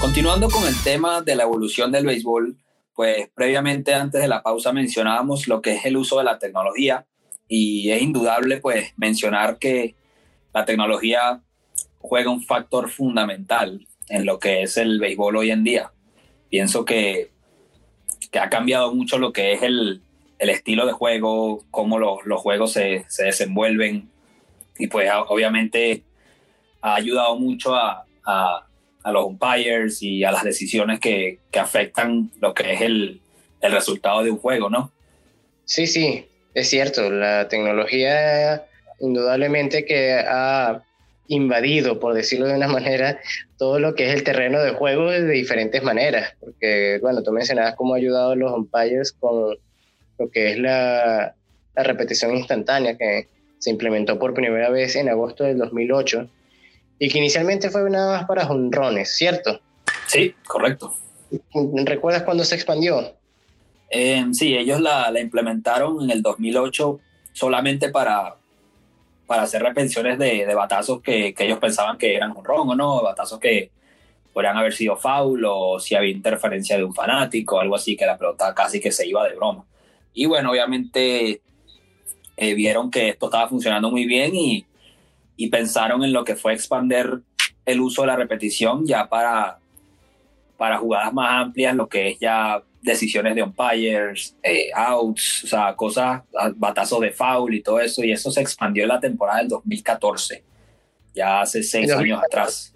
Continuando 0.00 0.48
con 0.48 0.64
el 0.66 0.80
tema 0.84 1.22
de 1.22 1.34
la 1.34 1.42
evolución 1.42 1.90
del 1.90 2.06
béisbol, 2.06 2.56
pues 2.94 3.28
previamente 3.34 3.94
antes 3.94 4.22
de 4.22 4.28
la 4.28 4.44
pausa 4.44 4.72
mencionábamos 4.72 5.48
lo 5.48 5.60
que 5.60 5.72
es 5.74 5.84
el 5.86 5.96
uso 5.96 6.18
de 6.18 6.24
la 6.24 6.38
tecnología 6.38 7.06
y 7.48 7.90
es 7.90 8.00
indudable 8.00 8.58
pues 8.58 8.92
mencionar 8.96 9.58
que 9.58 9.96
la 10.54 10.64
tecnología 10.64 11.42
juega 11.98 12.30
un 12.30 12.42
factor 12.44 12.90
fundamental 12.90 13.88
en 14.08 14.24
lo 14.24 14.38
que 14.38 14.62
es 14.62 14.76
el 14.76 15.00
béisbol 15.00 15.36
hoy 15.36 15.50
en 15.50 15.64
día. 15.64 15.90
Pienso 16.48 16.84
que, 16.84 17.32
que 18.30 18.38
ha 18.38 18.48
cambiado 18.48 18.94
mucho 18.94 19.18
lo 19.18 19.32
que 19.32 19.52
es 19.52 19.62
el, 19.62 20.00
el 20.38 20.50
estilo 20.50 20.86
de 20.86 20.92
juego, 20.92 21.64
cómo 21.72 21.98
los, 21.98 22.24
los 22.24 22.40
juegos 22.40 22.72
se, 22.72 23.04
se, 23.08 23.24
desenvuelven 23.24 24.08
y 24.78 24.86
pues 24.86 25.10
obviamente 25.26 26.04
ha 26.80 26.94
ayudado 26.94 27.36
mucho 27.36 27.74
a, 27.74 28.06
a 28.24 28.67
a 29.02 29.12
los 29.12 29.24
umpires 29.24 30.02
y 30.02 30.24
a 30.24 30.32
las 30.32 30.44
decisiones 30.44 31.00
que, 31.00 31.38
que 31.50 31.58
afectan 31.58 32.30
lo 32.40 32.54
que 32.54 32.74
es 32.74 32.80
el, 32.80 33.20
el, 33.60 33.72
resultado 33.72 34.22
de 34.22 34.30
un 34.30 34.38
juego, 34.38 34.70
¿no? 34.70 34.92
Sí, 35.64 35.86
sí, 35.86 36.26
es 36.54 36.68
cierto. 36.68 37.10
La 37.10 37.48
tecnología 37.48 38.64
indudablemente 39.00 39.84
que 39.84 40.14
ha 40.14 40.82
invadido, 41.28 42.00
por 42.00 42.14
decirlo 42.14 42.46
de 42.46 42.54
una 42.54 42.68
manera, 42.78 43.20
todo 43.56 43.78
lo 43.78 43.94
que 43.94 44.08
es 44.08 44.14
el 44.14 44.24
terreno 44.24 44.60
de 44.60 44.72
juego 44.72 45.10
de 45.10 45.26
diferentes 45.28 45.82
maneras. 45.82 46.34
Porque, 46.40 46.98
bueno, 47.00 47.22
tú 47.22 47.32
mencionabas 47.32 47.76
cómo 47.76 47.94
ha 47.94 47.98
ayudado 47.98 48.32
a 48.32 48.36
los 48.36 48.52
umpires 48.52 49.12
con 49.12 49.56
lo 50.18 50.30
que 50.30 50.50
es 50.52 50.58
la, 50.58 51.34
la 51.76 51.82
repetición 51.82 52.36
instantánea 52.36 52.96
que 52.96 53.28
se 53.58 53.70
implementó 53.70 54.18
por 54.18 54.34
primera 54.34 54.70
vez 54.70 54.96
en 54.96 55.08
agosto 55.08 55.44
del 55.44 55.58
2008 55.58 56.28
y 56.98 57.08
que 57.08 57.18
inicialmente 57.18 57.70
fue 57.70 57.88
nada 57.90 58.18
más 58.18 58.26
para 58.26 58.46
jonrones, 58.46 59.16
¿cierto? 59.16 59.60
Sí, 60.06 60.34
correcto. 60.46 60.94
¿Recuerdas 61.84 62.22
cuándo 62.22 62.44
se 62.44 62.54
expandió? 62.54 63.14
Eh, 63.90 64.24
sí, 64.32 64.56
ellos 64.56 64.80
la, 64.80 65.10
la, 65.10 65.20
implementaron 65.20 66.02
en 66.02 66.10
el 66.10 66.22
2008 66.22 67.00
solamente 67.32 67.88
para, 67.90 68.36
para 69.26 69.42
hacer 69.42 69.62
repeticiones 69.62 70.18
de, 70.18 70.46
de 70.46 70.54
batazos 70.54 71.00
que, 71.00 71.32
que, 71.34 71.44
ellos 71.44 71.58
pensaban 71.58 71.96
que 71.96 72.14
eran 72.14 72.34
jonrón 72.34 72.68
o 72.70 72.74
no, 72.74 73.02
batazos 73.02 73.38
que 73.38 73.70
podrían 74.32 74.56
haber 74.56 74.72
sido 74.72 74.96
foul 74.96 75.44
o 75.46 75.80
si 75.80 75.94
había 75.94 76.10
interferencia 76.10 76.76
de 76.76 76.84
un 76.84 76.94
fanático, 76.94 77.60
algo 77.60 77.76
así, 77.76 77.96
que 77.96 78.06
la 78.06 78.18
pelota 78.18 78.54
casi 78.54 78.80
que 78.80 78.92
se 78.92 79.06
iba 79.06 79.26
de 79.26 79.34
broma. 79.34 79.64
Y 80.14 80.26
bueno, 80.26 80.50
obviamente 80.50 81.40
eh, 82.36 82.54
vieron 82.54 82.90
que 82.90 83.10
esto 83.10 83.26
estaba 83.26 83.48
funcionando 83.48 83.90
muy 83.90 84.04
bien 84.04 84.34
y 84.34 84.64
y 85.38 85.48
pensaron 85.48 86.02
en 86.02 86.12
lo 86.12 86.24
que 86.24 86.34
fue 86.34 86.52
expander 86.52 87.20
el 87.64 87.80
uso 87.80 88.02
de 88.02 88.08
la 88.08 88.16
repetición 88.16 88.84
ya 88.84 89.08
para, 89.08 89.58
para 90.56 90.78
jugadas 90.78 91.12
más 91.14 91.44
amplias, 91.44 91.76
lo 91.76 91.88
que 91.88 92.08
es 92.08 92.18
ya 92.18 92.60
decisiones 92.82 93.36
de 93.36 93.44
umpires, 93.44 94.36
eh, 94.42 94.70
outs, 94.74 95.44
o 95.44 95.46
sea, 95.46 95.76
cosas, 95.76 96.22
batazos 96.56 97.00
de 97.00 97.12
foul 97.12 97.54
y 97.54 97.62
todo 97.62 97.80
eso, 97.80 98.02
y 98.04 98.10
eso 98.10 98.32
se 98.32 98.40
expandió 98.40 98.82
en 98.82 98.88
la 98.88 99.00
temporada 99.00 99.38
del 99.38 99.48
2014, 99.48 100.42
ya 101.14 101.40
hace 101.42 101.62
seis 101.62 101.90
años 101.92 102.20
atrás. 102.24 102.74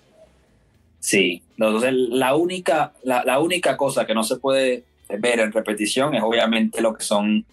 Sí, 1.01 1.43
entonces 1.59 1.93
la 1.93 2.37
única, 2.37 2.93
la, 3.03 3.25
la, 3.25 3.41
única 3.41 3.77
cosa 3.77 4.07
que 4.07 4.15
no 4.15 4.23
se 4.23 4.37
puede 4.37 4.85
ver 5.19 5.41
en 5.41 5.51
repetición 5.51 6.15
es 6.15 6.23
obviamente 6.23 6.81
lo 6.81 6.95
que 6.95 7.03
son 7.03 7.45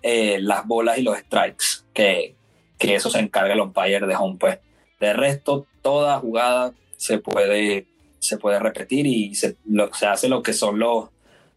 eh, 0.00 0.38
las 0.40 0.64
bolas 0.64 0.96
y 0.98 1.02
los 1.02 1.18
strikes, 1.18 1.64
que, 1.92 2.36
que 2.78 2.94
eso 2.94 3.10
se 3.10 3.18
encarga 3.18 3.54
el 3.54 3.60
umpire 3.60 4.06
de 4.06 4.16
home 4.16 4.36
pues. 4.38 4.58
De 5.00 5.12
resto, 5.12 5.66
toda 5.82 6.18
jugada 6.18 6.72
se 6.96 7.18
puede 7.18 7.86
se 8.18 8.36
puede 8.36 8.58
repetir 8.58 9.06
y 9.06 9.34
se, 9.34 9.56
se 9.92 10.06
hace 10.06 10.28
lo 10.28 10.42
que 10.42 10.52
son 10.52 10.78
los, 10.78 11.08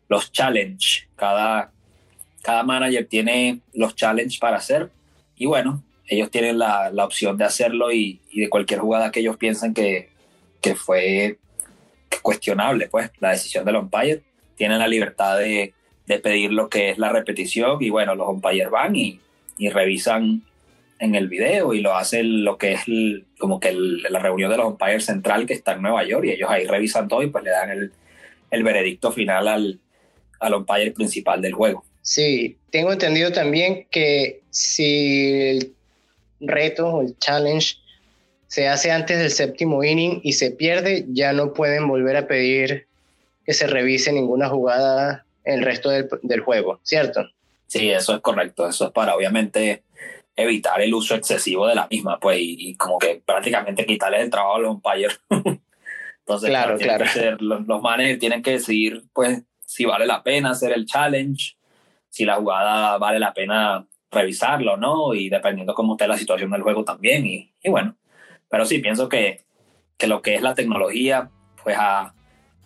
los 0.07 0.31
challenge. 0.31 1.07
Cada, 1.15 1.71
cada 2.41 2.63
manager 2.63 3.05
tiene 3.07 3.61
los 3.73 3.95
challenge 3.95 4.39
para 4.39 4.57
hacer 4.57 4.91
y 5.35 5.45
bueno, 5.45 5.83
ellos 6.07 6.29
tienen 6.29 6.59
la, 6.59 6.91
la 6.91 7.05
opción 7.05 7.37
de 7.37 7.45
hacerlo 7.45 7.91
y, 7.91 8.21
de 8.33 8.49
cualquier 8.49 8.79
jugada 8.79 9.11
que 9.11 9.21
ellos 9.21 9.37
piensen 9.37 9.73
que, 9.73 10.09
que 10.61 10.75
fue 10.75 11.39
cuestionable, 12.21 12.87
pues 12.89 13.09
la 13.19 13.31
decisión 13.31 13.65
del 13.65 13.77
umpire, 13.77 14.21
tienen 14.55 14.79
la 14.79 14.87
libertad 14.87 15.39
de, 15.39 15.73
de 16.05 16.19
pedir 16.19 16.51
lo 16.51 16.69
que 16.69 16.91
es 16.91 16.97
la 16.97 17.09
repetición 17.09 17.81
y 17.81 17.89
bueno, 17.89 18.13
los 18.15 18.27
umpires 18.27 18.69
van 18.69 18.95
y, 18.95 19.19
y 19.57 19.69
revisan 19.69 20.43
en 21.01 21.15
el 21.15 21.27
video 21.27 21.73
y 21.73 21.81
lo 21.81 21.95
hacen 21.95 22.45
lo 22.45 22.59
que 22.59 22.73
es 22.73 22.87
el, 22.87 23.25
como 23.39 23.59
que 23.59 23.69
el, 23.69 24.03
la 24.03 24.19
reunión 24.19 24.51
de 24.51 24.57
los 24.57 24.67
umpires 24.67 25.03
central 25.03 25.47
que 25.47 25.53
está 25.53 25.73
en 25.73 25.81
Nueva 25.81 26.03
York 26.05 26.25
y 26.25 26.31
ellos 26.31 26.49
ahí 26.49 26.67
revisan 26.67 27.07
todo 27.07 27.23
y 27.23 27.27
pues 27.27 27.43
le 27.43 27.49
dan 27.49 27.71
el, 27.71 27.91
el 28.51 28.63
veredicto 28.63 29.11
final 29.11 29.47
al, 29.47 29.79
al 30.39 30.53
umpire 30.53 30.91
principal 30.91 31.41
del 31.41 31.53
juego. 31.53 31.83
Sí, 32.03 32.55
tengo 32.69 32.93
entendido 32.93 33.31
también 33.31 33.87
que 33.89 34.41
si 34.51 35.49
el 35.49 35.73
reto 36.39 36.87
o 36.87 37.01
el 37.01 37.17
challenge 37.17 37.77
se 38.45 38.67
hace 38.67 38.91
antes 38.91 39.17
del 39.17 39.31
séptimo 39.31 39.83
inning 39.83 40.21
y 40.23 40.33
se 40.33 40.51
pierde, 40.51 41.05
ya 41.09 41.33
no 41.33 41.53
pueden 41.53 41.87
volver 41.87 42.15
a 42.15 42.27
pedir 42.27 42.85
que 43.43 43.53
se 43.53 43.65
revise 43.65 44.13
ninguna 44.13 44.49
jugada 44.49 45.25
el 45.45 45.63
resto 45.63 45.89
del, 45.89 46.07
del 46.21 46.41
juego, 46.41 46.79
¿cierto? 46.83 47.27
Sí, 47.65 47.89
eso 47.89 48.13
es 48.13 48.21
correcto. 48.21 48.67
Eso 48.67 48.87
es 48.87 48.91
para 48.91 49.15
obviamente 49.15 49.81
evitar 50.35 50.81
el 50.81 50.93
uso 50.93 51.15
excesivo 51.15 51.67
de 51.67 51.75
la 51.75 51.87
misma, 51.89 52.19
pues, 52.19 52.39
y, 52.39 52.69
y 52.69 52.75
como 52.75 52.97
que 52.97 53.21
prácticamente 53.25 53.85
quitarle 53.85 54.21
el 54.21 54.29
trabajo 54.29 54.55
a 54.55 54.59
los 54.59 54.71
umpires. 54.71 55.21
Entonces, 56.19 56.49
claro, 56.49 56.77
claro. 56.77 57.05
Ser, 57.07 57.41
los, 57.41 57.65
los 57.67 57.81
managers 57.81 58.19
tienen 58.19 58.41
que 58.41 58.51
decidir, 58.51 59.03
pues, 59.13 59.43
si 59.65 59.85
vale 59.85 60.05
la 60.05 60.23
pena 60.23 60.51
hacer 60.51 60.71
el 60.71 60.85
challenge, 60.85 61.55
si 62.09 62.25
la 62.25 62.35
jugada 62.35 62.97
vale 62.97 63.19
la 63.19 63.33
pena 63.33 63.87
revisarlo, 64.11 64.77
¿no? 64.77 65.13
Y 65.13 65.29
dependiendo 65.29 65.73
cómo 65.73 65.93
esté 65.93 66.07
la 66.07 66.17
situación 66.17 66.51
del 66.51 66.61
juego 66.61 66.83
también. 66.83 67.25
Y, 67.25 67.53
y 67.63 67.69
bueno, 67.69 67.95
pero 68.49 68.65
sí, 68.65 68.79
pienso 68.79 69.07
que, 69.07 69.45
que, 69.97 70.07
lo 70.07 70.21
que 70.21 70.35
es 70.35 70.41
la 70.41 70.53
tecnología, 70.53 71.31
pues 71.63 71.77
ha, 71.79 72.13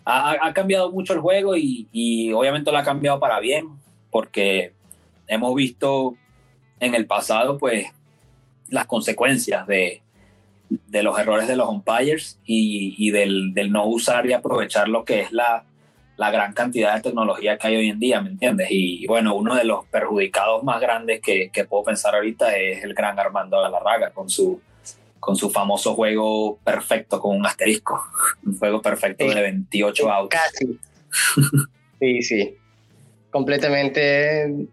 ha, 0.04 0.36
ha 0.46 0.52
cambiado 0.52 0.90
mucho 0.90 1.12
el 1.12 1.20
juego 1.20 1.56
y, 1.56 1.88
y, 1.92 2.32
obviamente 2.32 2.72
lo 2.72 2.78
ha 2.78 2.82
cambiado 2.82 3.20
para 3.20 3.38
bien, 3.38 3.68
porque 4.10 4.72
hemos 5.28 5.54
visto 5.54 6.16
en 6.80 6.94
el 6.94 7.06
pasado, 7.06 7.58
pues, 7.58 7.86
las 8.68 8.86
consecuencias 8.86 9.66
de, 9.66 10.02
de 10.68 11.02
los 11.02 11.18
errores 11.18 11.48
de 11.48 11.56
los 11.56 11.68
umpires 11.68 12.38
y, 12.44 12.94
y 12.98 13.10
del, 13.10 13.54
del, 13.54 13.70
no 13.70 13.86
usar 13.86 14.26
y 14.26 14.32
aprovechar 14.32 14.88
lo 14.88 15.04
que 15.04 15.20
es 15.20 15.32
la, 15.32 15.64
la, 16.16 16.30
gran 16.30 16.52
cantidad 16.52 16.94
de 16.94 17.02
tecnología 17.02 17.56
que 17.56 17.68
hay 17.68 17.76
hoy 17.76 17.88
en 17.88 18.00
día, 18.00 18.20
¿me 18.20 18.30
entiendes? 18.30 18.68
Y 18.70 19.06
bueno, 19.06 19.34
uno 19.34 19.54
de 19.54 19.64
los 19.64 19.84
perjudicados 19.86 20.64
más 20.64 20.80
grandes 20.80 21.20
que, 21.20 21.50
que 21.52 21.64
puedo 21.64 21.84
pensar 21.84 22.14
ahorita 22.14 22.56
es 22.56 22.82
el 22.82 22.94
gran 22.94 23.18
Armando 23.18 23.60
Galarraga 23.60 24.10
con 24.10 24.28
su, 24.28 24.60
con 25.20 25.36
su 25.36 25.50
famoso 25.50 25.94
juego 25.94 26.58
perfecto 26.64 27.20
con 27.20 27.36
un 27.36 27.46
asterisco, 27.46 28.02
un 28.44 28.58
juego 28.58 28.82
perfecto 28.82 29.28
sí, 29.28 29.34
de 29.34 29.42
28 29.42 30.02
sí, 30.02 30.08
outs. 30.10 30.36
Casi. 30.36 30.78
sí, 32.00 32.22
sí, 32.22 32.56
completamente 33.30 34.68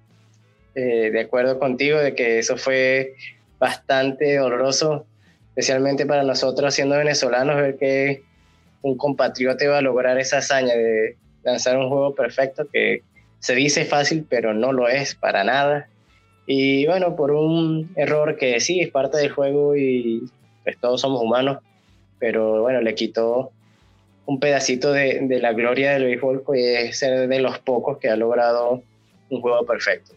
eh, 0.75 1.11
de 1.11 1.19
acuerdo 1.19 1.59
contigo 1.59 1.99
de 1.99 2.15
que 2.15 2.39
eso 2.39 2.57
fue 2.57 3.15
bastante 3.59 4.37
doloroso, 4.37 5.05
especialmente 5.49 6.05
para 6.05 6.23
nosotros 6.23 6.73
siendo 6.73 6.97
venezolanos, 6.97 7.55
ver 7.57 7.77
que 7.77 8.23
un 8.81 8.97
compatriota 8.97 9.63
iba 9.63 9.77
a 9.77 9.81
lograr 9.81 10.17
esa 10.19 10.39
hazaña 10.39 10.73
de 10.75 11.15
lanzar 11.43 11.77
un 11.77 11.89
juego 11.89 12.15
perfecto 12.15 12.67
que 12.71 13.01
se 13.39 13.55
dice 13.55 13.85
fácil, 13.85 14.25
pero 14.29 14.53
no 14.53 14.71
lo 14.71 14.87
es 14.87 15.15
para 15.15 15.43
nada. 15.43 15.87
Y 16.45 16.85
bueno, 16.87 17.15
por 17.15 17.31
un 17.31 17.91
error 17.95 18.37
que 18.37 18.59
sí 18.59 18.81
es 18.81 18.89
parte 18.89 19.17
del 19.17 19.31
juego 19.31 19.75
y 19.75 20.29
pues 20.63 20.77
todos 20.77 21.01
somos 21.01 21.21
humanos, 21.21 21.59
pero 22.19 22.61
bueno, 22.61 22.81
le 22.81 22.95
quitó 22.95 23.51
un 24.25 24.39
pedacito 24.39 24.91
de, 24.93 25.39
la 25.41 25.53
gloria 25.53 25.91
del 25.91 26.05
béisbol, 26.05 26.43
que 26.45 26.83
es 26.83 26.97
ser 26.97 27.27
de 27.27 27.39
los 27.39 27.59
pocos 27.59 27.97
que 27.97 28.09
ha 28.09 28.15
logrado 28.15 28.81
un 29.29 29.41
juego 29.41 29.65
perfecto. 29.65 30.13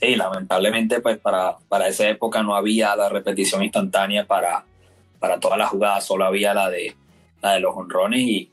Sí, 0.00 0.14
lamentablemente, 0.14 1.00
pues 1.00 1.18
para, 1.18 1.56
para 1.68 1.88
esa 1.88 2.06
época 2.08 2.42
no 2.42 2.54
había 2.54 2.94
la 2.96 3.08
repetición 3.08 3.62
instantánea 3.62 4.26
para, 4.26 4.64
para 5.18 5.40
todas 5.40 5.58
las 5.58 5.70
jugadas, 5.70 6.04
solo 6.04 6.26
había 6.26 6.52
la 6.52 6.68
de, 6.68 6.94
la 7.40 7.54
de 7.54 7.60
los 7.60 7.74
honrones 7.74 8.20
y, 8.20 8.50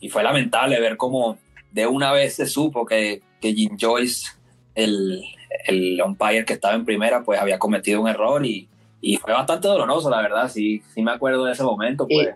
y 0.00 0.08
fue 0.08 0.22
lamentable 0.22 0.80
ver 0.80 0.96
cómo 0.96 1.38
de 1.70 1.86
una 1.86 2.12
vez 2.12 2.36
se 2.36 2.46
supo 2.46 2.86
que, 2.86 3.20
que 3.42 3.52
Jim 3.52 3.76
Joyce, 3.78 4.28
el, 4.74 5.22
el 5.66 6.00
umpire 6.00 6.46
que 6.46 6.54
estaba 6.54 6.74
en 6.74 6.86
primera, 6.86 7.22
pues 7.22 7.38
había 7.38 7.58
cometido 7.58 8.00
un 8.00 8.08
error 8.08 8.46
y, 8.46 8.66
y 9.02 9.16
fue 9.18 9.34
bastante 9.34 9.68
doloroso, 9.68 10.08
la 10.08 10.22
verdad, 10.22 10.48
sí, 10.48 10.82
sí 10.94 11.02
me 11.02 11.12
acuerdo 11.12 11.44
de 11.44 11.52
ese 11.52 11.62
momento, 11.62 12.08
pues 12.08 12.30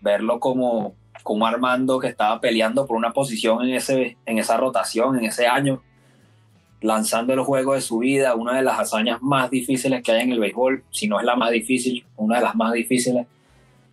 verlo 0.00 0.38
como, 0.38 0.94
como 1.24 1.46
Armando 1.46 1.98
que 1.98 2.08
estaba 2.08 2.40
peleando 2.40 2.86
por 2.86 2.96
una 2.96 3.12
posición 3.12 3.62
en, 3.64 3.74
ese, 3.74 4.16
en 4.24 4.38
esa 4.38 4.56
rotación, 4.56 5.18
en 5.18 5.24
ese 5.24 5.48
año, 5.48 5.82
lanzando 6.82 7.32
el 7.32 7.40
juego 7.40 7.74
de 7.74 7.80
su 7.80 7.98
vida, 7.98 8.34
una 8.34 8.56
de 8.56 8.62
las 8.62 8.78
hazañas 8.78 9.22
más 9.22 9.50
difíciles 9.50 10.02
que 10.02 10.12
hay 10.12 10.22
en 10.22 10.32
el 10.32 10.40
béisbol, 10.40 10.84
si 10.90 11.08
no 11.08 11.18
es 11.18 11.24
la 11.24 11.36
más 11.36 11.50
difícil, 11.50 12.04
una 12.16 12.36
de 12.36 12.42
las 12.42 12.54
más 12.54 12.72
difíciles, 12.72 13.26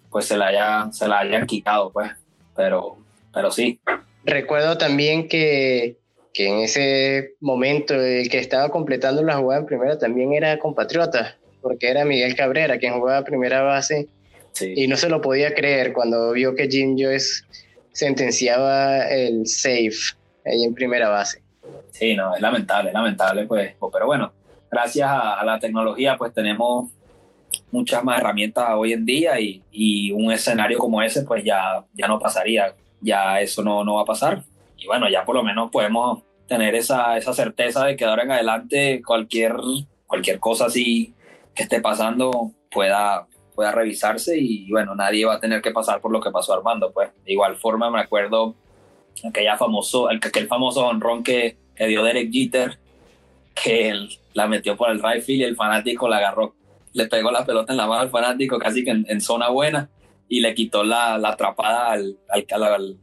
pues 0.09 0.25
se 0.25 0.37
la, 0.37 0.47
haya, 0.47 0.91
se 0.91 1.07
la 1.07 1.19
hayan 1.19 1.45
quitado, 1.45 1.91
pues, 1.91 2.11
pero, 2.55 2.97
pero 3.33 3.51
sí. 3.51 3.79
Recuerdo 4.25 4.77
también 4.77 5.27
que, 5.27 5.97
que 6.33 6.47
en 6.47 6.59
ese 6.59 7.35
momento 7.39 7.93
el 7.93 8.29
que 8.29 8.39
estaba 8.39 8.69
completando 8.69 9.23
la 9.23 9.37
jugada 9.37 9.61
en 9.61 9.67
primera 9.67 9.97
también 9.97 10.33
era 10.33 10.57
compatriota, 10.59 11.37
porque 11.61 11.89
era 11.89 12.05
Miguel 12.05 12.35
Cabrera 12.35 12.79
quien 12.79 12.93
jugaba 12.93 13.23
primera 13.23 13.61
base 13.61 14.07
sí. 14.53 14.73
y 14.75 14.87
no 14.87 14.97
se 14.97 15.09
lo 15.09 15.21
podía 15.21 15.53
creer 15.53 15.93
cuando 15.93 16.31
vio 16.31 16.55
que 16.55 16.67
Jim 16.67 16.95
Joyce 16.97 17.43
sentenciaba 17.91 19.07
el 19.09 19.45
save 19.47 19.91
ahí 20.45 20.63
en 20.63 20.73
primera 20.73 21.09
base. 21.09 21.41
Sí, 21.91 22.15
no, 22.15 22.35
es 22.35 22.41
lamentable, 22.41 22.89
es 22.89 22.93
lamentable, 22.93 23.45
pues, 23.45 23.75
pero 23.91 24.05
bueno, 24.05 24.31
gracias 24.69 25.09
a, 25.09 25.39
a, 25.39 25.45
la 25.45 25.59
tecnología, 25.59 26.17
pues 26.17 26.33
tenemos 26.33 26.89
muchas 27.71 28.03
más 28.03 28.19
herramientas 28.19 28.69
hoy 28.75 28.93
en 28.93 29.05
día 29.05 29.39
y, 29.39 29.63
y, 29.71 30.11
un 30.11 30.31
escenario 30.31 30.77
como 30.77 31.01
ese, 31.01 31.23
pues 31.23 31.43
ya, 31.43 31.85
ya 31.93 32.07
no 32.07 32.19
pasaría, 32.19 32.75
ya 33.01 33.41
eso 33.41 33.63
no, 33.63 33.83
no 33.83 33.95
va 33.95 34.01
a 34.01 34.05
pasar. 34.05 34.43
Y 34.77 34.85
bueno, 34.85 35.09
ya 35.09 35.25
por 35.25 35.35
lo 35.35 35.43
menos 35.43 35.71
podemos 35.71 36.23
tener 36.47 36.75
esa, 36.75 37.17
esa 37.17 37.33
certeza 37.33 37.85
de 37.85 37.95
que 37.95 38.05
ahora 38.05 38.23
en 38.23 38.31
adelante 38.31 39.01
cualquier, 39.05 39.55
cualquier 40.07 40.39
cosa 40.39 40.65
así 40.65 41.13
que 41.53 41.63
esté 41.63 41.81
pasando 41.81 42.51
pueda, 42.71 43.27
pueda 43.55 43.71
revisarse 43.71 44.37
y 44.37 44.69
bueno, 44.71 44.95
nadie 44.95 45.25
va 45.25 45.35
a 45.35 45.39
tener 45.39 45.61
que 45.61 45.71
pasar 45.71 46.01
por 46.01 46.11
lo 46.11 46.21
que 46.21 46.31
pasó 46.31 46.53
Armando, 46.53 46.91
pues. 46.91 47.09
De 47.25 47.33
igual 47.33 47.55
forma 47.55 47.91
me 47.91 47.99
acuerdo 47.99 48.55
aquella 49.27 49.57
famoso, 49.57 50.09
el, 50.09 50.17
aquel 50.17 50.47
famoso 50.47 50.85
honrón 50.87 51.23
que, 51.23 51.57
que 51.79 51.87
dio 51.87 52.03
Derek 52.03 52.29
Jeter, 52.29 52.77
que 53.55 54.09
la 54.33 54.47
metió 54.47 54.75
por 54.75 54.91
el 54.91 55.01
right 55.01 55.23
field 55.23 55.41
y 55.41 55.43
el 55.45 55.55
fanático 55.55 56.09
la 56.09 56.17
agarró, 56.17 56.53
le 56.91 57.07
pegó 57.07 57.31
la 57.31 57.45
pelota 57.45 57.71
en 57.71 57.77
la 57.77 57.87
mano 57.87 58.01
al 58.01 58.09
fanático 58.09 58.59
casi 58.59 58.83
que 58.83 58.91
en, 58.91 59.21
zona 59.21 59.47
buena 59.47 59.89
y 60.27 60.41
le 60.41 60.53
quitó 60.53 60.83
la, 60.83 61.17
la 61.17 61.29
atrapada 61.29 61.91
al, 61.91 62.17
al, 62.27 62.97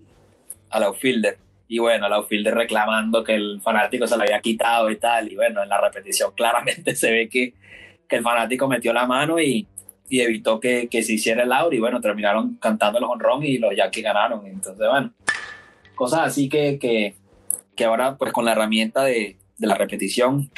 al, 0.68 0.82
outfielder. 0.82 1.38
Y 1.68 1.78
bueno, 1.78 2.06
el 2.06 2.12
outfielder 2.12 2.54
reclamando 2.54 3.24
que 3.24 3.34
el 3.34 3.62
fanático 3.62 4.06
se 4.06 4.18
la 4.18 4.24
había 4.24 4.40
quitado 4.40 4.90
y 4.90 4.96
tal. 4.96 5.32
Y 5.32 5.36
bueno, 5.36 5.62
en 5.62 5.70
la 5.70 5.80
repetición 5.80 6.32
claramente 6.36 6.94
se 6.94 7.10
ve 7.10 7.28
que, 7.30 7.54
que 8.06 8.16
el 8.16 8.22
fanático 8.22 8.68
metió 8.68 8.92
la 8.92 9.06
mano 9.06 9.40
y, 9.40 9.66
y 10.10 10.20
evitó 10.20 10.60
que, 10.60 10.88
que, 10.88 11.02
se 11.02 11.14
hiciera 11.14 11.44
el 11.44 11.52
out. 11.52 11.72
Y 11.72 11.78
bueno, 11.78 11.98
terminaron 12.02 12.56
cantando 12.56 13.00
los 13.00 13.08
honrón 13.08 13.42
y 13.42 13.56
los 13.56 13.74
Yankees 13.74 14.04
ganaron. 14.04 14.46
Entonces, 14.46 14.86
bueno, 14.86 15.12
cosas 15.94 16.20
así 16.20 16.48
que, 16.48 16.78
que, 16.78 17.14
que 17.76 17.84
ahora 17.84 18.16
pues 18.16 18.32
con 18.32 18.44
la 18.44 18.52
herramienta 18.52 19.04
de, 19.04 19.36
de 19.58 19.66
la 19.66 19.74
repetición 19.74 20.50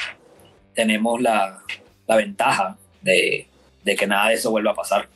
tenemos 0.73 1.21
la, 1.21 1.61
la 2.07 2.15
ventaja 2.15 2.77
de, 3.01 3.47
de, 3.83 3.95
que 3.95 4.07
nada 4.07 4.29
de 4.29 4.35
eso 4.35 4.49
vuelva 4.49 4.71
a 4.71 4.75
pasar. 4.75 5.07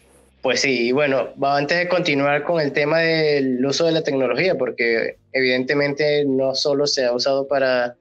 Pues 0.41 0.59
sí, 0.59 0.91
bueno, 0.91 1.29
antes 1.41 1.77
de 1.77 1.87
continuar 1.87 2.43
con 2.43 2.59
el 2.59 2.73
tema 2.73 2.99
del 2.99 3.65
uso 3.65 3.85
de 3.85 3.93
la 3.93 4.03
tecnología, 4.03 4.55
porque 4.55 5.15
evidentemente 5.31 6.25
no 6.25 6.53
solo 6.53 6.85
se 6.85 7.05
ha 7.05 7.13
usado 7.13 7.47
para 7.47 7.95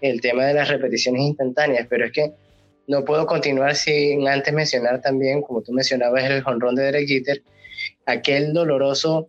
el 0.00 0.20
tema 0.20 0.44
de 0.46 0.54
las 0.54 0.68
repeticiones 0.68 1.22
instantáneas, 1.22 1.86
pero 1.88 2.06
es 2.06 2.12
que 2.12 2.32
no 2.88 3.04
puedo 3.04 3.26
continuar 3.26 3.76
sin 3.76 4.28
antes 4.28 4.52
mencionar 4.52 5.00
también, 5.00 5.40
como 5.42 5.62
tú 5.62 5.72
mencionabas, 5.72 6.24
el 6.24 6.42
jonrón 6.42 6.74
de 6.74 6.82
Derek 6.82 7.06
Jeter, 7.06 7.42
aquel 8.06 8.52
doloroso 8.52 9.28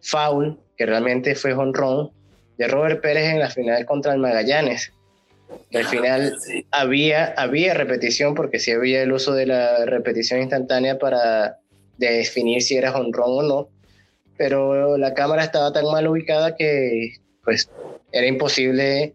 foul 0.00 0.58
que 0.76 0.86
realmente 0.86 1.34
fue 1.34 1.52
honrón 1.52 2.10
de 2.58 2.68
Robert 2.68 3.00
Pérez 3.00 3.24
en 3.24 3.40
la 3.40 3.50
final 3.50 3.84
contra 3.86 4.12
el 4.12 4.18
Magallanes. 4.18 4.92
Que 5.70 5.78
al 5.78 5.86
final 5.86 6.36
sí. 6.40 6.66
había, 6.72 7.26
había 7.36 7.74
repetición, 7.74 8.34
porque 8.34 8.58
sí 8.58 8.72
había 8.72 9.02
el 9.02 9.12
uso 9.12 9.32
de 9.32 9.46
la 9.46 9.84
repetición 9.86 10.40
instantánea 10.40 10.98
para 10.98 11.58
definir 11.98 12.62
si 12.62 12.76
era 12.76 12.96
honrón 12.96 13.30
o 13.30 13.42
no, 13.42 13.68
pero 14.36 14.98
la 14.98 15.14
cámara 15.14 15.44
estaba 15.44 15.72
tan 15.72 15.86
mal 15.86 16.06
ubicada 16.08 16.56
que 16.56 17.14
pues 17.44 17.70
era 18.12 18.26
imposible 18.26 19.14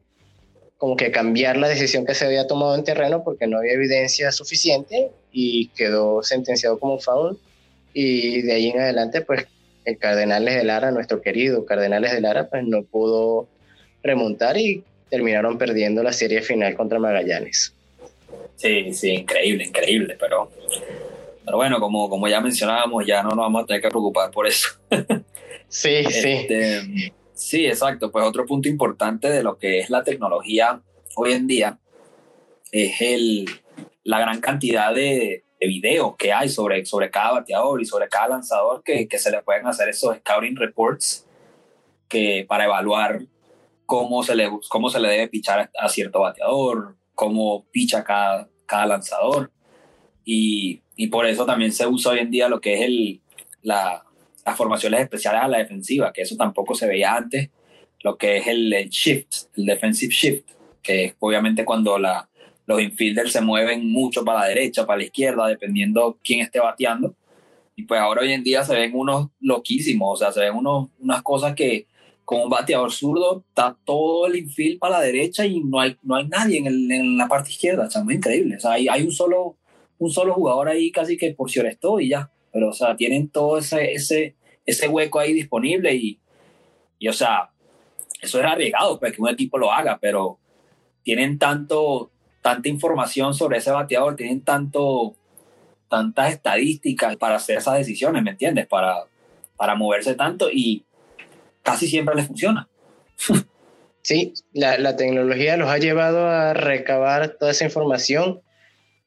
como 0.77 0.95
que 0.95 1.11
cambiar 1.11 1.57
la 1.57 1.67
decisión 1.67 2.05
que 2.05 2.15
se 2.15 2.25
había 2.25 2.47
tomado 2.47 2.75
en 2.75 2.83
terreno 2.83 3.23
porque 3.23 3.45
no 3.45 3.59
había 3.59 3.73
evidencia 3.73 4.31
suficiente 4.31 5.11
y 5.31 5.67
quedó 5.69 6.23
sentenciado 6.23 6.79
como 6.79 6.97
foul 6.97 7.37
y 7.93 8.41
de 8.41 8.53
ahí 8.53 8.69
en 8.69 8.79
adelante 8.79 9.21
pues 9.21 9.45
el 9.85 9.97
Cardenales 9.97 10.55
de 10.55 10.63
Lara, 10.63 10.91
nuestro 10.91 11.21
querido 11.21 11.65
Cardenales 11.65 12.11
de 12.11 12.21
Lara, 12.21 12.49
pues 12.49 12.63
no 12.65 12.83
pudo 12.83 13.47
remontar 14.03 14.57
y 14.57 14.83
terminaron 15.09 15.57
perdiendo 15.57 16.03
la 16.03 16.13
serie 16.13 16.41
final 16.41 16.75
contra 16.75 16.99
Magallanes. 16.99 17.73
Sí, 18.55 18.93
sí, 18.93 19.09
increíble, 19.09 19.65
increíble, 19.65 20.17
pero, 20.19 20.51
pero 21.43 21.57
bueno, 21.57 21.79
como, 21.79 22.09
como 22.09 22.27
ya 22.27 22.39
mencionábamos, 22.41 23.05
ya 23.05 23.23
no 23.23 23.29
nos 23.29 23.39
vamos 23.39 23.63
a 23.63 23.65
tener 23.65 23.81
que 23.81 23.89
preocupar 23.89 24.31
por 24.31 24.47
eso. 24.47 24.69
sí, 25.67 26.03
sí. 26.05 26.29
Este, 26.29 27.13
sí, 27.33 27.65
exacto. 27.65 28.11
Pues 28.11 28.25
otro 28.25 28.45
punto 28.45 28.69
importante 28.69 29.29
de 29.29 29.43
lo 29.43 29.57
que 29.57 29.79
es 29.79 29.89
la 29.89 30.03
tecnología 30.03 30.79
hoy 31.15 31.33
en 31.33 31.47
día 31.47 31.79
es 32.71 33.01
el, 33.01 33.49
la 34.03 34.19
gran 34.19 34.39
cantidad 34.39 34.93
de, 34.93 35.43
de 35.61 35.67
videos 35.67 36.15
que 36.17 36.33
hay 36.33 36.49
sobre, 36.49 36.83
sobre 36.85 37.11
cada 37.11 37.33
bateador 37.33 37.81
y 37.81 37.85
sobre 37.85 38.09
cada 38.09 38.29
lanzador 38.29 38.83
que, 38.83 39.07
que 39.07 39.19
se 39.19 39.29
le 39.29 39.43
pueden 39.43 39.67
hacer 39.67 39.87
esos 39.89 40.17
scouting 40.17 40.55
reports 40.55 41.27
que 42.09 42.45
para 42.49 42.65
evaluar 42.65 43.21
cómo 43.85 44.23
se 44.23 44.35
le, 44.35 44.49
cómo 44.69 44.89
se 44.89 44.99
le 44.99 45.07
debe 45.07 45.27
pichar 45.27 45.69
a 45.79 45.87
cierto 45.87 46.21
bateador, 46.21 46.95
cómo 47.13 47.65
picha 47.71 48.03
cada, 48.03 48.49
cada 48.65 48.87
lanzador. 48.87 49.51
Y, 50.25 50.81
y, 50.95 51.07
por 51.07 51.27
eso 51.27 51.45
también 51.45 51.71
se 51.71 51.85
usa 51.85 52.13
hoy 52.13 52.19
en 52.19 52.31
día 52.31 52.49
lo 52.49 52.59
que 52.59 52.73
es 52.73 52.81
el, 52.81 53.21
la, 53.61 54.03
las 54.45 54.57
formaciones 54.57 55.01
especiales 55.01 55.41
a 55.43 55.47
la 55.47 55.59
defensiva, 55.59 56.11
que 56.11 56.23
eso 56.23 56.35
tampoco 56.35 56.73
se 56.73 56.87
veía 56.87 57.15
antes, 57.15 57.49
lo 58.01 58.17
que 58.17 58.37
es 58.37 58.47
el, 58.47 58.73
el 58.73 58.89
shift, 58.89 59.47
el 59.55 59.65
defensive 59.65 60.13
shift, 60.13 60.49
que 60.81 61.05
es 61.05 61.15
obviamente 61.19 61.65
cuando 61.65 61.99
la, 61.99 62.30
los 62.65 62.81
infielders 62.81 63.31
se 63.31 63.41
mueven 63.41 63.91
mucho 63.91 64.23
para 64.23 64.41
la 64.41 64.47
derecha, 64.47 64.85
para 64.85 64.99
la 64.99 65.05
izquierda, 65.05 65.47
dependiendo 65.47 66.17
quién 66.23 66.41
esté 66.41 66.59
bateando. 66.59 67.15
Y 67.75 67.83
pues 67.83 67.99
ahora 67.99 68.21
hoy 68.21 68.31
en 68.33 68.43
día 68.43 68.63
se 68.63 68.75
ven 68.75 68.91
unos 68.93 69.29
loquísimos, 69.39 70.13
o 70.13 70.23
sea, 70.23 70.31
se 70.31 70.41
ven 70.41 70.55
unos, 70.55 70.89
unas 70.99 71.21
cosas 71.21 71.55
que 71.55 71.87
con 72.25 72.41
un 72.41 72.49
bateador 72.49 72.91
zurdo 72.91 73.43
está 73.49 73.75
todo 73.83 74.27
el 74.27 74.37
infield 74.37 74.79
para 74.79 74.99
la 74.99 75.03
derecha 75.03 75.45
y 75.45 75.59
no 75.59 75.79
hay, 75.79 75.97
no 76.03 76.15
hay 76.15 76.27
nadie 76.27 76.59
en, 76.59 76.67
el, 76.67 76.91
en 76.91 77.17
la 77.17 77.27
parte 77.27 77.49
izquierda. 77.49 77.87
O 77.87 77.89
sea, 77.89 78.03
muy 78.03 78.15
increíble. 78.15 78.55
O 78.55 78.59
sea, 78.59 78.71
hay, 78.73 78.87
hay, 78.87 79.01
un, 79.03 79.11
solo, 79.11 79.57
un 79.97 80.11
solo 80.11 80.33
jugador 80.33 80.69
ahí 80.69 80.91
casi 80.91 81.17
que 81.17 81.33
por 81.33 81.49
si 81.49 81.59
estoy 81.59 82.05
y 82.05 82.09
ya. 82.09 82.31
Pero, 82.53 82.69
o 82.69 82.73
sea, 82.73 82.95
tienen 82.95 83.29
todo 83.29 83.57
ese, 83.57 83.91
ese, 83.93 84.35
ese 84.65 84.87
hueco 84.87 85.19
ahí 85.19 85.33
disponible 85.33 85.93
y, 85.93 86.19
y, 86.99 87.07
o 87.07 87.13
sea, 87.13 87.49
eso 88.21 88.39
es 88.39 88.45
arriesgado, 88.45 88.99
pues 88.99 89.13
que 89.13 89.21
un 89.21 89.29
equipo 89.29 89.57
lo 89.57 89.71
haga, 89.71 89.97
pero 89.99 90.37
tienen 91.03 91.39
tanto, 91.39 92.10
tanta 92.41 92.69
información 92.69 93.33
sobre 93.33 93.59
ese 93.59 93.71
bateador, 93.71 94.15
tienen 94.15 94.41
tanto, 94.41 95.15
tantas 95.89 96.33
estadísticas 96.33 97.17
para 97.17 97.35
hacer 97.35 97.59
esas 97.59 97.77
decisiones, 97.77 98.23
¿me 98.23 98.31
entiendes? 98.31 98.67
Para, 98.67 99.05
para 99.57 99.75
moverse 99.75 100.15
tanto 100.15 100.49
y 100.51 100.85
casi 101.63 101.87
siempre 101.87 102.15
les 102.15 102.27
funciona. 102.27 102.67
Sí, 104.03 104.33
la, 104.51 104.79
la, 104.79 104.95
tecnología 104.95 105.57
los 105.57 105.69
ha 105.69 105.77
llevado 105.77 106.27
a 106.27 106.55
recabar 106.55 107.37
toda 107.37 107.51
esa 107.51 107.65
información 107.65 108.41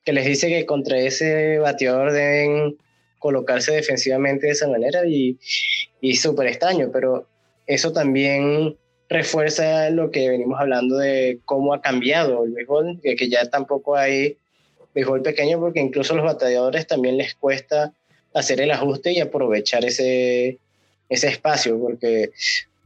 que 0.05 0.13
les 0.13 0.25
dice 0.25 0.47
que 0.47 0.67
contra 0.67 0.99
ese 0.99 1.59
bateador 1.59 2.13
deben 2.13 2.77
colocarse 3.19 3.73
defensivamente 3.73 4.47
de 4.47 4.53
esa 4.53 4.69
manera 4.69 5.05
y, 5.05 5.41
y 6.01 6.15
súper 6.15 6.47
extraño, 6.47 6.91
pero 6.93 7.27
eso 7.67 7.93
también 7.93 8.77
refuerza 9.09 9.91
lo 9.91 10.11
que 10.11 10.29
venimos 10.29 10.61
hablando 10.61 10.97
de 10.97 11.39
cómo 11.45 11.75
ha 11.75 11.81
cambiado 11.81 12.45
el 12.45 12.53
béisbol, 12.53 13.01
de 13.01 13.17
que 13.17 13.29
ya 13.29 13.49
tampoco 13.51 13.97
hay 13.97 14.37
béisbol 14.95 15.23
pequeño 15.23 15.61
porque 15.61 15.81
incluso 15.81 16.15
a 16.15 16.17
los 16.17 16.25
bateadores 16.25 16.87
también 16.87 17.17
les 17.17 17.35
cuesta 17.35 17.93
hacer 18.33 18.61
el 18.61 18.71
ajuste 18.71 19.13
y 19.13 19.21
aprovechar 19.21 19.85
ese, 19.85 20.59
ese 21.09 21.29
espacio, 21.29 21.79
porque 21.79 22.31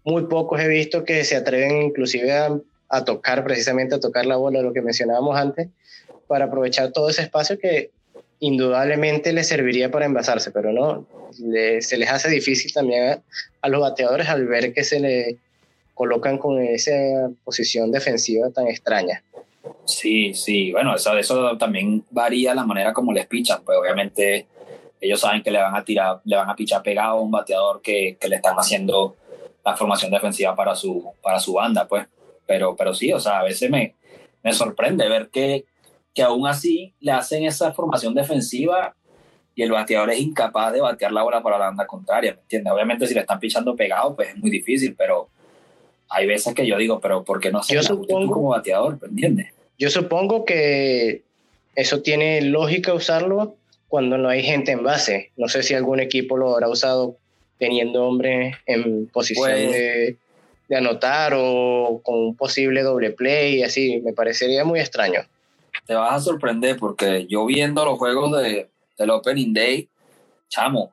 muy 0.05 0.25
pocos 0.27 0.61
he 0.61 0.69
visto 0.69 1.05
que 1.05 1.25
se 1.25 1.37
atreven 1.37 1.83
inclusive 1.83 2.33
a, 2.33 2.59
a, 2.89 3.05
tocar, 3.05 3.45
precisamente 3.45 3.95
a 3.95 4.01
tocar 4.01 4.27
la 4.27 4.37
bola, 4.37 4.62
lo 4.62 4.73
que 4.73 4.83
mencionábamos 4.83 5.37
antes, 5.37 5.69
para 6.27 6.47
aprovechar 6.47 6.93
todo 6.93 7.09
ese 7.09 7.23
espacio 7.23 7.59
que 7.59 7.91
indudablemente 8.41 9.33
les 9.33 9.49
serviría 9.49 9.91
para 9.91 10.07
envasarse, 10.07 10.51
pero 10.51 10.73
no, 10.73 11.07
le, 11.39 11.83
se 11.83 11.97
les 11.97 12.11
hace 12.11 12.29
difícil 12.29 12.73
también 12.73 13.09
a, 13.09 13.23
a, 13.62 13.69
los 13.69 13.81
bateadores 13.81 14.29
al 14.29 14.47
ver 14.47 14.73
que 14.73 14.85
se 14.85 15.01
le 15.01 15.39
colocan 15.99 16.39
con 16.39 16.63
esa 16.63 16.93
posición 17.43 17.91
defensiva 17.91 18.49
tan 18.51 18.69
extraña. 18.69 19.21
Sí, 19.85 20.33
sí, 20.33 20.71
bueno, 20.71 20.95
eso, 20.95 21.19
eso 21.19 21.59
también 21.59 22.05
varía 22.11 22.55
la 22.55 22.65
manera 22.65 22.93
como 22.93 23.13
les 23.13 23.27
pichan, 23.27 23.63
pues 23.65 23.77
obviamente 23.77 24.47
ellos 25.01 25.19
saben 25.19 25.43
que 25.43 25.51
le 25.51 25.59
van 25.59 25.75
a 25.75 25.83
tirar, 25.83 26.21
le 26.25 26.37
van 26.37 26.49
a 26.49 26.55
pichar 26.55 26.85
pegado 26.85 27.19
a 27.19 27.21
un 27.21 27.33
bateador 27.33 27.83
que, 27.83 28.17
que, 28.21 28.29
le 28.29 28.37
están 28.37 28.55
haciendo 28.55 29.17
la 29.65 29.77
formación 29.77 30.13
defensiva 30.13 30.55
para 30.55 30.77
su, 30.77 31.13
para 31.21 31.41
su 31.41 31.55
banda, 31.55 31.89
pues. 31.89 32.07
Pero, 32.47 32.77
pero 32.77 32.95
sí, 32.95 33.13
o 33.13 33.19
sea, 33.19 33.41
a 33.41 33.43
veces 33.43 33.69
me, 33.69 33.97
me 34.45 34.53
sorprende 34.53 35.09
ver 35.09 35.31
que, 35.31 35.67
que 36.15 36.23
aún 36.23 36.47
así 36.47 36.95
le 37.01 37.11
hacen 37.11 37.45
esa 37.45 37.73
formación 37.73 38.15
defensiva 38.15 38.95
y 39.57 39.65
el 39.65 39.73
bateador 39.73 40.11
es 40.11 40.21
incapaz 40.21 40.73
de 40.73 40.81
batear 40.81 41.11
la 41.11 41.25
bola 41.25 41.43
para 41.43 41.59
la 41.59 41.67
banda 41.67 41.87
contraria, 41.89 42.35
¿me 42.35 42.43
entiendes? 42.43 42.73
Obviamente 42.73 43.07
si 43.09 43.15
le 43.15 43.21
están 43.21 43.41
pichando 43.41 43.75
pegado, 43.75 44.15
pues 44.15 44.29
es 44.29 44.37
muy 44.37 44.51
difícil, 44.51 44.95
pero 44.97 45.29
hay 46.09 46.27
veces 46.27 46.55
que 46.55 46.67
yo 46.67 46.77
digo, 46.77 47.01
pero 47.01 47.25
¿por 47.25 47.41
qué 47.41 47.51
no 47.51 47.59
haces 47.59 47.85
supongo, 47.85 48.33
como 48.33 48.49
bateador, 48.51 48.99
¿me 49.01 49.09
entiendes? 49.09 49.53
Yo 49.79 49.91
supongo 49.91 50.45
que 50.45 51.23
eso 51.75 52.03
tiene 52.03 52.43
lógica 52.43 52.95
usarlo 52.95 53.57
cuando 53.89 54.19
no 54.19 54.29
hay 54.29 54.43
gente 54.43 54.73
en 54.73 54.83
base. 54.83 55.31
No 55.37 55.49
sé 55.49 55.63
si 55.63 55.75
algún 55.75 56.01
equipo 56.01 56.37
lo 56.37 56.55
habrá 56.55 56.69
usado 56.69 57.17
teniendo 57.59 58.05
hombres 58.05 58.57
en 58.67 59.07
posición 59.09 59.51
pues, 59.51 59.73
de, 59.73 60.17
de, 60.69 60.77
anotar 60.77 61.35
o 61.37 62.01
con 62.03 62.15
un 62.17 62.37
posible 62.37 62.83
doble 62.83 63.11
play 63.11 63.57
y 63.57 63.63
así. 63.63 64.01
Me 64.05 64.13
parecería 64.13 64.65
muy 64.65 64.81
extraño. 64.81 65.21
Te 65.87 65.95
vas 65.95 66.13
a 66.13 66.21
sorprender 66.21 66.77
porque 66.77 67.27
yo 67.29 67.47
viendo 67.47 67.85
los 67.85 67.99
juegos 67.99 68.41
de, 68.41 68.69
del 68.99 69.11
Opening 69.11 69.53
Day, 69.53 69.89
chamo, 70.49 70.93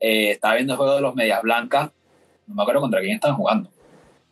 eh, 0.00 0.32
estaba 0.32 0.54
viendo 0.54 0.74
el 0.74 0.76
juego 0.76 0.94
de 0.96 1.00
los 1.00 1.14
Medias 1.14 1.42
Blancas, 1.42 1.90
no 2.46 2.54
me 2.54 2.62
acuerdo 2.62 2.80
contra 2.80 3.00
quién 3.00 3.14
estaban 3.14 3.36
jugando, 3.36 3.70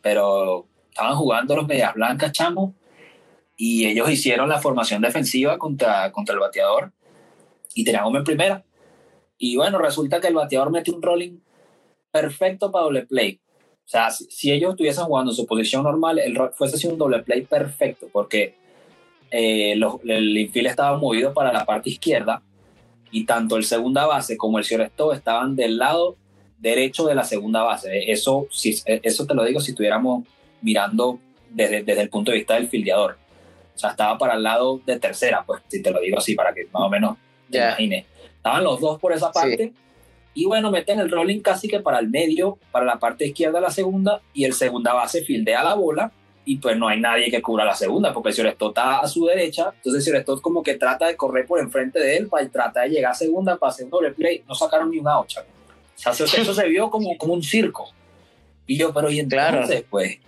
pero 0.07 0.65
estaban 0.89 1.17
jugando 1.17 1.53
los 1.53 1.67
Medias 1.67 1.93
Blancas, 1.93 2.31
chamo, 2.31 2.73
y 3.57 3.87
ellos 3.87 4.09
hicieron 4.09 4.47
la 4.47 4.61
formación 4.61 5.01
defensiva 5.01 5.57
contra, 5.57 6.13
contra 6.13 6.33
el 6.33 6.39
bateador 6.39 6.93
y 7.75 7.83
tenían 7.83 8.05
hombre 8.05 8.19
en 8.19 8.23
primera. 8.23 8.63
Y 9.37 9.57
bueno, 9.57 9.79
resulta 9.79 10.21
que 10.21 10.27
el 10.27 10.33
bateador 10.33 10.71
metió 10.71 10.95
un 10.95 11.01
rolling 11.01 11.39
perfecto 12.09 12.71
para 12.71 12.85
doble 12.85 13.05
play. 13.05 13.41
O 13.85 13.89
sea, 13.89 14.09
si, 14.09 14.23
si 14.31 14.49
ellos 14.49 14.71
estuviesen 14.71 15.03
jugando 15.03 15.33
en 15.33 15.35
su 15.35 15.45
posición 15.45 15.83
normal, 15.83 16.19
el 16.19 16.37
fuese 16.53 16.77
sido 16.77 16.93
un 16.93 16.99
doble 16.99 17.21
play 17.23 17.41
perfecto, 17.41 18.07
porque 18.09 18.55
eh, 19.29 19.73
el 19.73 20.37
infield 20.37 20.67
estaba 20.67 20.97
movido 20.97 21.33
para 21.33 21.51
la 21.51 21.65
parte 21.65 21.89
izquierda 21.89 22.41
y 23.11 23.25
tanto 23.25 23.57
el 23.57 23.65
segunda 23.65 24.05
base 24.05 24.37
como 24.37 24.57
el 24.57 24.63
shortstop 24.63 25.11
estaban 25.11 25.57
del 25.57 25.77
lado 25.77 26.15
derecho 26.57 27.05
de 27.05 27.15
la 27.15 27.23
segunda 27.23 27.63
base. 27.63 28.11
Eso, 28.11 28.47
si, 28.51 28.81
eso 28.85 29.25
te 29.25 29.33
lo 29.33 29.43
digo 29.43 29.59
si 29.59 29.71
estuviéramos 29.71 30.25
mirando 30.61 31.19
desde, 31.49 31.83
desde 31.83 32.01
el 32.01 32.09
punto 32.09 32.31
de 32.31 32.37
vista 32.37 32.55
del 32.55 32.67
fildeador. 32.67 33.17
O 33.75 33.79
sea, 33.79 33.91
estaba 33.91 34.17
para 34.17 34.35
el 34.35 34.43
lado 34.43 34.81
de 34.85 34.99
tercera, 34.99 35.43
pues 35.45 35.61
si 35.67 35.81
te 35.81 35.91
lo 35.91 35.99
digo 35.99 36.17
así, 36.17 36.33
para 36.33 36.53
que 36.53 36.65
más 36.65 36.83
o 36.83 36.89
menos 36.89 37.17
te 37.49 37.57
yeah. 37.57 37.69
imagines. 37.69 38.05
Estaban 38.37 38.63
los 38.63 38.79
dos 38.79 38.99
por 38.99 39.13
esa 39.13 39.31
parte. 39.31 39.57
Sí. 39.57 39.73
Y 40.33 40.45
bueno, 40.45 40.69
meten 40.69 40.99
el 40.99 41.09
rolling 41.09 41.39
casi 41.39 41.67
que 41.67 41.79
para 41.79 41.97
el 41.99 42.09
medio, 42.09 42.59
para 42.71 42.85
la 42.85 42.99
parte 42.99 43.25
izquierda 43.25 43.57
de 43.57 43.61
la 43.61 43.71
segunda, 43.71 44.21
y 44.33 44.45
el 44.45 44.53
segunda 44.53 44.93
base 44.93 45.23
fildea 45.23 45.63
la 45.63 45.73
bola, 45.73 46.11
y 46.45 46.57
pues 46.57 46.77
no 46.77 46.87
hay 46.87 46.99
nadie 46.99 47.31
que 47.31 47.41
cubra 47.41 47.65
la 47.65 47.73
segunda, 47.73 48.13
porque 48.13 48.29
el 48.29 48.35
Ciorestó 48.35 48.69
está 48.69 48.99
a 48.99 49.07
su 49.07 49.25
derecha, 49.25 49.73
entonces 49.75 50.03
Ciorestó 50.03 50.39
como 50.41 50.61
que 50.61 50.75
trata 50.75 51.07
de 51.07 51.17
correr 51.17 51.45
por 51.45 51.59
enfrente 51.59 51.99
de 51.99 52.17
él 52.17 52.27
para 52.27 52.47
tratar 52.49 52.87
de 52.87 52.95
llegar 52.95 53.11
a 53.11 53.15
segunda 53.15 53.57
para 53.57 53.71
hacer 53.71 53.85
un 53.85 53.91
doble 53.91 54.11
play, 54.11 54.43
no 54.47 54.53
sacaron 54.55 54.91
ni 54.91 54.99
un 54.99 55.07
out, 55.07 55.27
chaval. 55.27 55.49
O 55.49 55.56
sea, 55.97 56.11
eso, 56.11 56.25
eso, 56.25 56.53
se 56.53 56.67
vio 56.67 56.89
como, 56.89 57.17
como 57.17 57.33
un 57.33 57.43
circo. 57.43 57.89
Y 58.65 58.77
yo, 58.77 58.93
pero 58.93 59.09
¿y 59.09 59.19
entonces, 59.19 59.65
claro. 59.67 59.85
pues? 59.89 60.19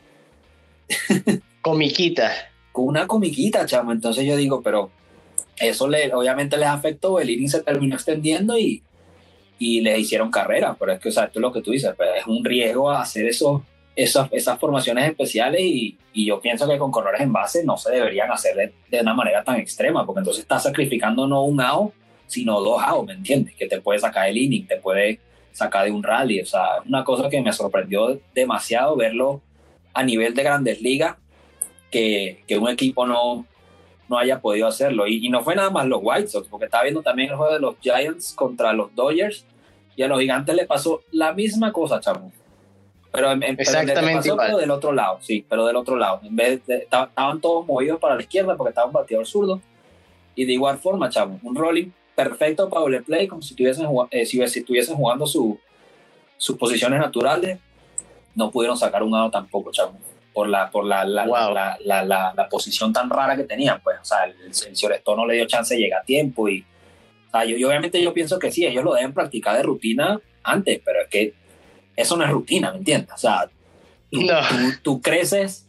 Comiquita. 1.61 2.31
Con 2.71 2.87
una 2.87 3.07
comiquita, 3.07 3.65
chamo. 3.65 3.91
Entonces 3.91 4.25
yo 4.25 4.37
digo, 4.37 4.61
pero 4.61 4.91
eso 5.59 5.87
le, 5.87 6.13
obviamente 6.13 6.57
les 6.57 6.67
afectó, 6.67 7.19
el 7.19 7.29
inning 7.29 7.49
se 7.49 7.61
terminó 7.61 7.95
extendiendo 7.95 8.57
y, 8.57 8.81
y 9.57 9.81
les 9.81 9.99
hicieron 9.99 10.31
carrera, 10.31 10.75
pero 10.79 10.93
es 10.93 10.99
que, 10.99 11.09
o 11.09 11.11
sea, 11.11 11.25
esto 11.25 11.39
es 11.39 11.41
lo 11.41 11.51
que 11.51 11.61
tú 11.61 11.71
dices, 11.71 11.93
pero 11.97 12.13
es 12.13 12.25
un 12.25 12.43
riesgo 12.45 12.89
hacer 12.89 13.27
eso, 13.27 13.65
esas, 13.95 14.29
esas 14.31 14.57
formaciones 14.59 15.09
especiales 15.09 15.61
y, 15.61 15.97
y, 16.13 16.25
yo 16.25 16.39
pienso 16.39 16.67
que 16.67 16.77
con 16.77 16.91
corredores 16.91 17.21
en 17.21 17.33
base 17.33 17.63
no 17.65 17.75
se 17.77 17.91
deberían 17.91 18.31
hacer 18.31 18.55
de, 18.55 18.73
de, 18.89 19.01
una 19.01 19.13
manera 19.13 19.43
tan 19.43 19.57
extrema, 19.57 20.05
porque 20.05 20.19
entonces 20.19 20.43
estás 20.43 20.63
sacrificando 20.63 21.27
no 21.27 21.43
un 21.43 21.59
out, 21.59 21.93
sino 22.27 22.61
dos 22.61 22.81
outs, 22.81 23.07
¿me 23.07 23.13
entiendes? 23.13 23.55
Que 23.55 23.67
te 23.67 23.81
puede 23.81 23.99
sacar 23.99 24.29
el 24.29 24.37
inning, 24.37 24.65
te 24.65 24.77
puede 24.77 25.19
sacar 25.59 25.85
de 25.85 25.91
un 25.91 26.01
rally. 26.01 26.41
O 26.41 26.45
sea, 26.45 26.81
una 26.87 27.03
cosa 27.03 27.29
que 27.29 27.41
me 27.41 27.53
sorprendió 27.53 28.19
demasiado 28.33 28.95
verlo 28.95 29.41
a 29.93 30.03
nivel 30.03 30.33
de 30.33 30.43
grandes 30.43 30.81
ligas, 30.81 31.17
que, 31.91 32.43
que 32.47 32.57
un 32.57 32.69
equipo 32.69 33.05
no, 33.05 33.45
no 34.07 34.17
haya 34.17 34.39
podido 34.39 34.67
hacerlo. 34.67 35.05
Y, 35.05 35.25
y, 35.25 35.29
no 35.29 35.43
fue 35.43 35.55
nada 35.55 35.69
más 35.69 35.85
los 35.85 35.99
White 36.01 36.29
Sox, 36.29 36.47
porque 36.47 36.65
estaba 36.65 36.83
viendo 36.83 37.01
también 37.01 37.29
el 37.29 37.35
juego 37.35 37.53
de 37.53 37.59
los 37.59 37.75
Giants 37.81 38.33
contra 38.33 38.73
los 38.73 38.93
Dodgers 38.95 39.45
y 39.95 40.03
a 40.03 40.07
los 40.07 40.19
gigantes 40.19 40.55
le 40.55 40.65
pasó 40.65 41.01
la 41.11 41.33
misma 41.33 41.73
cosa, 41.73 41.99
chamo. 41.99 42.31
Pero, 43.11 43.31
en, 43.31 43.43
Exactamente 43.43 44.29
pero 44.37 44.57
del 44.57 44.71
otro 44.71 44.93
lado, 44.93 45.17
sí, 45.19 45.45
pero 45.49 45.65
del 45.65 45.75
otro 45.75 45.97
lado. 45.97 46.21
En 46.23 46.35
vez 46.35 46.65
de, 46.67 46.77
estaban 46.77 47.41
todos 47.41 47.65
movidos 47.65 47.99
para 47.99 48.15
la 48.15 48.21
izquierda 48.21 48.55
porque 48.55 48.69
estaba 48.69 48.87
un 48.87 48.93
bateador 48.93 49.25
zurdo. 49.25 49.61
Y 50.35 50.45
de 50.45 50.53
igual 50.53 50.77
forma, 50.77 51.09
chamo, 51.09 51.39
un 51.43 51.55
rolling 51.55 51.89
perfecto 52.23 52.69
para 52.69 52.97
el 52.97 53.03
play, 53.03 53.27
como 53.27 53.41
si 53.41 53.53
estuviesen, 53.53 53.87
eh, 54.11 54.25
si, 54.25 54.45
si 54.47 54.59
estuviesen 54.59 54.97
jugando 54.97 55.25
su, 55.25 55.57
sus 56.37 56.57
posiciones 56.57 56.99
naturales. 56.99 57.59
No 58.35 58.51
pudieron 58.51 58.77
sacar 58.77 59.03
un 59.03 59.11
lado 59.11 59.31
tampoco, 59.31 59.71
chamo 59.71 59.97
por 60.33 60.47
la, 60.47 60.69
por 60.69 60.85
la, 60.85 61.03
la, 61.05 61.25
la, 61.83 62.05
la, 62.05 62.49
posición 62.49 62.93
tan 62.93 63.09
rara 63.09 63.35
que 63.35 63.43
tenían. 63.43 63.81
Pues, 63.81 63.97
o 64.01 64.05
sea, 64.05 64.25
el, 64.25 64.35
el 64.41 64.53
señor 64.53 65.01
no 65.05 65.25
le 65.25 65.35
dio 65.35 65.47
chance 65.47 65.73
de 65.73 65.81
llegar 65.81 66.01
a 66.01 66.05
tiempo. 66.05 66.47
Y, 66.47 66.61
o 67.27 67.31
sea, 67.31 67.45
yo, 67.45 67.57
yo, 67.57 67.67
obviamente 67.67 68.01
yo 68.01 68.13
pienso 68.13 68.37
que 68.37 68.51
sí, 68.51 68.65
ellos 68.65 68.83
lo 68.83 68.93
deben 68.93 69.13
practicar 69.13 69.57
de 69.57 69.63
rutina 69.63 70.19
antes, 70.43 70.81
pero 70.83 71.01
es 71.01 71.07
que 71.09 71.33
eso 71.95 72.15
no 72.15 72.23
es 72.23 72.29
rutina, 72.29 72.71
¿me 72.71 72.77
entiendes? 72.79 73.13
O 73.13 73.17
sea, 73.17 73.49
tú, 74.11 74.21
no. 74.21 74.39
tú, 74.47 74.55
tú 74.83 75.01
creces 75.01 75.65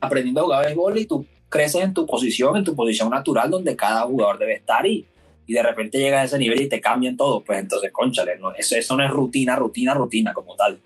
aprendiendo 0.00 0.40
a 0.40 0.44
jugar 0.44 0.64
béisbol 0.66 0.98
y 0.98 1.06
tú 1.06 1.26
creces 1.48 1.82
en 1.82 1.92
tu 1.92 2.06
posición, 2.06 2.56
en 2.56 2.64
tu 2.64 2.74
posición 2.74 3.10
natural 3.10 3.50
donde 3.50 3.76
cada 3.76 4.02
jugador 4.02 4.38
debe 4.38 4.54
estar 4.54 4.86
y, 4.86 5.06
y 5.50 5.52
de 5.52 5.64
repente 5.64 5.98
llegas 5.98 6.22
a 6.22 6.24
ese 6.26 6.38
nivel 6.38 6.60
y 6.60 6.68
te 6.68 6.80
cambian 6.80 7.16
todo, 7.16 7.42
pues 7.42 7.58
entonces, 7.58 7.90
conchale, 7.90 8.38
no, 8.38 8.54
eso, 8.54 8.76
eso 8.76 8.96
no 8.96 9.04
es 9.04 9.10
rutina, 9.10 9.56
rutina, 9.56 9.94
rutina 9.94 10.32
como 10.32 10.54
tal. 10.54 10.78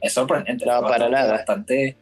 Es 0.00 0.12
sorprendente. 0.12 0.64
No, 0.64 0.72
es 0.72 0.82
para 0.82 1.08
bastante, 1.08 1.10
nada. 1.10 1.32
Bastante, 1.32 1.96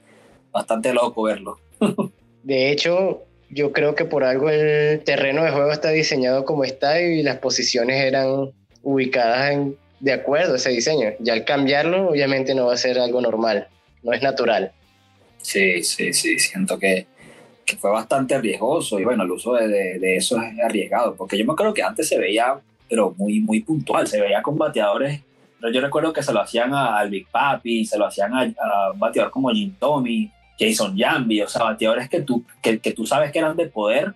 bastante 0.53 0.93
loco 0.93 1.23
verlo. 1.23 1.59
De 2.43 2.71
hecho, 2.71 3.23
yo 3.49 3.73
creo 3.73 3.95
que 3.95 4.05
por 4.05 4.25
algo 4.25 4.51
el 4.51 5.03
terreno 5.05 5.43
de 5.43 5.53
juego 5.53 5.73
está 5.73 5.89
diseñado 5.89 6.45
como 6.45 6.65
está 6.65 7.01
y 7.01 7.23
las 7.23 7.39
posiciones 7.39 8.05
eran 8.05 8.53
ubicadas 8.83 9.53
en, 9.53 9.79
de 10.01 10.13
acuerdo 10.13 10.53
a 10.53 10.57
ese 10.57 10.69
diseño. 10.69 11.13
Ya 11.19 11.33
al 11.33 11.47
cambiarlo, 11.47 12.11
obviamente 12.11 12.55
no 12.55 12.67
va 12.67 12.75
a 12.75 12.77
ser 12.77 12.99
algo 12.99 13.23
normal, 13.23 13.69
no 14.03 14.13
es 14.13 14.21
natural. 14.21 14.73
Sí, 15.41 15.83
sí, 15.83 16.13
sí, 16.13 16.39
siento 16.39 16.79
que, 16.79 17.07
que 17.65 17.77
fue 17.77 17.91
bastante 17.91 18.39
riesgoso 18.39 18.99
y 18.99 19.05
bueno, 19.05 19.25
el 19.25 19.31
uso 19.31 19.55
de, 19.55 19.69
de, 19.69 19.99
de, 19.99 20.17
eso 20.17 20.41
es 20.41 20.59
arriesgado, 20.61 21.15
porque 21.15 21.39
yo 21.39 21.45
me 21.45 21.53
acuerdo 21.53 21.75
que 21.75 21.83
antes 21.83 22.09
se 22.09 22.19
veía, 22.19 22.61
pero 22.89 23.15
muy, 23.17 23.41
muy 23.41 23.61
puntual, 23.61 24.07
se 24.07 24.21
veía 24.21 24.43
con 24.43 24.57
bateadores, 24.57 25.23
pero 25.61 25.73
yo 25.73 25.81
recuerdo 25.81 26.13
que 26.13 26.23
se 26.23 26.33
lo 26.33 26.41
hacían 26.41 26.75
al 26.75 27.09
Big 27.09 27.29
Papi, 27.29 27.85
se 27.85 27.99
lo 27.99 28.07
hacían 28.07 28.35
a, 28.35 28.43
a 28.43 28.93
un 28.93 28.99
bateador 28.99 29.31
como 29.31 29.51
Jim 29.51 29.75
Tommy, 29.79 30.31
Jason 30.59 30.97
Jambi, 30.97 31.41
o 31.43 31.49
sea, 31.49 31.65
bateadores 31.65 32.09
que 32.09 32.23
tú, 32.23 32.45
que, 32.63 32.79
que 32.79 32.93
tú 32.93 33.07
sabes 33.07 33.33
que 33.33 33.39
eran 33.39 33.57
de 33.57 33.67
poder, 33.69 34.15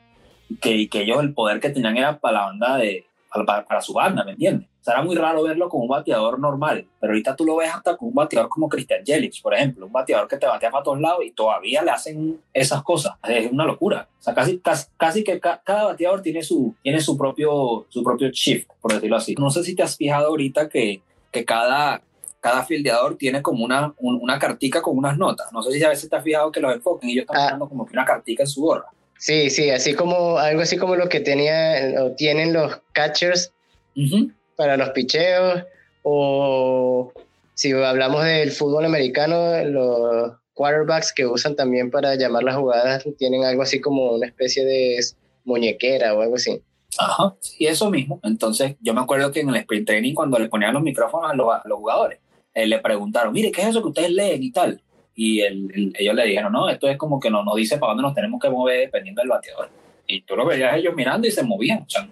que, 0.60 0.88
que 0.88 1.02
ellos 1.02 1.20
el 1.20 1.32
poder 1.32 1.60
que 1.60 1.70
tenían 1.70 1.96
era 1.96 2.18
para 2.18 2.38
la 2.38 2.44
banda 2.46 2.76
de, 2.76 3.06
para, 3.44 3.64
para 3.64 3.80
su 3.80 3.92
banda, 3.92 4.24
¿me 4.24 4.32
entiendes? 4.32 4.68
O 4.80 4.84
sea, 4.84 4.94
era 4.94 5.02
muy 5.02 5.16
raro 5.16 5.42
verlo 5.42 5.68
como 5.68 5.82
un 5.82 5.88
bateador 5.88 6.38
normal, 6.38 6.86
pero 7.00 7.12
ahorita 7.12 7.34
tú 7.34 7.44
lo 7.44 7.56
ves 7.56 7.70
hasta 7.74 7.96
con 7.96 8.08
un 8.08 8.14
bateador 8.14 8.48
como 8.48 8.68
Christian 8.68 9.04
Yelich, 9.04 9.42
por 9.42 9.52
ejemplo, 9.52 9.86
un 9.86 9.92
bateador 9.92 10.28
que 10.28 10.36
te 10.36 10.46
batea 10.46 10.70
para 10.70 10.84
todos 10.84 11.00
lados 11.00 11.24
y 11.24 11.32
todavía 11.32 11.82
le 11.82 11.90
hacen 11.90 12.40
esas 12.54 12.82
cosas. 12.82 13.14
Es 13.28 13.50
una 13.50 13.64
locura. 13.64 14.08
O 14.18 14.22
sea, 14.22 14.34
casi, 14.34 14.58
casi, 14.58 14.86
casi 14.96 15.24
que 15.24 15.40
ca 15.40 15.60
cada 15.64 15.84
bateador 15.84 16.22
tiene 16.22 16.42
su, 16.42 16.74
tiene 16.82 17.00
su 17.00 17.18
propio, 17.18 17.86
su 17.88 18.02
propio 18.04 18.28
shift, 18.28 18.70
por 18.80 18.92
decirlo 18.92 19.16
así. 19.16 19.34
No 19.34 19.50
sé 19.50 19.64
si 19.64 19.74
te 19.74 19.82
has 19.82 19.96
fijado 19.96 20.28
ahorita 20.28 20.68
que, 20.68 21.02
que 21.32 21.44
cada, 21.44 22.00
cada 22.40 22.64
fildeador 22.64 23.16
tiene 23.16 23.42
como 23.42 23.64
una, 23.64 23.92
un, 23.98 24.20
una 24.22 24.38
cartica 24.38 24.82
con 24.82 24.96
unas 24.96 25.18
notas. 25.18 25.52
No 25.52 25.62
sé 25.62 25.72
si 25.72 25.82
a 25.82 25.88
veces 25.88 26.08
te 26.08 26.14
has 26.14 26.22
fijado 26.22 26.52
que 26.52 26.60
los 26.60 26.72
enfoquen 26.72 27.10
y 27.10 27.14
ellos 27.14 27.26
están 27.28 27.54
ah. 27.54 27.68
como 27.68 27.84
que 27.86 27.92
una 27.92 28.04
cartica 28.04 28.44
en 28.44 28.48
su 28.48 28.62
gorra. 28.62 28.86
Sí, 29.18 29.50
sí, 29.50 29.70
así 29.70 29.94
como 29.94 30.38
algo 30.38 30.62
así 30.62 30.76
como 30.76 30.96
lo 30.96 31.08
que 31.08 31.20
tenía 31.20 32.02
o 32.02 32.12
tienen 32.12 32.52
los 32.52 32.80
catchers 32.92 33.52
uh 33.96 34.00
-huh. 34.00 34.32
para 34.56 34.76
los 34.76 34.90
picheos 34.90 35.62
o 36.02 37.12
si 37.54 37.72
hablamos 37.72 38.24
del 38.24 38.52
fútbol 38.52 38.84
americano, 38.84 39.64
los 39.64 40.32
quarterbacks 40.52 41.12
que 41.12 41.26
usan 41.26 41.56
también 41.56 41.90
para 41.90 42.14
llamar 42.14 42.42
las 42.42 42.56
jugadas 42.56 43.04
tienen 43.18 43.44
algo 43.44 43.62
así 43.62 43.80
como 43.80 44.12
una 44.12 44.26
especie 44.26 44.64
de 44.64 44.98
muñequera 45.44 46.14
o 46.14 46.20
algo 46.20 46.36
así. 46.36 46.62
Ajá, 46.98 47.34
sí, 47.40 47.66
eso 47.66 47.90
mismo. 47.90 48.20
Entonces, 48.22 48.76
yo 48.80 48.94
me 48.94 49.00
acuerdo 49.00 49.32
que 49.32 49.40
en 49.40 49.48
el 49.50 49.56
sprint 49.56 49.86
training, 49.86 50.14
cuando 50.14 50.38
le 50.38 50.48
ponían 50.48 50.74
los 50.74 50.82
micrófonos 50.82 51.30
a 51.30 51.34
los, 51.34 51.48
a 51.52 51.62
los 51.66 51.78
jugadores, 51.78 52.18
eh, 52.54 52.66
le 52.66 52.78
preguntaron, 52.78 53.32
mire, 53.32 53.52
¿qué 53.52 53.62
es 53.62 53.68
eso 53.68 53.82
que 53.82 53.88
ustedes 53.88 54.10
leen 54.10 54.42
y 54.42 54.50
tal? 54.50 54.80
Y 55.16 55.40
el, 55.40 55.70
el, 55.74 55.92
ellos 55.98 56.14
le 56.14 56.26
dijeron, 56.26 56.52
no, 56.52 56.68
esto 56.68 56.88
es 56.88 56.96
como 56.96 57.18
que 57.18 57.30
no, 57.30 57.42
no 57.42 57.56
dice 57.56 57.78
para 57.78 57.90
dónde 57.90 58.02
nos 58.02 58.14
tenemos 58.14 58.40
que 58.40 58.50
mover 58.50 58.80
dependiendo 58.80 59.22
del 59.22 59.30
bateador. 59.30 59.70
Y 60.06 60.20
tú 60.20 60.36
lo 60.36 60.46
veías 60.46 60.76
ellos 60.76 60.94
mirando 60.94 61.26
y 61.26 61.30
se 61.30 61.42
movían. 61.42 61.80
O 61.80 61.88
sea, 61.88 62.08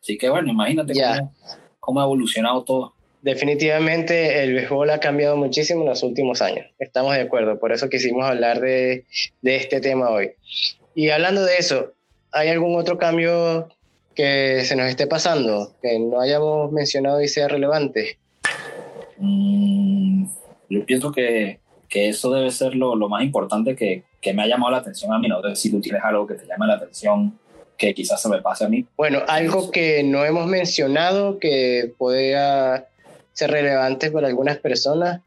así 0.00 0.18
que 0.18 0.28
bueno, 0.28 0.50
imagínate 0.50 0.94
yeah. 0.94 1.18
cómo, 1.18 1.34
cómo 1.78 2.00
ha 2.00 2.04
evolucionado 2.04 2.64
todo. 2.64 2.94
Definitivamente 3.22 4.42
el 4.42 4.54
béisbol 4.54 4.88
ha 4.88 4.98
cambiado 4.98 5.36
muchísimo 5.36 5.82
en 5.82 5.90
los 5.90 6.02
últimos 6.02 6.40
años. 6.40 6.66
Estamos 6.78 7.14
de 7.14 7.20
acuerdo, 7.20 7.60
por 7.60 7.70
eso 7.70 7.90
quisimos 7.90 8.24
hablar 8.24 8.60
de, 8.60 9.04
de 9.42 9.56
este 9.56 9.80
tema 9.80 10.08
hoy. 10.08 10.32
Y 10.94 11.10
hablando 11.10 11.44
de 11.44 11.56
eso, 11.58 11.92
¿hay 12.32 12.48
algún 12.48 12.76
otro 12.76 12.96
cambio 12.96 13.68
que 14.14 14.64
se 14.64 14.74
nos 14.74 14.88
esté 14.88 15.06
pasando, 15.06 15.74
que 15.82 15.98
no 15.98 16.20
hayamos 16.20 16.72
mencionado 16.72 17.20
y 17.20 17.28
sea 17.28 17.48
relevante? 17.48 18.18
Mm, 19.18 20.24
yo 20.70 20.86
pienso 20.86 21.12
que, 21.12 21.59
que, 21.90 22.08
eso 22.08 22.32
debe 22.32 22.50
ser 22.50 22.74
lo, 22.74 22.96
lo 22.96 23.08
más 23.08 23.22
importante 23.22 23.76
que, 23.76 24.04
que, 24.20 24.32
me 24.32 24.42
ha 24.42 24.46
llamado 24.46 24.72
la 24.72 24.78
atención 24.78 25.12
a 25.12 25.18
mí. 25.18 25.28
No 25.28 25.42
sé 25.42 25.56
si 25.56 25.70
tú 25.70 25.80
tienes 25.80 26.02
algo 26.02 26.26
que 26.26 26.34
te 26.34 26.46
llame 26.46 26.66
la 26.66 26.74
atención 26.74 27.38
que 27.76 27.94
quizás 27.94 28.20
se 28.22 28.28
me 28.28 28.40
pase 28.40 28.64
a 28.64 28.68
mí. 28.68 28.86
Bueno, 28.96 29.22
algo 29.26 29.70
que 29.70 30.02
no 30.02 30.24
hemos 30.24 30.46
mencionado 30.46 31.38
que 31.38 31.92
podría 31.98 32.86
ser 33.32 33.50
relevante 33.50 34.10
para 34.10 34.28
algunas 34.28 34.58
personas 34.58 35.20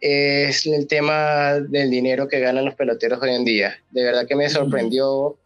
es 0.00 0.66
el 0.66 0.86
tema 0.86 1.54
del 1.54 1.90
dinero 1.90 2.28
que 2.28 2.40
ganan 2.40 2.64
los 2.64 2.74
peloteros 2.74 3.22
hoy 3.22 3.30
en 3.30 3.44
día. 3.44 3.74
De 3.90 4.04
verdad 4.04 4.26
que 4.26 4.36
me 4.36 4.50
sorprendió 4.50 5.36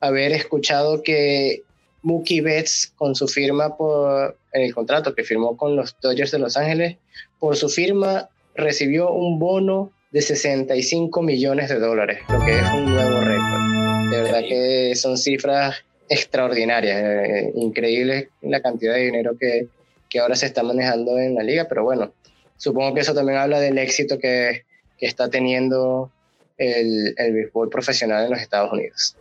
haber 0.00 0.32
escuchado 0.32 1.02
que 1.02 1.64
Mookie 2.02 2.40
Betts 2.40 2.92
con 2.96 3.14
su 3.14 3.26
firma 3.26 3.76
por 3.76 4.38
en 4.52 4.62
el 4.62 4.74
contrato 4.74 5.14
que 5.14 5.24
firmó 5.24 5.56
con 5.56 5.76
los 5.76 5.96
Dodgers 6.00 6.30
de 6.30 6.38
Los 6.38 6.56
Ángeles, 6.56 6.96
por 7.38 7.56
su 7.56 7.68
firma 7.68 8.28
recibió 8.58 9.10
un 9.12 9.38
bono 9.38 9.92
de 10.10 10.22
65 10.22 11.22
millones 11.22 11.68
de 11.68 11.78
dólares, 11.78 12.20
lo 12.28 12.44
que 12.44 12.58
es 12.58 12.70
un 12.72 12.86
nuevo 12.86 13.20
récord. 13.20 14.10
De 14.10 14.22
verdad 14.22 14.40
que 14.40 14.94
son 14.94 15.16
cifras 15.16 15.76
extraordinarias, 16.08 16.96
eh, 17.02 17.52
increíbles 17.54 18.28
la 18.40 18.60
cantidad 18.60 18.94
de 18.94 19.04
dinero 19.04 19.36
que, 19.38 19.68
que 20.08 20.20
ahora 20.20 20.34
se 20.34 20.46
está 20.46 20.62
manejando 20.62 21.18
en 21.18 21.34
la 21.34 21.42
liga, 21.42 21.66
pero 21.68 21.84
bueno, 21.84 22.12
supongo 22.56 22.94
que 22.94 23.00
eso 23.00 23.14
también 23.14 23.38
habla 23.38 23.60
del 23.60 23.76
éxito 23.78 24.18
que, 24.18 24.64
que 24.96 25.06
está 25.06 25.28
teniendo 25.28 26.10
el, 26.56 27.14
el 27.16 27.32
béisbol 27.32 27.68
profesional 27.68 28.24
en 28.24 28.30
los 28.30 28.40
Estados 28.40 28.72
Unidos. 28.72 29.14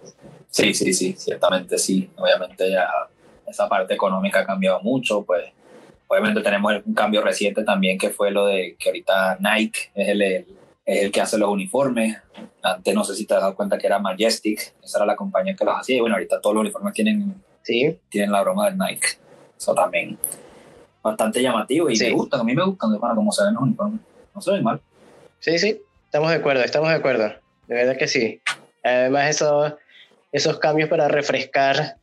Sí, 0.50 0.74
sí, 0.74 0.94
sí, 0.94 1.14
ciertamente 1.18 1.78
sí. 1.78 2.10
Obviamente 2.16 2.72
ya 2.72 2.88
esa 3.46 3.68
parte 3.68 3.94
económica 3.94 4.40
ha 4.40 4.46
cambiado 4.46 4.82
mucho, 4.82 5.24
pues 5.24 5.44
obviamente 6.08 6.42
tenemos 6.42 6.74
un 6.86 6.94
cambio 6.94 7.22
reciente 7.22 7.64
también 7.64 7.98
que 7.98 8.10
fue 8.10 8.32
lo 8.32 8.46
de 8.48 8.76
que 8.80 8.90
ahorita 8.90 9.38
Nike 9.40 9.92
es 9.94 10.10
el, 10.10 10.22
el, 10.22 10.48
es 10.86 11.04
el 11.04 11.12
que 11.12 11.22
hace 11.22 11.38
los 11.38 11.50
uniformes. 11.50 12.18
Antes 12.64 12.96
no 12.96 13.04
sé 13.04 13.16
si 13.16 13.26
te 13.26 13.34
has 13.34 13.42
dado 13.42 13.56
cuenta 13.56 13.78
que 13.78 13.88
era 13.88 14.00
Majestic, 14.00 14.74
esa 14.84 15.00
era 15.00 15.06
la 15.06 15.16
compañía 15.16 15.56
que 15.56 15.66
los 15.66 15.76
hacía 15.76 15.98
y 15.98 16.00
bueno, 16.00 16.16
ahorita 16.16 16.42
todos 16.42 16.56
los 16.56 16.62
uniformes 16.62 16.94
tienen, 16.94 17.36
¿Sí? 17.62 18.00
tienen 18.10 18.32
la 18.32 18.42
broma 18.42 18.70
del 18.70 18.78
Nike. 18.78 19.08
Eso 19.58 19.74
también 19.74 20.18
bastante 21.02 21.42
llamativo 21.42 21.90
y 21.90 21.96
sí. 21.96 22.06
me 22.06 22.12
gustan, 22.12 22.42
a 22.42 22.44
mí 22.44 22.54
me 22.54 22.64
gustan 22.64 22.98
como 22.98 23.32
se 23.32 23.44
ven 23.44 23.54
los 23.54 23.64
uniformes. 23.64 24.02
No 24.34 24.42
se 24.42 24.52
ven 24.52 24.64
mal. 24.64 24.82
Sí, 25.40 25.58
sí, 25.60 25.82
estamos 26.06 26.30
de 26.30 26.36
acuerdo, 26.36 26.64
estamos 26.64 26.90
de 26.90 26.96
acuerdo. 26.96 27.34
De 27.68 27.76
verdad 27.76 27.98
que 27.98 28.08
sí. 28.08 28.42
Además, 28.84 29.30
eso, 29.30 29.78
esos 30.32 30.60
cambios 30.60 30.90
para 30.90 31.08
refrescar 31.08 31.98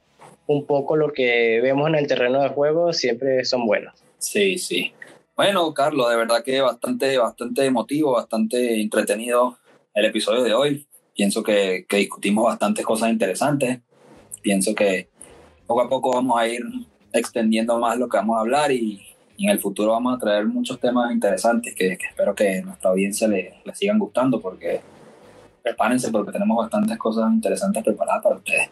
un 0.46 0.66
poco 0.66 0.96
lo 0.96 1.12
que 1.12 1.60
vemos 1.62 1.88
en 1.88 1.94
el 1.94 2.06
terreno 2.06 2.42
de 2.42 2.48
juego 2.50 2.92
siempre 2.92 3.44
son 3.44 3.66
buenos. 3.66 3.94
Sí, 4.18 4.58
sí. 4.58 4.92
Bueno, 5.36 5.74
Carlos, 5.74 6.08
de 6.10 6.16
verdad 6.16 6.44
que 6.44 6.60
bastante, 6.60 7.18
bastante 7.18 7.64
emotivo, 7.64 8.12
bastante 8.12 8.80
entretenido 8.80 9.58
el 9.92 10.04
episodio 10.04 10.42
de 10.42 10.54
hoy. 10.54 10.86
Pienso 11.14 11.42
que, 11.42 11.86
discutimos 11.88 12.44
bastantes 12.44 12.84
cosas 12.84 13.10
interesantes. 13.10 13.80
Pienso 14.42 14.74
que 14.74 15.08
poco 15.66 15.80
a 15.82 15.88
poco 15.88 16.12
vamos 16.12 16.38
a 16.38 16.46
ir 16.46 16.62
extendiendo 17.12 17.78
más 17.78 17.98
lo 17.98 18.08
que 18.08 18.16
vamos 18.16 18.36
a 18.36 18.40
hablar 18.40 18.70
y, 18.70 19.00
en 19.36 19.50
el 19.50 19.58
futuro 19.58 19.90
vamos 19.90 20.14
a 20.14 20.18
traer 20.18 20.46
muchos 20.46 20.78
temas 20.78 21.10
interesantes 21.10 21.74
que, 21.74 21.98
que 21.98 22.06
espero 22.06 22.36
que 22.36 22.58
a 22.58 22.62
nuestra 22.62 22.90
audiencia 22.90 23.26
le, 23.26 23.54
le, 23.64 23.74
sigan 23.74 23.98
gustando 23.98 24.40
porque 24.40 24.80
prepárense 25.60 26.12
porque 26.12 26.30
tenemos 26.30 26.56
bastantes 26.56 26.96
cosas 26.96 27.32
interesantes 27.32 27.82
preparadas 27.82 28.22
para 28.22 28.36
ustedes. 28.36 28.70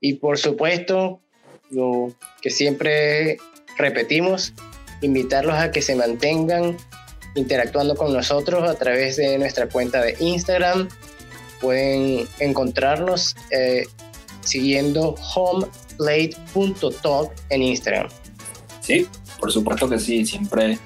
Y 0.00 0.14
por 0.14 0.38
supuesto, 0.38 1.20
lo 1.70 2.12
que 2.42 2.50
siempre 2.50 3.38
repetimos, 3.76 4.52
invitarlos 5.02 5.56
a 5.56 5.70
que 5.70 5.82
se 5.82 5.94
mantengan 5.94 6.76
interactuando 7.34 7.94
con 7.94 8.12
nosotros 8.12 8.68
a 8.68 8.74
través 8.74 9.16
de 9.16 9.38
nuestra 9.38 9.68
cuenta 9.68 10.02
de 10.02 10.16
Instagram. 10.20 10.88
Pueden 11.60 12.26
encontrarnos 12.40 13.36
eh, 13.50 13.86
siguiendo 14.40 15.14
homeplate.talk 15.34 17.32
en 17.50 17.62
Instagram. 17.62 18.08
Sí, 18.80 19.06
por 19.38 19.52
supuesto 19.52 19.88
que 19.88 19.98
sí, 19.98 20.24
siempre 20.24 20.78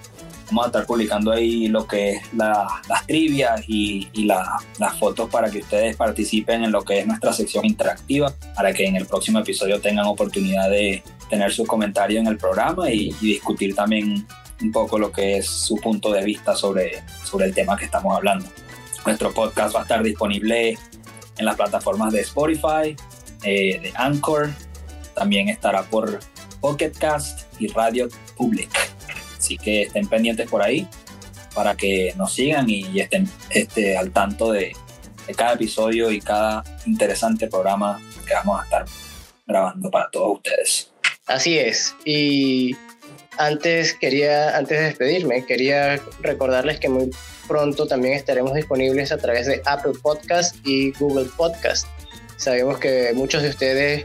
vamos 0.51 0.65
a 0.65 0.69
estar 0.69 0.87
publicando 0.87 1.33
ahí 1.33 1.69
lo 1.69 1.87
que 1.87 2.11
es 2.11 2.23
las 2.33 3.07
trivias 3.07 3.63
y, 3.69 4.09
las 4.25 4.99
fotos 4.99 5.31
para 5.31 5.51
que 5.51 5.59
ustedes 5.59 5.97
participen 5.97 6.65
en 6.65 6.73
lo 6.73 6.83
que 6.83 7.01
es 7.01 7.07
nuestra 7.07 7.33
sección 7.33 7.65
interactiva, 7.65 8.35
para 8.55 8.73
que 8.73 8.87
en 8.87 8.97
el 8.97 9.07
próximo 9.07 9.39
episodio 9.39 9.81
tengan 9.81 10.07
oportunidad 10.07 10.69
de 10.69 11.03
tener 11.29 11.53
su 11.53 11.65
comentario 11.65 12.21
en 12.21 12.27
el 12.27 12.37
programa 12.37 12.91
y, 12.91 13.13
discutir 13.21 13.75
también 13.75 14.27
un 14.61 14.73
poco 14.73 14.99
lo 14.99 15.11
que 15.11 15.39
es 15.39 15.47
su 15.47 15.77
punto 15.77 16.13
de 16.13 16.25
vista 16.25 16.55
sobre, 16.55 17.03
sobre 17.25 17.47
el 17.47 17.55
tema 17.55 17.77
que 17.77 17.85
estamos 17.85 18.15
hablando. 18.17 18.47
Nuestro 19.07 19.33
podcast 19.33 19.75
va 19.75 19.81
a 19.81 19.83
estar 19.83 20.03
disponible 20.03 20.77
en 21.39 21.45
las 21.45 21.57
plataformas 21.57 22.13
de 22.13 22.21
Spotify, 22.21 22.97
eh, 23.45 23.81
de 23.81 23.93
Anchor, 23.95 24.51
también 25.15 25.49
estará 25.49 25.83
por 25.85 26.21
Pocket 26.61 26.93
Cast 26.99 27.43
y 27.61 27.69
Radio 27.69 28.09
Public. 28.37 29.00
Así 29.51 29.59
que 29.59 29.83
estén 29.83 30.07
pendientes 30.07 30.49
por 30.49 30.63
ahí 30.63 30.87
para 31.57 31.77
que 31.77 32.15
nos 32.17 32.33
sigan 32.33 32.71
y 32.71 33.01
estén 33.01 33.29
este, 33.51 33.97
al 33.97 34.13
tanto 34.13 34.53
de, 34.53 34.77
cada 35.37 35.55
episodio 35.55 36.13
y 36.13 36.21
cada 36.21 36.63
interesante 36.87 37.49
programa 37.49 38.01
que 38.25 38.33
vamos 38.35 38.61
a 38.61 38.65
estar 38.65 38.85
grabando 39.49 39.91
para 39.91 40.09
todos 40.11 40.37
ustedes. 40.37 40.93
Así 41.27 41.59
es. 41.59 41.97
Y 42.05 42.77
antes 43.39 43.95
quería, 43.95 44.57
antes 44.57 44.79
de 44.79 44.85
despedirme, 44.85 45.45
quería 45.45 46.01
recordarles 46.21 46.79
que 46.79 46.89
muy 46.89 47.11
pronto 47.49 47.89
también 47.89 48.15
estaremos 48.15 48.55
disponibles 48.55 49.11
a 49.11 49.19
través 49.19 49.47
de 49.47 49.63
Apple 49.67 49.95
Podcast 50.01 50.55
y 50.65 50.93
Google 50.93 51.29
Podcast. 51.37 51.89
Sabemos 52.37 52.79
que 52.79 53.11
muchos 53.15 53.43
de 53.43 53.49
ustedes 53.49 54.05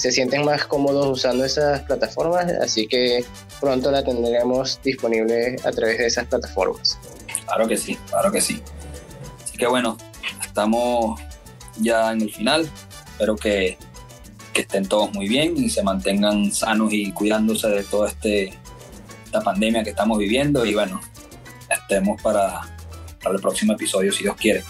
se 0.00 0.10
sienten 0.10 0.46
más 0.46 0.64
cómodos 0.64 1.06
usando 1.06 1.44
esas 1.44 1.82
plataformas, 1.82 2.50
así 2.62 2.86
que 2.86 3.22
pronto 3.60 3.90
la 3.90 4.02
tendremos 4.02 4.80
disponible 4.82 5.56
a 5.62 5.70
través 5.72 5.98
de 5.98 6.06
esas 6.06 6.26
plataformas. 6.26 6.98
Claro 7.44 7.68
que 7.68 7.76
sí, 7.76 7.98
claro 8.08 8.32
que 8.32 8.40
sí. 8.40 8.62
Así 9.44 9.58
que 9.58 9.66
bueno, 9.66 9.98
estamos 10.42 11.20
ya 11.82 12.12
en 12.12 12.22
el 12.22 12.32
final. 12.32 12.70
Espero 13.12 13.36
que, 13.36 13.76
que 14.54 14.62
estén 14.62 14.88
todos 14.88 15.12
muy 15.12 15.28
bien 15.28 15.54
y 15.58 15.68
se 15.68 15.82
mantengan 15.82 16.50
sanos 16.50 16.94
y 16.94 17.12
cuidándose 17.12 17.68
de 17.68 17.82
toda 17.82 18.08
este, 18.08 18.54
esta 19.26 19.42
pandemia 19.42 19.84
que 19.84 19.90
estamos 19.90 20.16
viviendo. 20.16 20.64
Y 20.64 20.72
bueno, 20.72 20.98
estemos 21.68 22.22
para, 22.22 22.62
para 23.22 23.34
el 23.34 23.42
próximo 23.42 23.74
episodio, 23.74 24.10
si 24.12 24.22
Dios 24.22 24.36
quiere 24.36 24.64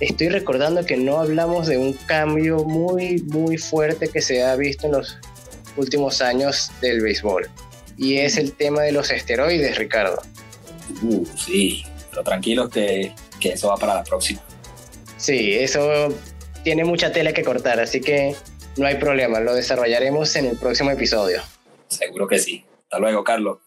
estoy 0.00 0.28
recordando 0.28 0.84
que 0.84 0.96
no 0.96 1.18
hablamos 1.18 1.66
de 1.66 1.76
un 1.78 1.92
cambio 1.92 2.64
muy, 2.64 3.22
muy 3.22 3.58
fuerte 3.58 4.08
que 4.08 4.20
se 4.20 4.42
ha 4.42 4.56
visto 4.56 4.86
en 4.86 4.92
los 4.92 5.18
últimos 5.76 6.20
años 6.20 6.70
del 6.80 7.00
béisbol. 7.00 7.48
Y 7.96 8.16
es 8.16 8.36
el 8.36 8.52
tema 8.52 8.82
de 8.82 8.92
los 8.92 9.10
esteroides, 9.10 9.76
Ricardo. 9.76 10.20
Uh, 11.02 11.24
sí, 11.36 11.84
pero 12.10 12.24
tranquilos 12.24 12.70
que, 12.70 13.14
que 13.38 13.50
eso 13.50 13.68
va 13.68 13.76
para 13.76 13.94
la 13.96 14.04
próxima. 14.04 14.40
Sí, 15.16 15.54
eso 15.54 16.08
tiene 16.64 16.84
mucha 16.84 17.12
tela 17.12 17.32
que 17.32 17.44
cortar, 17.44 17.78
así 17.78 18.00
que 18.00 18.34
no 18.76 18.86
hay 18.86 18.96
problema, 18.96 19.40
lo 19.40 19.54
desarrollaremos 19.54 20.34
en 20.36 20.46
el 20.46 20.56
próximo 20.56 20.90
episodio. 20.90 21.42
Seguro 21.88 22.26
que 22.26 22.38
sí. 22.38 22.64
Hasta 22.84 22.98
luego, 22.98 23.22
Carlos. 23.22 23.58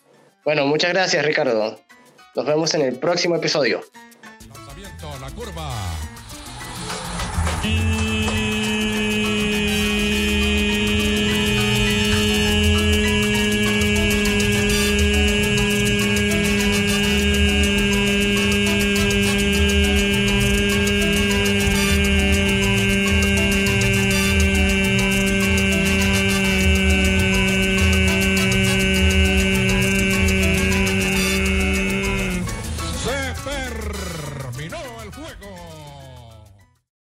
Bueno, 0.44 0.66
muchas 0.66 0.92
gracias, 0.92 1.24
Ricardo. 1.26 1.80
Nos 2.36 2.46
vemos 2.46 2.74
en 2.74 2.82
el 2.82 2.98
próximo 2.98 3.36
episodio. 3.36 3.82
Lanzamiento, 4.50 5.10
la 5.22 5.30
curva. 5.32 5.72
Thank 7.64 7.82
you. 7.82 7.93